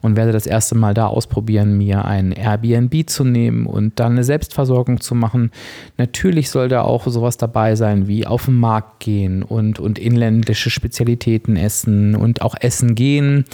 und 0.03 0.17
werde 0.17 0.33
das 0.33 0.47
erste 0.47 0.75
Mal 0.75 0.93
da 0.93 1.07
ausprobieren, 1.07 1.79
mir 1.79 2.05
ein 2.05 2.33
Airbnb 2.33 3.09
zu 3.09 3.25
nehmen 3.25 3.67
und 3.67 3.99
dann 3.99 4.13
eine 4.13 4.25
Selbstversorgung 4.25 5.01
zu 5.01 5.15
machen. 5.15 5.51
Natürlich 5.97 6.51
soll 6.51 6.69
da 6.69 6.83
auch 6.83 7.07
sowas 7.07 7.39
dabei 7.39 7.75
sein 7.75 8.07
wie 8.07 8.27
auf 8.27 8.45
den 8.45 8.61
Markt 8.61 9.01
gehen 9.01 9.43
und, 9.43 9.79
und 9.79 9.99
inländische 9.99 10.71
Spezialitäten 10.71 11.57
essen 11.57 12.15
und 12.15 12.43
auch 12.43 12.55
essen 12.61 12.95
gehen. 12.95 13.47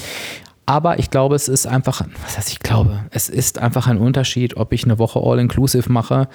Aber 0.67 0.99
ich 0.99 1.11
glaube, 1.11 1.35
es 1.35 1.49
ist 1.49 1.67
einfach, 1.67 2.03
was 2.23 2.39
heißt 2.39 2.51
ich 2.51 2.61
glaube, 2.61 3.05
es 3.11 3.29
ist 3.29 3.59
einfach 3.59 3.87
ein 3.87 3.99
Unterschied, 3.99 4.57
ob 4.57 4.73
ich 4.73 4.85
eine 4.85 4.99
Woche 4.99 5.21
All-Inclusive 5.21 5.91
mache 5.91 6.29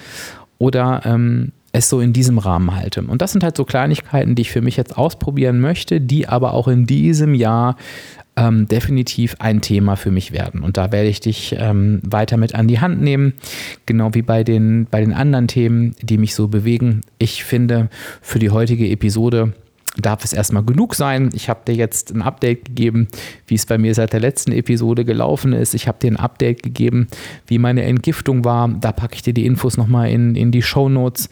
oder 0.58 1.02
ähm, 1.04 1.52
es 1.72 1.88
so 1.88 2.00
in 2.00 2.12
diesem 2.12 2.38
Rahmen 2.38 2.74
halte. 2.74 3.02
Und 3.02 3.22
das 3.22 3.32
sind 3.32 3.44
halt 3.44 3.56
so 3.56 3.64
Kleinigkeiten, 3.64 4.34
die 4.34 4.42
ich 4.42 4.50
für 4.50 4.62
mich 4.62 4.76
jetzt 4.76 4.96
ausprobieren 4.96 5.60
möchte, 5.60 6.00
die 6.00 6.28
aber 6.28 6.54
auch 6.54 6.68
in 6.68 6.86
diesem 6.86 7.34
Jahr 7.34 7.76
ähm, 8.36 8.68
definitiv 8.68 9.36
ein 9.38 9.60
Thema 9.60 9.96
für 9.96 10.10
mich 10.10 10.32
werden. 10.32 10.62
Und 10.62 10.76
da 10.76 10.92
werde 10.92 11.08
ich 11.08 11.20
dich 11.20 11.56
ähm, 11.58 12.00
weiter 12.04 12.36
mit 12.36 12.54
an 12.54 12.68
die 12.68 12.80
Hand 12.80 13.00
nehmen, 13.00 13.34
genau 13.86 14.14
wie 14.14 14.22
bei 14.22 14.44
den, 14.44 14.86
bei 14.90 15.00
den 15.00 15.12
anderen 15.12 15.48
Themen, 15.48 15.94
die 16.02 16.18
mich 16.18 16.34
so 16.34 16.48
bewegen. 16.48 17.00
Ich 17.18 17.44
finde, 17.44 17.88
für 18.20 18.38
die 18.38 18.50
heutige 18.50 18.88
Episode 18.88 19.54
darf 20.00 20.24
es 20.24 20.32
erstmal 20.32 20.62
genug 20.62 20.94
sein. 20.94 21.30
Ich 21.32 21.48
habe 21.48 21.60
dir 21.66 21.74
jetzt 21.74 22.14
ein 22.14 22.22
Update 22.22 22.66
gegeben, 22.66 23.08
wie 23.46 23.54
es 23.54 23.66
bei 23.66 23.78
mir 23.78 23.94
seit 23.94 24.12
der 24.12 24.20
letzten 24.20 24.52
Episode 24.52 25.04
gelaufen 25.04 25.52
ist. 25.52 25.74
Ich 25.74 25.88
habe 25.88 25.98
dir 25.98 26.10
ein 26.10 26.16
Update 26.16 26.62
gegeben, 26.62 27.08
wie 27.46 27.58
meine 27.58 27.82
Entgiftung 27.82 28.44
war. 28.44 28.68
Da 28.68 28.92
packe 28.92 29.14
ich 29.14 29.22
dir 29.22 29.34
die 29.34 29.46
Infos 29.46 29.76
nochmal 29.76 30.10
in, 30.10 30.34
in 30.34 30.50
die 30.50 30.62
Show 30.62 30.88
Notes. 30.88 31.28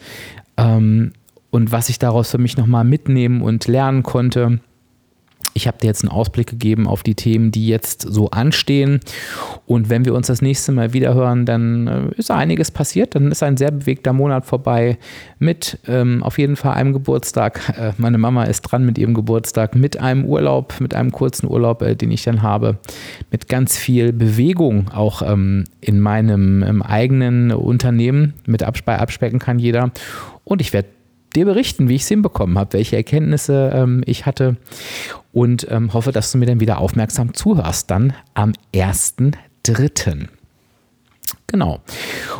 Ähm, 0.57 1.13
und 1.51 1.71
was 1.71 1.89
ich 1.89 1.99
daraus 1.99 2.31
für 2.31 2.37
mich 2.37 2.57
nochmal 2.57 2.83
mitnehmen 2.83 3.41
und 3.41 3.67
lernen 3.67 4.03
konnte. 4.03 4.59
Ich 5.53 5.67
habe 5.67 5.77
dir 5.77 5.87
jetzt 5.87 6.03
einen 6.03 6.11
Ausblick 6.11 6.47
gegeben 6.47 6.87
auf 6.87 7.03
die 7.03 7.15
Themen, 7.15 7.51
die 7.51 7.67
jetzt 7.67 8.01
so 8.01 8.29
anstehen. 8.29 8.99
Und 9.65 9.89
wenn 9.89 10.05
wir 10.05 10.13
uns 10.13 10.27
das 10.27 10.41
nächste 10.41 10.71
Mal 10.71 10.93
wieder 10.93 11.13
hören, 11.13 11.45
dann 11.45 11.87
äh, 11.87 12.01
ist 12.17 12.31
einiges 12.31 12.71
passiert. 12.71 13.15
Dann 13.15 13.31
ist 13.31 13.43
ein 13.43 13.57
sehr 13.57 13.71
bewegter 13.71 14.13
Monat 14.13 14.45
vorbei 14.45 14.97
mit 15.39 15.79
ähm, 15.87 16.23
auf 16.23 16.37
jeden 16.37 16.55
Fall 16.55 16.73
einem 16.73 16.93
Geburtstag. 16.93 17.73
Äh, 17.77 17.93
meine 17.97 18.17
Mama 18.17 18.43
ist 18.45 18.61
dran 18.61 18.85
mit 18.85 18.97
ihrem 18.97 19.13
Geburtstag, 19.13 19.75
mit 19.75 19.99
einem 19.99 20.25
Urlaub, 20.25 20.79
mit 20.79 20.93
einem 20.93 21.11
kurzen 21.11 21.49
Urlaub, 21.49 21.81
äh, 21.81 21.95
den 21.95 22.11
ich 22.11 22.23
dann 22.23 22.41
habe, 22.41 22.77
mit 23.31 23.47
ganz 23.47 23.77
viel 23.77 24.13
Bewegung 24.13 24.89
auch 24.89 25.21
ähm, 25.21 25.65
in 25.81 25.99
meinem 25.99 26.63
ähm, 26.63 26.81
eigenen 26.81 27.51
Unternehmen. 27.51 28.33
Mit 28.45 28.63
Abspe 28.63 28.99
abspecken 28.99 29.39
kann 29.39 29.59
jeder. 29.59 29.91
Und 30.43 30.61
ich 30.61 30.73
werde 30.73 30.89
dir 31.35 31.45
berichten, 31.45 31.89
wie 31.89 31.95
ich 31.95 32.03
es 32.03 32.07
hinbekommen 32.07 32.57
habe, 32.57 32.73
welche 32.73 32.95
Erkenntnisse 32.95 33.71
ähm, 33.73 34.03
ich 34.05 34.25
hatte 34.25 34.57
und 35.33 35.67
ähm, 35.69 35.93
hoffe, 35.93 36.11
dass 36.11 36.31
du 36.31 36.37
mir 36.37 36.45
dann 36.45 36.59
wieder 36.59 36.79
aufmerksam 36.79 37.33
zuhörst, 37.33 37.91
dann 37.91 38.13
am 38.33 38.53
1.3. 38.73 40.27
Genau. 41.47 41.81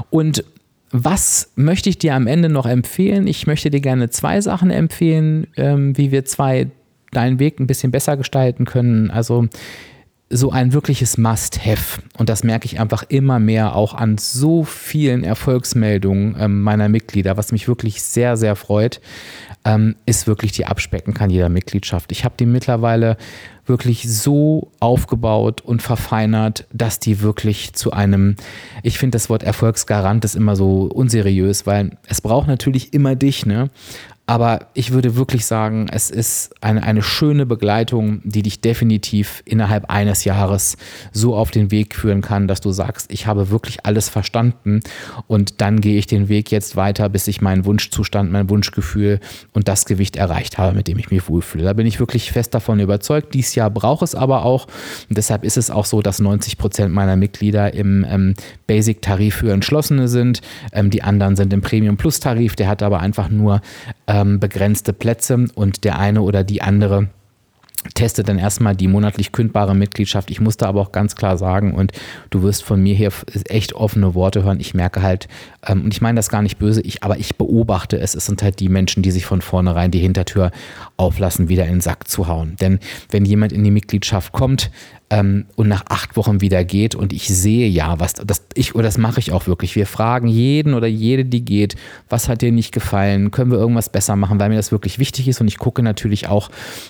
Und 0.10 0.44
was 0.92 1.52
möchte 1.56 1.90
ich 1.90 1.98
dir 1.98 2.16
am 2.16 2.28
Ende 2.28 2.48
noch 2.48 2.66
empfehlen? 2.66 3.28
Ich 3.28 3.48
möchte 3.48 3.70
dir 3.70 3.82
gerne 3.82 4.10
zwei 4.10 4.40
Sachen 4.40 4.72
empfehlen, 4.72 5.48
ähm, 5.58 5.98
wie 5.98 6.12
wir 6.12 6.26
zwei 6.26 6.68
deinen 7.12 7.40
Weg 7.40 7.60
ein 7.60 7.68
bisschen 7.68 7.92
besser 7.92 8.18
gestalten 8.18 8.66
können. 8.66 9.12
Also 9.12 9.48
so 10.30 10.52
ein 10.52 10.74
wirkliches 10.74 11.18
Must-Have. 11.18 12.02
Und 12.18 12.30
das 12.30 12.44
merke 12.44 12.66
ich 12.66 12.80
einfach 12.80 13.04
immer 13.10 13.40
mehr 13.40 13.76
auch 13.76 13.94
an 13.94 14.18
so 14.18 14.64
vielen 14.64 15.24
Erfolgsmeldungen 15.24 16.36
ähm, 16.40 16.62
meiner 16.62 16.90
Mitglieder, 16.90 17.38
was 17.38 17.52
mich 17.52 17.68
wirklich 17.68 18.02
sehr, 18.02 18.36
sehr 18.36 18.56
freut, 18.56 19.02
ähm, 19.66 19.96
ist 20.06 20.28
wirklich 20.28 20.52
die 20.52 20.66
Abspecken 20.66 21.14
kann 21.14 21.30
jeder 21.30 21.50
Mitgliedschaft. 21.50 22.12
Ich 22.12 22.26
habe 22.26 22.36
die 22.40 22.46
mittlerweile 22.46 23.18
wirklich 23.66 24.08
so 24.08 24.72
aufgebaut 24.80 25.62
und 25.62 25.82
verfeinert, 25.82 26.68
dass 26.72 27.00
die 27.00 27.22
wirklich 27.22 27.74
zu 27.74 27.92
einem, 27.92 28.36
ich 28.84 29.00
finde 29.00 29.16
das 29.16 29.30
Wort 29.30 29.44
Erfolgsgarant 29.44 30.24
ist 30.24 30.36
immer 30.36 30.56
so 30.56 30.84
unseriös, 30.84 31.66
weil 31.66 31.98
es 32.08 32.22
braucht 32.22 32.48
natürlich 32.48 32.94
immer 32.94 33.16
dich, 33.16 33.46
ne? 33.46 33.70
Aber 34.28 34.68
ich 34.74 34.92
würde 34.92 35.16
wirklich 35.16 35.46
sagen, 35.46 35.88
es 35.92 36.10
ist 36.10 36.56
eine, 36.60 36.82
eine 36.82 37.04
schöne 37.04 37.46
Begleitung, 37.46 38.22
die 38.24 38.42
dich 38.42 38.60
definitiv 38.60 39.44
innerhalb 39.46 39.92
eines 39.92 40.24
Jahres 40.24 40.78
so 41.12 41.36
auf 41.36 41.52
den 41.52 41.70
Weg 41.70 41.96
führen 41.96 42.22
kann, 42.22 42.48
dass 42.48 42.60
du 42.60 42.72
sagst, 42.72 43.12
ich 43.12 43.28
habe 43.28 43.52
wirklich 43.52 43.86
alles 43.86 44.10
verstanden 44.10 44.80
und 45.28 45.62
dann 45.62 45.80
gehe 45.80 46.00
ich 46.00 46.08
den 46.08 46.28
Weg 46.28 46.52
jetzt 46.52 46.76
weiter, 46.76 47.08
bis 47.08 47.28
ich 47.28 47.42
meinen 47.42 47.66
Wunschzustand, 47.66 48.32
mein 48.32 48.50
Wunschgefühl 48.50 49.20
und 49.54 49.68
das 49.68 49.86
Gewicht 49.86 50.16
erreicht 50.16 50.58
habe, 50.58 50.76
mit 50.76 50.88
dem 50.88 50.98
ich 50.98 51.12
mich 51.12 51.30
wohlfühle. 51.30 51.64
Da 51.64 51.74
bin 51.74 51.86
ich 51.86 52.00
wirklich 52.00 52.32
fest 52.32 52.56
davon 52.56 52.80
überzeugt. 52.80 53.36
Dieses 53.36 53.54
Jahr 53.54 53.70
braucht 53.70 54.02
es 54.02 54.16
aber 54.16 54.44
auch 54.44 54.66
und 55.08 55.18
deshalb 55.18 55.44
ist 55.44 55.58
es 55.58 55.70
auch 55.70 55.86
so, 55.86 56.02
dass 56.02 56.18
90 56.18 56.58
Prozent 56.58 56.92
meiner 56.92 57.16
Mitglieder 57.16 57.76
im 57.76 58.04
ähm, 58.10 58.34
Basic-Tarif 58.66 59.36
für 59.36 59.52
Entschlossene 59.52 60.08
sind. 60.08 60.42
Ähm, 60.72 60.90
die 60.90 61.04
anderen 61.04 61.36
sind 61.36 61.54
im 61.54 61.62
Premium-Plus-Tarif, 61.62 62.56
der 62.56 62.68
hat 62.68 62.82
aber 62.82 63.02
einfach 63.02 63.30
nur 63.30 63.62
ähm, 64.16 64.40
begrenzte 64.40 64.94
Plätze 64.94 65.46
und 65.56 65.84
der 65.84 66.00
eine 66.00 66.22
oder 66.22 66.44
die 66.44 66.62
andere 66.62 67.10
testet 67.94 68.28
dann 68.30 68.40
erstmal 68.40 68.76
die 68.76 68.88
monatlich 68.88 69.32
kündbare 69.32 69.76
Mitgliedschaft. 69.76 70.32
Ich 70.32 70.42
musste 70.42 70.68
aber 70.68 70.82
auch 70.82 70.92
ganz 70.92 71.16
klar 71.16 71.38
sagen, 71.38 71.76
und 71.76 71.92
du 72.32 72.42
wirst 72.42 72.64
von 72.64 72.82
mir 72.82 72.96
hier 72.96 73.12
echt 73.48 73.74
offene 73.74 74.16
Worte 74.16 74.44
hören. 74.44 74.60
Ich 74.60 74.74
merke 74.74 75.04
halt, 75.04 75.28
ähm, 75.68 75.84
und 75.84 75.94
ich 75.94 76.02
meine 76.02 76.16
das 76.16 76.30
gar 76.30 76.42
nicht 76.42 76.58
böse, 76.58 76.82
ich, 76.82 77.04
aber 77.04 77.18
ich 77.18 77.36
beobachte 77.36 78.00
es. 78.00 78.16
Es 78.16 78.26
sind 78.26 78.42
halt 78.42 78.60
die 78.60 78.70
Menschen, 78.70 79.04
die 79.04 79.12
sich 79.12 79.26
von 79.26 79.42
vornherein 79.42 79.92
die 79.92 80.00
Hintertür 80.00 80.52
auflassen, 80.98 81.50
wieder 81.50 81.66
in 81.66 81.76
den 81.76 81.82
Sack 81.82 82.08
zu 82.08 82.28
hauen. 82.28 82.56
Denn 82.62 82.80
wenn 83.10 83.26
jemand 83.26 83.52
in 83.52 83.64
die 83.64 83.72
Mitgliedschaft 83.72 84.32
kommt, 84.32 84.72
ähm, 85.10 85.46
und 85.56 85.68
nach 85.68 85.84
acht 85.88 86.18
Wochen 86.18 86.42
wieder 86.42 86.64
geht 86.64 86.96
und 86.96 87.14
ich 87.14 87.28
sehe 87.28 87.68
ja, 87.68 88.00
was 88.00 88.14
das 88.14 88.44
ich 88.56 88.74
oder 88.74 88.86
das 88.86 88.98
mache 88.98 89.20
ich 89.20 89.32
auch 89.32 89.46
wirklich. 89.46 89.76
Wir 89.76 89.86
fragen 89.86 90.28
jeden 90.28 90.74
oder 90.74 90.88
jede, 90.88 91.26
die 91.26 91.46
geht, 91.46 91.76
was 92.10 92.28
hat 92.28 92.42
dir 92.42 92.52
nicht 92.52 92.72
gefallen? 92.72 93.30
Können 93.30 93.52
wir 93.52 93.60
irgendwas 93.60 93.90
besser 93.90 94.16
machen, 94.16 94.40
weil 94.40 94.50
mir 94.50 94.56
das 94.56 94.72
wirklich 94.72 94.98
wichtig 94.98 95.28
ist 95.28 95.42
und 95.42 95.48
ich 95.48 95.58
gucke 95.58 95.84
natürlich 95.84 96.28
auch, 96.28 96.50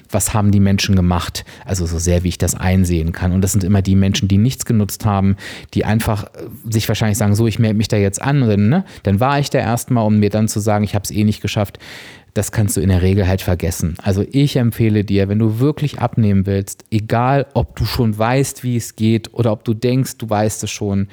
was 0.10 0.34
haben 0.34 0.52
die 0.52 0.62
Menschen 0.62 0.96
gemacht, 0.96 1.44
also 1.66 1.86
so 1.86 2.00
sehr 2.00 2.24
wie 2.24 2.30
ich 2.30 2.38
das 2.38 2.56
einsehen 2.56 3.12
kann. 3.12 3.34
Und 3.34 3.42
das 3.42 3.52
sind 3.52 3.64
immer 3.64 3.82
die 3.82 3.96
Menschen, 3.96 4.30
die 4.30 4.38
nichts 4.38 4.66
genutzt 4.66 5.06
haben, 5.06 5.36
die 5.74 5.84
einfach 5.84 6.24
äh, 6.24 6.72
sich 6.72 6.88
wahrscheinlich 6.88 7.18
sagen, 7.18 7.36
so 7.36 7.48
ich 7.48 7.60
melde 7.60 7.78
mich 7.78 7.90
da 7.90 7.98
jetzt 7.98 8.22
an 8.22 8.42
dann, 8.42 8.70
ne, 8.70 8.86
dann 9.04 9.20
war 9.20 9.40
ich 9.40 9.50
da 9.50 9.60
erstmal, 9.60 10.06
um 10.06 10.18
mir 10.18 10.30
dann 10.30 10.48
zu 10.48 10.60
sagen, 10.60 10.86
ich 10.86 10.96
habe 10.96 11.04
es 11.04 11.12
eh 11.12 11.24
nicht 11.26 11.42
geschafft 11.42 11.80
das 12.36 12.52
kannst 12.52 12.76
du 12.76 12.82
in 12.82 12.90
der 12.90 13.02
Regel 13.02 13.28
halt 13.28 13.42
vergessen. 13.42 13.96
Also 14.04 14.24
ich 14.30 14.58
empfehle 14.58 15.06
dir, 15.06 15.30
wenn 15.30 15.40
du 15.40 15.60
wirklich 15.60 16.00
abnehmen 16.00 16.46
willst, 16.46 16.84
egal 16.92 17.48
ob 17.54 17.78
du 17.78 17.86
schon 17.86 18.16
weißt, 18.16 18.64
wie 18.64 18.76
es 18.76 18.98
geht 18.98 19.34
oder 19.34 19.54
ob 19.54 19.64
du 19.64 19.74
denkst, 19.74 20.18
du 20.18 20.30
weißt 20.30 20.64
es 20.66 20.70
schon, 20.70 21.08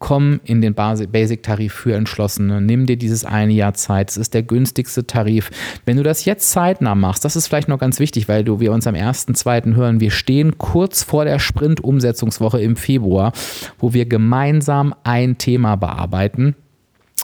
komm 0.00 0.40
in 0.44 0.60
den 0.60 0.74
Basic-Tarif 0.74 1.72
für 1.72 1.94
Entschlossene, 1.94 2.60
nimm 2.60 2.86
dir 2.86 2.96
dieses 2.96 3.24
eine 3.24 3.52
Jahr 3.52 3.74
Zeit, 3.74 4.10
es 4.10 4.16
ist 4.16 4.34
der 4.34 4.42
günstigste 4.42 5.06
Tarif. 5.06 5.50
Wenn 5.86 5.96
du 5.96 6.02
das 6.02 6.24
jetzt 6.24 6.50
zeitnah 6.50 6.96
machst, 6.96 7.24
das 7.24 7.36
ist 7.36 7.46
vielleicht 7.46 7.68
noch 7.68 7.78
ganz 7.78 8.00
wichtig, 8.00 8.28
weil 8.28 8.42
du 8.42 8.58
wir 8.58 8.72
uns 8.72 8.88
am 8.88 8.96
1.2. 8.96 9.76
hören, 9.76 10.00
wir 10.00 10.10
stehen 10.10 10.58
kurz 10.58 11.04
vor 11.04 11.24
der 11.24 11.38
Sprint-Umsetzungswoche 11.38 12.60
im 12.60 12.74
Februar, 12.74 13.32
wo 13.78 13.92
wir 13.92 14.06
gemeinsam 14.06 14.92
ein 15.04 15.38
Thema 15.38 15.76
bearbeiten 15.76 16.56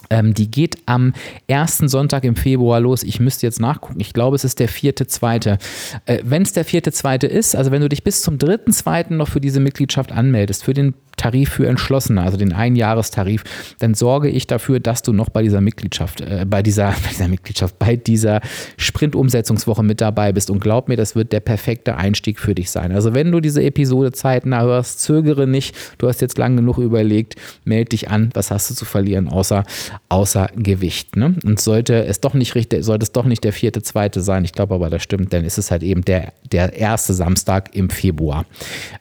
ähm, 0.09 0.33
die 0.33 0.49
geht 0.49 0.77
am 0.85 1.13
ersten 1.47 1.87
Sonntag 1.87 2.23
im 2.23 2.35
Februar 2.35 2.79
los. 2.79 3.03
Ich 3.03 3.19
müsste 3.19 3.45
jetzt 3.45 3.59
nachgucken. 3.59 3.99
Ich 3.99 4.13
glaube, 4.13 4.35
es 4.35 4.43
ist 4.43 4.59
der 4.59 4.67
vierte, 4.67 5.07
zweite. 5.07 5.57
Äh, 6.05 6.19
wenn 6.23 6.43
es 6.43 6.53
der 6.53 6.65
vierte, 6.65 6.91
zweite 6.91 7.27
ist, 7.27 7.55
also 7.55 7.71
wenn 7.71 7.81
du 7.81 7.89
dich 7.89 8.03
bis 8.03 8.21
zum 8.21 8.37
dritten, 8.37 8.71
zweiten 8.71 9.17
noch 9.17 9.29
für 9.29 9.41
diese 9.41 9.59
Mitgliedschaft 9.59 10.11
anmeldest, 10.11 10.63
für 10.63 10.73
den 10.73 10.93
Tarif 11.17 11.49
für 11.49 11.67
Entschlossene, 11.67 12.21
also 12.21 12.37
den 12.37 12.53
Einjahrestarif, 12.53 13.43
dann 13.79 13.93
sorge 13.93 14.29
ich 14.29 14.47
dafür, 14.47 14.79
dass 14.79 15.01
du 15.01 15.13
noch 15.13 15.29
bei 15.29 15.41
dieser 15.43 15.61
Mitgliedschaft, 15.61 16.21
äh, 16.21 16.45
bei, 16.47 16.61
dieser, 16.61 16.89
bei 17.03 17.09
dieser 17.09 17.27
Mitgliedschaft, 17.27 17.79
bei 17.79 17.95
dieser 17.95 18.41
Sprint-Umsetzungswoche 18.77 19.83
mit 19.83 20.01
dabei 20.01 20.31
bist. 20.33 20.49
Und 20.49 20.59
glaub 20.59 20.87
mir, 20.87 20.97
das 20.97 21.15
wird 21.15 21.31
der 21.31 21.39
perfekte 21.39 21.97
Einstieg 21.97 22.39
für 22.39 22.55
dich 22.55 22.69
sein. 22.69 22.91
Also 22.91 23.13
wenn 23.13 23.31
du 23.31 23.39
diese 23.39 23.63
Episode 23.63 24.11
zeitnah 24.11 24.63
hörst, 24.63 25.01
zögere 25.01 25.47
nicht. 25.47 25.75
Du 25.97 26.07
hast 26.07 26.21
jetzt 26.21 26.37
lang 26.37 26.57
genug 26.57 26.77
überlegt, 26.77 27.35
melde 27.63 27.89
dich 27.89 28.09
an. 28.09 28.29
Was 28.33 28.51
hast 28.51 28.69
du 28.69 28.75
zu 28.75 28.85
verlieren, 28.85 29.27
außer, 29.27 29.63
außer 30.09 30.49
Gewicht? 30.55 31.15
Ne? 31.15 31.35
Und 31.43 31.59
sollte 31.59 32.05
es 32.05 32.21
doch 32.21 32.33
nicht 32.33 32.55
richtig, 32.55 32.83
sollte 32.83 33.03
es 33.03 33.11
doch 33.11 33.25
nicht 33.25 33.43
der 33.43 33.53
vierte, 33.53 33.81
zweite 33.81 34.21
sein, 34.21 34.45
ich 34.45 34.53
glaube 34.53 34.75
aber, 34.75 34.89
das 34.89 35.03
stimmt, 35.03 35.33
dann 35.33 35.43
ist 35.43 35.57
es 35.57 35.71
halt 35.71 35.83
eben 35.83 36.03
der, 36.03 36.33
der 36.51 36.73
erste 36.73 37.13
Samstag 37.13 37.75
im 37.75 37.89
Februar, 37.89 38.45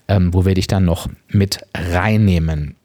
ähm, 0.09 0.33
wo 0.33 0.45
wir 0.45 0.55
dich 0.55 0.67
dann 0.67 0.85
noch 0.85 1.09
mit 1.29 1.61
reinnehmen. 1.75 2.77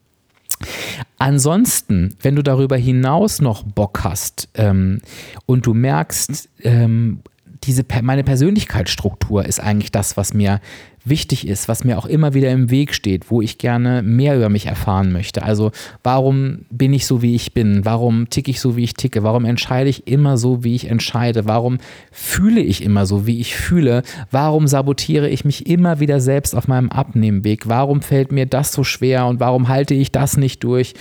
Ansonsten, 1.17 2.15
wenn 2.21 2.35
du 2.35 2.43
darüber 2.43 2.77
hinaus 2.77 3.41
noch 3.41 3.63
Bock 3.63 4.03
hast 4.03 4.49
ähm, 4.55 5.01
und 5.45 5.65
du 5.65 5.73
merkst, 5.73 6.49
ähm, 6.63 7.21
diese, 7.63 7.83
meine 8.01 8.23
Persönlichkeitsstruktur 8.23 9.45
ist 9.45 9.59
eigentlich 9.59 9.91
das, 9.91 10.17
was 10.17 10.33
mir 10.33 10.61
wichtig 11.05 11.47
ist, 11.47 11.67
was 11.67 11.83
mir 11.83 11.97
auch 11.97 12.05
immer 12.05 12.33
wieder 12.33 12.51
im 12.51 12.69
Weg 12.69 12.93
steht, 12.93 13.31
wo 13.31 13.41
ich 13.41 13.57
gerne 13.57 14.01
mehr 14.01 14.35
über 14.35 14.49
mich 14.49 14.65
erfahren 14.65 15.11
möchte. 15.11 15.43
Also 15.43 15.71
warum 16.03 16.65
bin 16.69 16.93
ich 16.93 17.05
so, 17.05 17.21
wie 17.21 17.35
ich 17.35 17.53
bin? 17.53 17.85
Warum 17.85 18.29
ticke 18.29 18.51
ich 18.51 18.59
so, 18.59 18.75
wie 18.75 18.83
ich 18.83 18.93
ticke? 18.93 19.23
Warum 19.23 19.45
entscheide 19.45 19.89
ich 19.89 20.07
immer 20.07 20.37
so, 20.37 20.63
wie 20.63 20.75
ich 20.75 20.89
entscheide? 20.89 21.45
Warum 21.45 21.77
fühle 22.11 22.61
ich 22.61 22.83
immer 22.83 23.05
so, 23.05 23.25
wie 23.25 23.39
ich 23.39 23.55
fühle? 23.55 24.03
Warum 24.31 24.67
sabotiere 24.67 25.29
ich 25.29 25.45
mich 25.45 25.67
immer 25.67 25.99
wieder 25.99 26.19
selbst 26.19 26.55
auf 26.55 26.67
meinem 26.67 26.89
Abnehmweg? 26.89 27.67
Warum 27.67 28.01
fällt 28.01 28.31
mir 28.31 28.45
das 28.45 28.71
so 28.71 28.83
schwer 28.83 29.25
und 29.27 29.39
warum 29.39 29.67
halte 29.67 29.93
ich 29.93 30.11
das 30.11 30.37
nicht 30.37 30.63
durch? 30.63 30.93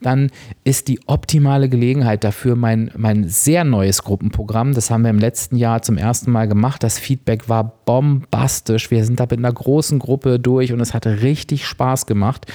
Dann 0.00 0.30
ist 0.64 0.88
die 0.88 1.00
optimale 1.06 1.68
Gelegenheit 1.68 2.24
dafür 2.24 2.56
mein, 2.56 2.90
mein 2.96 3.28
sehr 3.28 3.64
neues 3.64 4.02
Gruppenprogramm. 4.02 4.72
Das 4.74 4.90
haben 4.90 5.02
wir 5.02 5.10
im 5.10 5.18
letzten 5.18 5.56
Jahr 5.56 5.82
zum 5.82 5.98
ersten 5.98 6.30
Mal 6.30 6.48
gemacht. 6.48 6.82
Das 6.82 6.98
Feedback 6.98 7.48
war 7.48 7.64
bombastisch. 7.84 8.90
Wir 8.90 9.04
sind 9.04 9.20
da 9.20 9.24
mit 9.24 9.38
einer 9.38 9.52
großen 9.52 9.98
Gruppe 9.98 10.38
durch 10.38 10.72
und 10.72 10.80
es 10.80 10.94
hatte 10.94 11.20
richtig 11.22 11.66
Spaß 11.66 12.06
gemacht. 12.06 12.46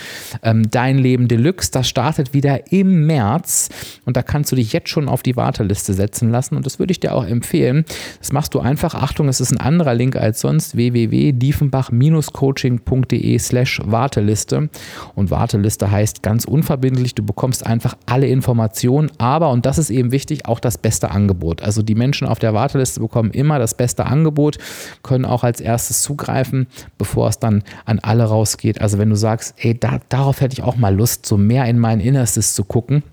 Ähm, 0.41 0.63
Dein 0.71 0.97
Leben 0.97 1.27
Deluxe, 1.27 1.69
das 1.71 1.87
startet 1.87 2.33
wieder 2.33 2.71
im 2.71 3.05
März 3.05 3.69
und 4.05 4.17
da 4.17 4.23
kannst 4.23 4.51
du 4.51 4.55
dich 4.55 4.73
jetzt 4.73 4.89
schon 4.89 5.07
auf 5.07 5.21
die 5.21 5.35
Warteliste 5.35 5.93
setzen 5.93 6.31
lassen 6.31 6.55
und 6.55 6.65
das 6.65 6.79
würde 6.79 6.89
ich 6.91 6.99
dir 6.99 7.13
auch 7.13 7.25
empfehlen. 7.25 7.85
Das 8.19 8.31
machst 8.31 8.55
du 8.55 8.59
einfach. 8.59 8.95
Achtung, 8.95 9.27
es 9.27 9.39
ist 9.39 9.51
ein 9.51 9.59
anderer 9.59 9.93
Link 9.93 10.15
als 10.15 10.41
sonst. 10.41 10.75
www.diefenbach-coaching.de 10.75 13.39
slash 13.39 13.81
Warteliste 13.85 14.69
und 15.13 15.29
Warteliste 15.31 15.91
heißt 15.91 16.23
ganz 16.23 16.45
unverbindlich, 16.45 17.13
du 17.13 17.34
bekommst 17.35 17.65
einfach 17.65 17.97
alle 18.05 18.27
Informationen, 18.27 19.11
aber, 19.17 19.51
und 19.51 19.65
das 19.65 19.77
ist 19.77 19.89
eben 19.89 20.13
wichtig, 20.13 20.45
auch 20.45 20.61
das 20.61 20.77
beste 20.77 21.11
Angebot. 21.11 21.61
Also 21.61 21.81
die 21.81 21.93
Menschen 21.93 22.27
auf 22.27 22.39
der 22.39 22.53
Warteliste 22.53 23.01
bekommen 23.01 23.31
immer 23.31 23.59
das 23.59 23.73
beste 23.73 24.05
Angebot, 24.05 24.57
können 25.03 25.25
auch 25.25 25.43
als 25.43 25.59
erstes 25.59 26.01
zugreifen, 26.01 26.67
bevor 26.97 27.27
es 27.27 27.37
dann 27.37 27.63
an 27.83 27.99
alle 27.99 28.23
rausgeht. 28.23 28.79
Also 28.79 28.97
wenn 28.99 29.09
du 29.09 29.17
sagst, 29.17 29.53
ey, 29.57 29.77
da, 29.77 29.99
darauf 30.07 30.39
hätte 30.39 30.53
ich 30.53 30.63
auch 30.63 30.77
mal 30.77 30.95
Lust, 30.95 31.25
so 31.25 31.35
mehr 31.35 31.65
in 31.65 31.77
mein 31.77 31.99
Innerstes 31.99 32.55
zu 32.55 32.63
gucken, 32.63 33.03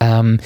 ähm, 0.00 0.38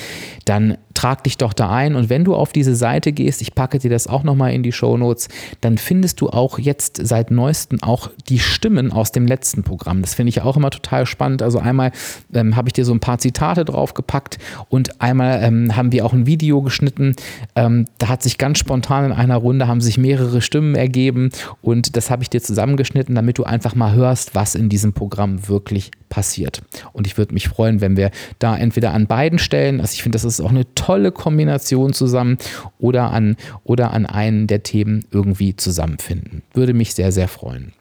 dann 0.44 0.78
trag 0.95 1.24
dich 1.24 1.38
doch 1.38 1.53
da 1.53 1.70
ein 1.70 1.95
und 1.95 2.11
wenn 2.11 2.24
du 2.24 2.34
auf 2.34 2.53
diese 2.53 2.74
Seite 2.74 3.12
gehst, 3.12 3.43
ich 3.43 3.55
packe 3.55 3.78
dir 3.78 3.90
das 3.90 4.07
auch 4.07 4.22
nochmal 4.22 4.53
in 4.53 4.62
die 4.62 4.72
Show 4.72 4.97
Notes, 4.97 5.28
dann 5.61 5.78
findest 5.78 6.20
du 6.20 6.28
auch 6.30 6.59
jetzt 6.59 7.01
seit 7.03 7.30
neuestem 7.30 7.82
auch 7.82 8.11
die 8.28 8.38
Stimmen 8.38 8.93
aus 8.93 9.12
dem 9.12 9.26
letzten 9.26 9.62
Programm. 9.62 10.03
Das 10.03 10.14
finde 10.14 10.30
ich 10.30 10.43
auch 10.43 10.57
immer 10.57 10.70
total 10.70 11.07
spannend. 11.07 11.43
Also 11.43 11.59
einmal 11.59 11.93
ähm, 12.32 12.57
habe 12.57 12.68
ich 12.68 12.72
dir 12.72 12.84
so 12.84 12.93
ein 12.93 13.01
paar 13.01 13.18
Zitate 13.18 13.64
draufgepackt 13.64 14.38
und 14.68 15.01
einmal 15.01 15.43
ähm, 15.43 15.76
haben 15.76 15.93
wir 15.93 16.05
auch 16.05 16.12
ein 16.12 16.26
Video 16.26 16.62
geschnitten. 16.62 17.16
Ähm, 17.57 17.86
da 17.99 18.09
hat 18.09 18.22
sich 18.22 18.38
ganz 18.38 18.59
spontan 18.59 19.07
in 19.07 19.12
einer 19.12 19.36
Runde 19.36 19.68
haben 19.68 19.80
sich 19.80 19.99
mehrere 19.99 20.40
Stimmen 20.43 20.74
ergeben 20.74 21.30
und 21.61 21.97
das 21.97 22.11
habe 22.11 22.22
ich 22.22 22.30
dir 22.30 22.43
zusammengeschnitten, 22.43 23.14
damit 23.14 23.38
du 23.38 23.45
einfach 23.45 23.74
mal 23.74 23.95
hörst, 23.95 24.34
was 24.34 24.55
in 24.55 24.68
diesem 24.68 24.93
Programm 24.93 25.49
wirklich 25.49 25.90
passiert. 26.09 26.62
Und 26.93 27.07
ich 27.07 27.16
würde 27.16 27.32
mich 27.32 27.49
freuen, 27.49 27.80
wenn 27.80 27.97
wir 27.97 28.11
da 28.38 28.55
entweder 28.55 28.93
an 28.93 29.07
beiden 29.07 29.38
Stellen, 29.38 29.80
also 29.80 29.95
ich 29.95 30.03
finde, 30.03 30.16
das 30.16 30.24
ist 30.24 30.43
auch 30.43 30.51
eine 30.51 30.66
tolle 30.74 30.82
Kombination 31.12 31.93
zusammen 31.93 32.39
oder 32.78 33.11
an, 33.11 33.37
oder 33.64 33.93
an 33.93 34.07
einen 34.07 34.47
der 34.47 34.62
Themen 34.62 35.05
irgendwie 35.11 35.57
zusammenfinden. 35.57 36.43
Würde 36.55 36.74
mich 36.74 36.95
sehr, 36.95 37.12
sehr 37.12 37.28
freuen 37.28 37.72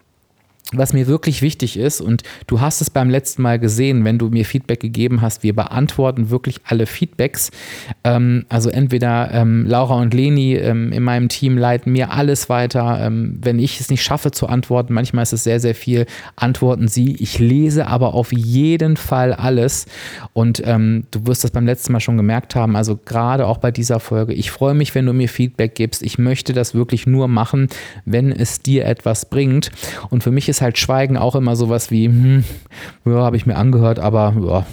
was 0.71 0.93
mir 0.93 1.07
wirklich 1.07 1.41
wichtig 1.41 1.77
ist, 1.77 2.01
und 2.01 2.23
du 2.47 2.61
hast 2.61 2.81
es 2.81 2.89
beim 2.89 3.09
letzten 3.09 3.41
Mal 3.41 3.59
gesehen, 3.59 4.05
wenn 4.05 4.17
du 4.17 4.29
mir 4.29 4.45
Feedback 4.45 4.79
gegeben 4.79 5.21
hast, 5.21 5.43
wir 5.43 5.55
beantworten 5.55 6.29
wirklich 6.29 6.61
alle 6.65 6.85
Feedbacks. 6.85 7.51
Ähm, 8.03 8.45
also 8.49 8.69
entweder 8.69 9.31
ähm, 9.33 9.65
Laura 9.65 9.95
und 9.95 10.13
Leni 10.13 10.55
ähm, 10.55 10.91
in 10.91 11.03
meinem 11.03 11.29
Team 11.29 11.57
leiten 11.57 11.91
mir 11.91 12.11
alles 12.11 12.49
weiter. 12.49 12.99
Ähm, 13.01 13.37
wenn 13.41 13.59
ich 13.59 13.79
es 13.79 13.89
nicht 13.89 14.03
schaffe 14.03 14.31
zu 14.31 14.47
antworten, 14.47 14.93
manchmal 14.93 15.23
ist 15.23 15.33
es 15.33 15.43
sehr, 15.43 15.59
sehr 15.59 15.75
viel, 15.75 16.05
antworten 16.35 16.87
sie. 16.87 17.15
Ich 17.15 17.39
lese 17.39 17.87
aber 17.87 18.13
auf 18.13 18.31
jeden 18.31 18.97
Fall 18.97 19.33
alles. 19.33 19.85
Und 20.33 20.61
ähm, 20.65 21.03
du 21.11 21.25
wirst 21.27 21.43
das 21.43 21.51
beim 21.51 21.65
letzten 21.65 21.93
Mal 21.93 21.99
schon 21.99 22.17
gemerkt 22.17 22.55
haben, 22.55 22.75
also 22.75 22.97
gerade 22.97 23.47
auch 23.47 23.57
bei 23.57 23.71
dieser 23.71 23.99
Folge, 23.99 24.33
ich 24.33 24.51
freue 24.51 24.73
mich, 24.73 24.95
wenn 24.95 25.05
du 25.05 25.13
mir 25.13 25.29
Feedback 25.29 25.75
gibst. 25.75 26.01
Ich 26.03 26.17
möchte 26.17 26.53
das 26.53 26.73
wirklich 26.73 27.07
nur 27.07 27.27
machen, 27.27 27.67
wenn 28.05 28.31
es 28.31 28.61
dir 28.61 28.85
etwas 28.85 29.29
bringt. 29.29 29.71
Und 30.09 30.23
für 30.23 30.31
mich 30.31 30.49
ist 30.49 30.60
halt 30.61 30.77
Schweigen 30.77 31.17
auch 31.17 31.35
immer 31.35 31.55
sowas 31.55 31.91
wie, 31.91 32.05
hm, 32.05 32.43
ja, 33.05 33.13
habe 33.13 33.37
ich 33.37 33.45
mir 33.45 33.55
angehört, 33.55 33.99
aber 33.99 34.33
ja, 34.39 34.65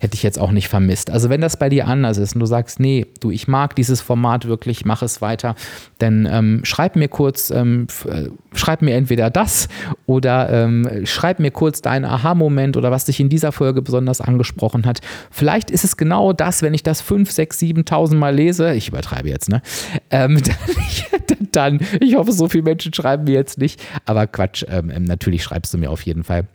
hätte 0.00 0.14
ich 0.14 0.22
jetzt 0.22 0.38
auch 0.38 0.50
nicht 0.50 0.68
vermisst. 0.68 1.10
Also 1.10 1.30
wenn 1.30 1.40
das 1.40 1.56
bei 1.56 1.68
dir 1.68 1.86
anders 1.86 2.18
ist 2.18 2.34
und 2.34 2.40
du 2.40 2.46
sagst, 2.46 2.80
nee, 2.80 3.06
du, 3.20 3.30
ich 3.30 3.48
mag 3.48 3.76
dieses 3.76 4.00
Format 4.00 4.46
wirklich, 4.46 4.84
mach 4.84 5.02
es 5.02 5.22
weiter, 5.22 5.54
dann 5.98 6.28
ähm, 6.30 6.60
schreib 6.64 6.96
mir 6.96 7.08
kurz, 7.08 7.50
ähm, 7.50 7.86
äh, 8.06 8.28
schreib 8.54 8.82
mir 8.82 8.94
entweder 8.94 9.30
das 9.30 9.68
oder 10.06 10.50
ähm, 10.50 11.04
schreib 11.04 11.38
mir 11.38 11.50
kurz 11.50 11.80
deinen 11.80 12.04
Aha-Moment 12.04 12.76
oder 12.76 12.90
was 12.90 13.06
dich 13.06 13.20
in 13.20 13.28
dieser 13.28 13.52
Folge 13.52 13.80
besonders 13.80 14.20
angesprochen 14.20 14.84
hat. 14.84 15.00
Vielleicht 15.30 15.70
ist 15.70 15.84
es 15.84 15.96
genau 15.96 16.32
das, 16.32 16.62
wenn 16.62 16.74
ich 16.74 16.82
das 16.82 17.00
5, 17.00 17.30
6, 17.30 17.58
7.000 17.58 18.14
Mal 18.16 18.34
lese, 18.34 18.74
ich 18.74 18.88
übertreibe 18.88 19.28
jetzt, 19.28 19.48
ne? 19.48 19.62
Ähm, 20.10 20.42
dann, 21.52 21.78
dann, 21.78 21.80
ich 22.00 22.16
hoffe, 22.16 22.32
so 22.32 22.48
viele 22.48 22.64
Menschen 22.64 22.92
schreiben 22.92 23.24
mir 23.24 23.34
jetzt 23.34 23.58
nicht, 23.58 23.82
aber 24.04 24.26
Quatsch, 24.26 24.64
ähm, 24.68 24.90
ähm, 24.90 25.04
natürlich 25.04 25.42
schreibst 25.42 25.72
du 25.74 25.78
mir 25.78 25.90
auf 25.90 26.02
jeden 26.02 26.24
Fall 26.24 26.46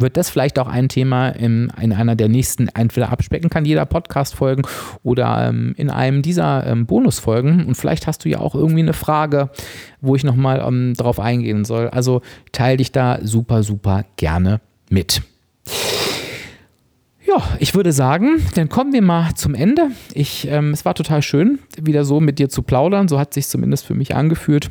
wird 0.00 0.16
das 0.16 0.30
vielleicht 0.30 0.58
auch 0.58 0.68
ein 0.68 0.88
Thema 0.88 1.28
in, 1.28 1.72
in 1.80 1.92
einer 1.92 2.16
der 2.16 2.28
nächsten, 2.28 2.68
entweder 2.68 3.10
abspecken 3.10 3.50
kann 3.50 3.64
jeder 3.64 3.86
Podcast-Folgen 3.86 4.62
oder 5.02 5.48
ähm, 5.48 5.74
in 5.76 5.90
einem 5.90 6.22
dieser 6.22 6.66
ähm, 6.66 6.86
Bonusfolgen. 6.86 7.66
Und 7.66 7.74
vielleicht 7.74 8.06
hast 8.06 8.24
du 8.24 8.28
ja 8.28 8.38
auch 8.38 8.54
irgendwie 8.54 8.82
eine 8.82 8.92
Frage, 8.92 9.50
wo 10.00 10.14
ich 10.16 10.24
nochmal 10.24 10.64
ähm, 10.66 10.94
drauf 10.94 11.20
eingehen 11.20 11.64
soll. 11.64 11.88
Also 11.88 12.22
teile 12.52 12.78
dich 12.78 12.92
da 12.92 13.18
super, 13.22 13.62
super 13.62 14.04
gerne 14.16 14.60
mit. 14.90 15.22
Ja, 17.26 17.42
ich 17.58 17.74
würde 17.74 17.92
sagen, 17.92 18.40
dann 18.54 18.68
kommen 18.68 18.92
wir 18.92 19.02
mal 19.02 19.34
zum 19.34 19.54
Ende. 19.54 19.90
Ich, 20.14 20.46
ähm, 20.48 20.70
es 20.70 20.84
war 20.84 20.94
total 20.94 21.22
schön, 21.22 21.58
wieder 21.80 22.04
so 22.04 22.20
mit 22.20 22.38
dir 22.38 22.48
zu 22.48 22.62
plaudern. 22.62 23.08
So 23.08 23.18
hat 23.18 23.34
sich 23.34 23.48
zumindest 23.48 23.84
für 23.84 23.94
mich 23.94 24.14
angefühlt. 24.14 24.70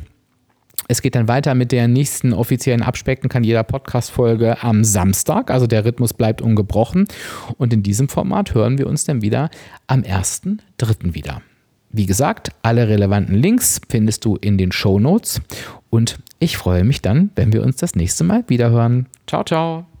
Es 0.88 1.02
geht 1.02 1.14
dann 1.14 1.28
weiter 1.28 1.54
mit 1.54 1.72
der 1.72 1.88
nächsten 1.88 2.32
offiziellen 2.32 2.82
Abspecken 2.82 3.28
kann 3.28 3.44
jeder 3.44 3.64
Podcast-Folge 3.64 4.62
am 4.62 4.84
Samstag. 4.84 5.50
Also 5.50 5.66
der 5.66 5.84
Rhythmus 5.84 6.12
bleibt 6.12 6.40
ungebrochen. 6.42 7.08
Und 7.58 7.72
in 7.72 7.82
diesem 7.82 8.08
Format 8.08 8.54
hören 8.54 8.78
wir 8.78 8.86
uns 8.86 9.04
dann 9.04 9.22
wieder 9.22 9.50
am 9.86 10.02
1.3. 10.02 11.14
wieder. 11.14 11.42
Wie 11.90 12.06
gesagt, 12.06 12.50
alle 12.62 12.88
relevanten 12.88 13.34
Links 13.34 13.80
findest 13.88 14.24
du 14.24 14.36
in 14.36 14.58
den 14.58 14.72
Show 14.72 14.98
Notes. 14.98 15.40
Und 15.90 16.18
ich 16.38 16.56
freue 16.56 16.84
mich 16.84 17.00
dann, 17.00 17.30
wenn 17.36 17.52
wir 17.52 17.62
uns 17.62 17.76
das 17.76 17.94
nächste 17.94 18.24
Mal 18.24 18.44
wiederhören. 18.48 19.06
Ciao, 19.26 19.44
ciao. 19.44 19.95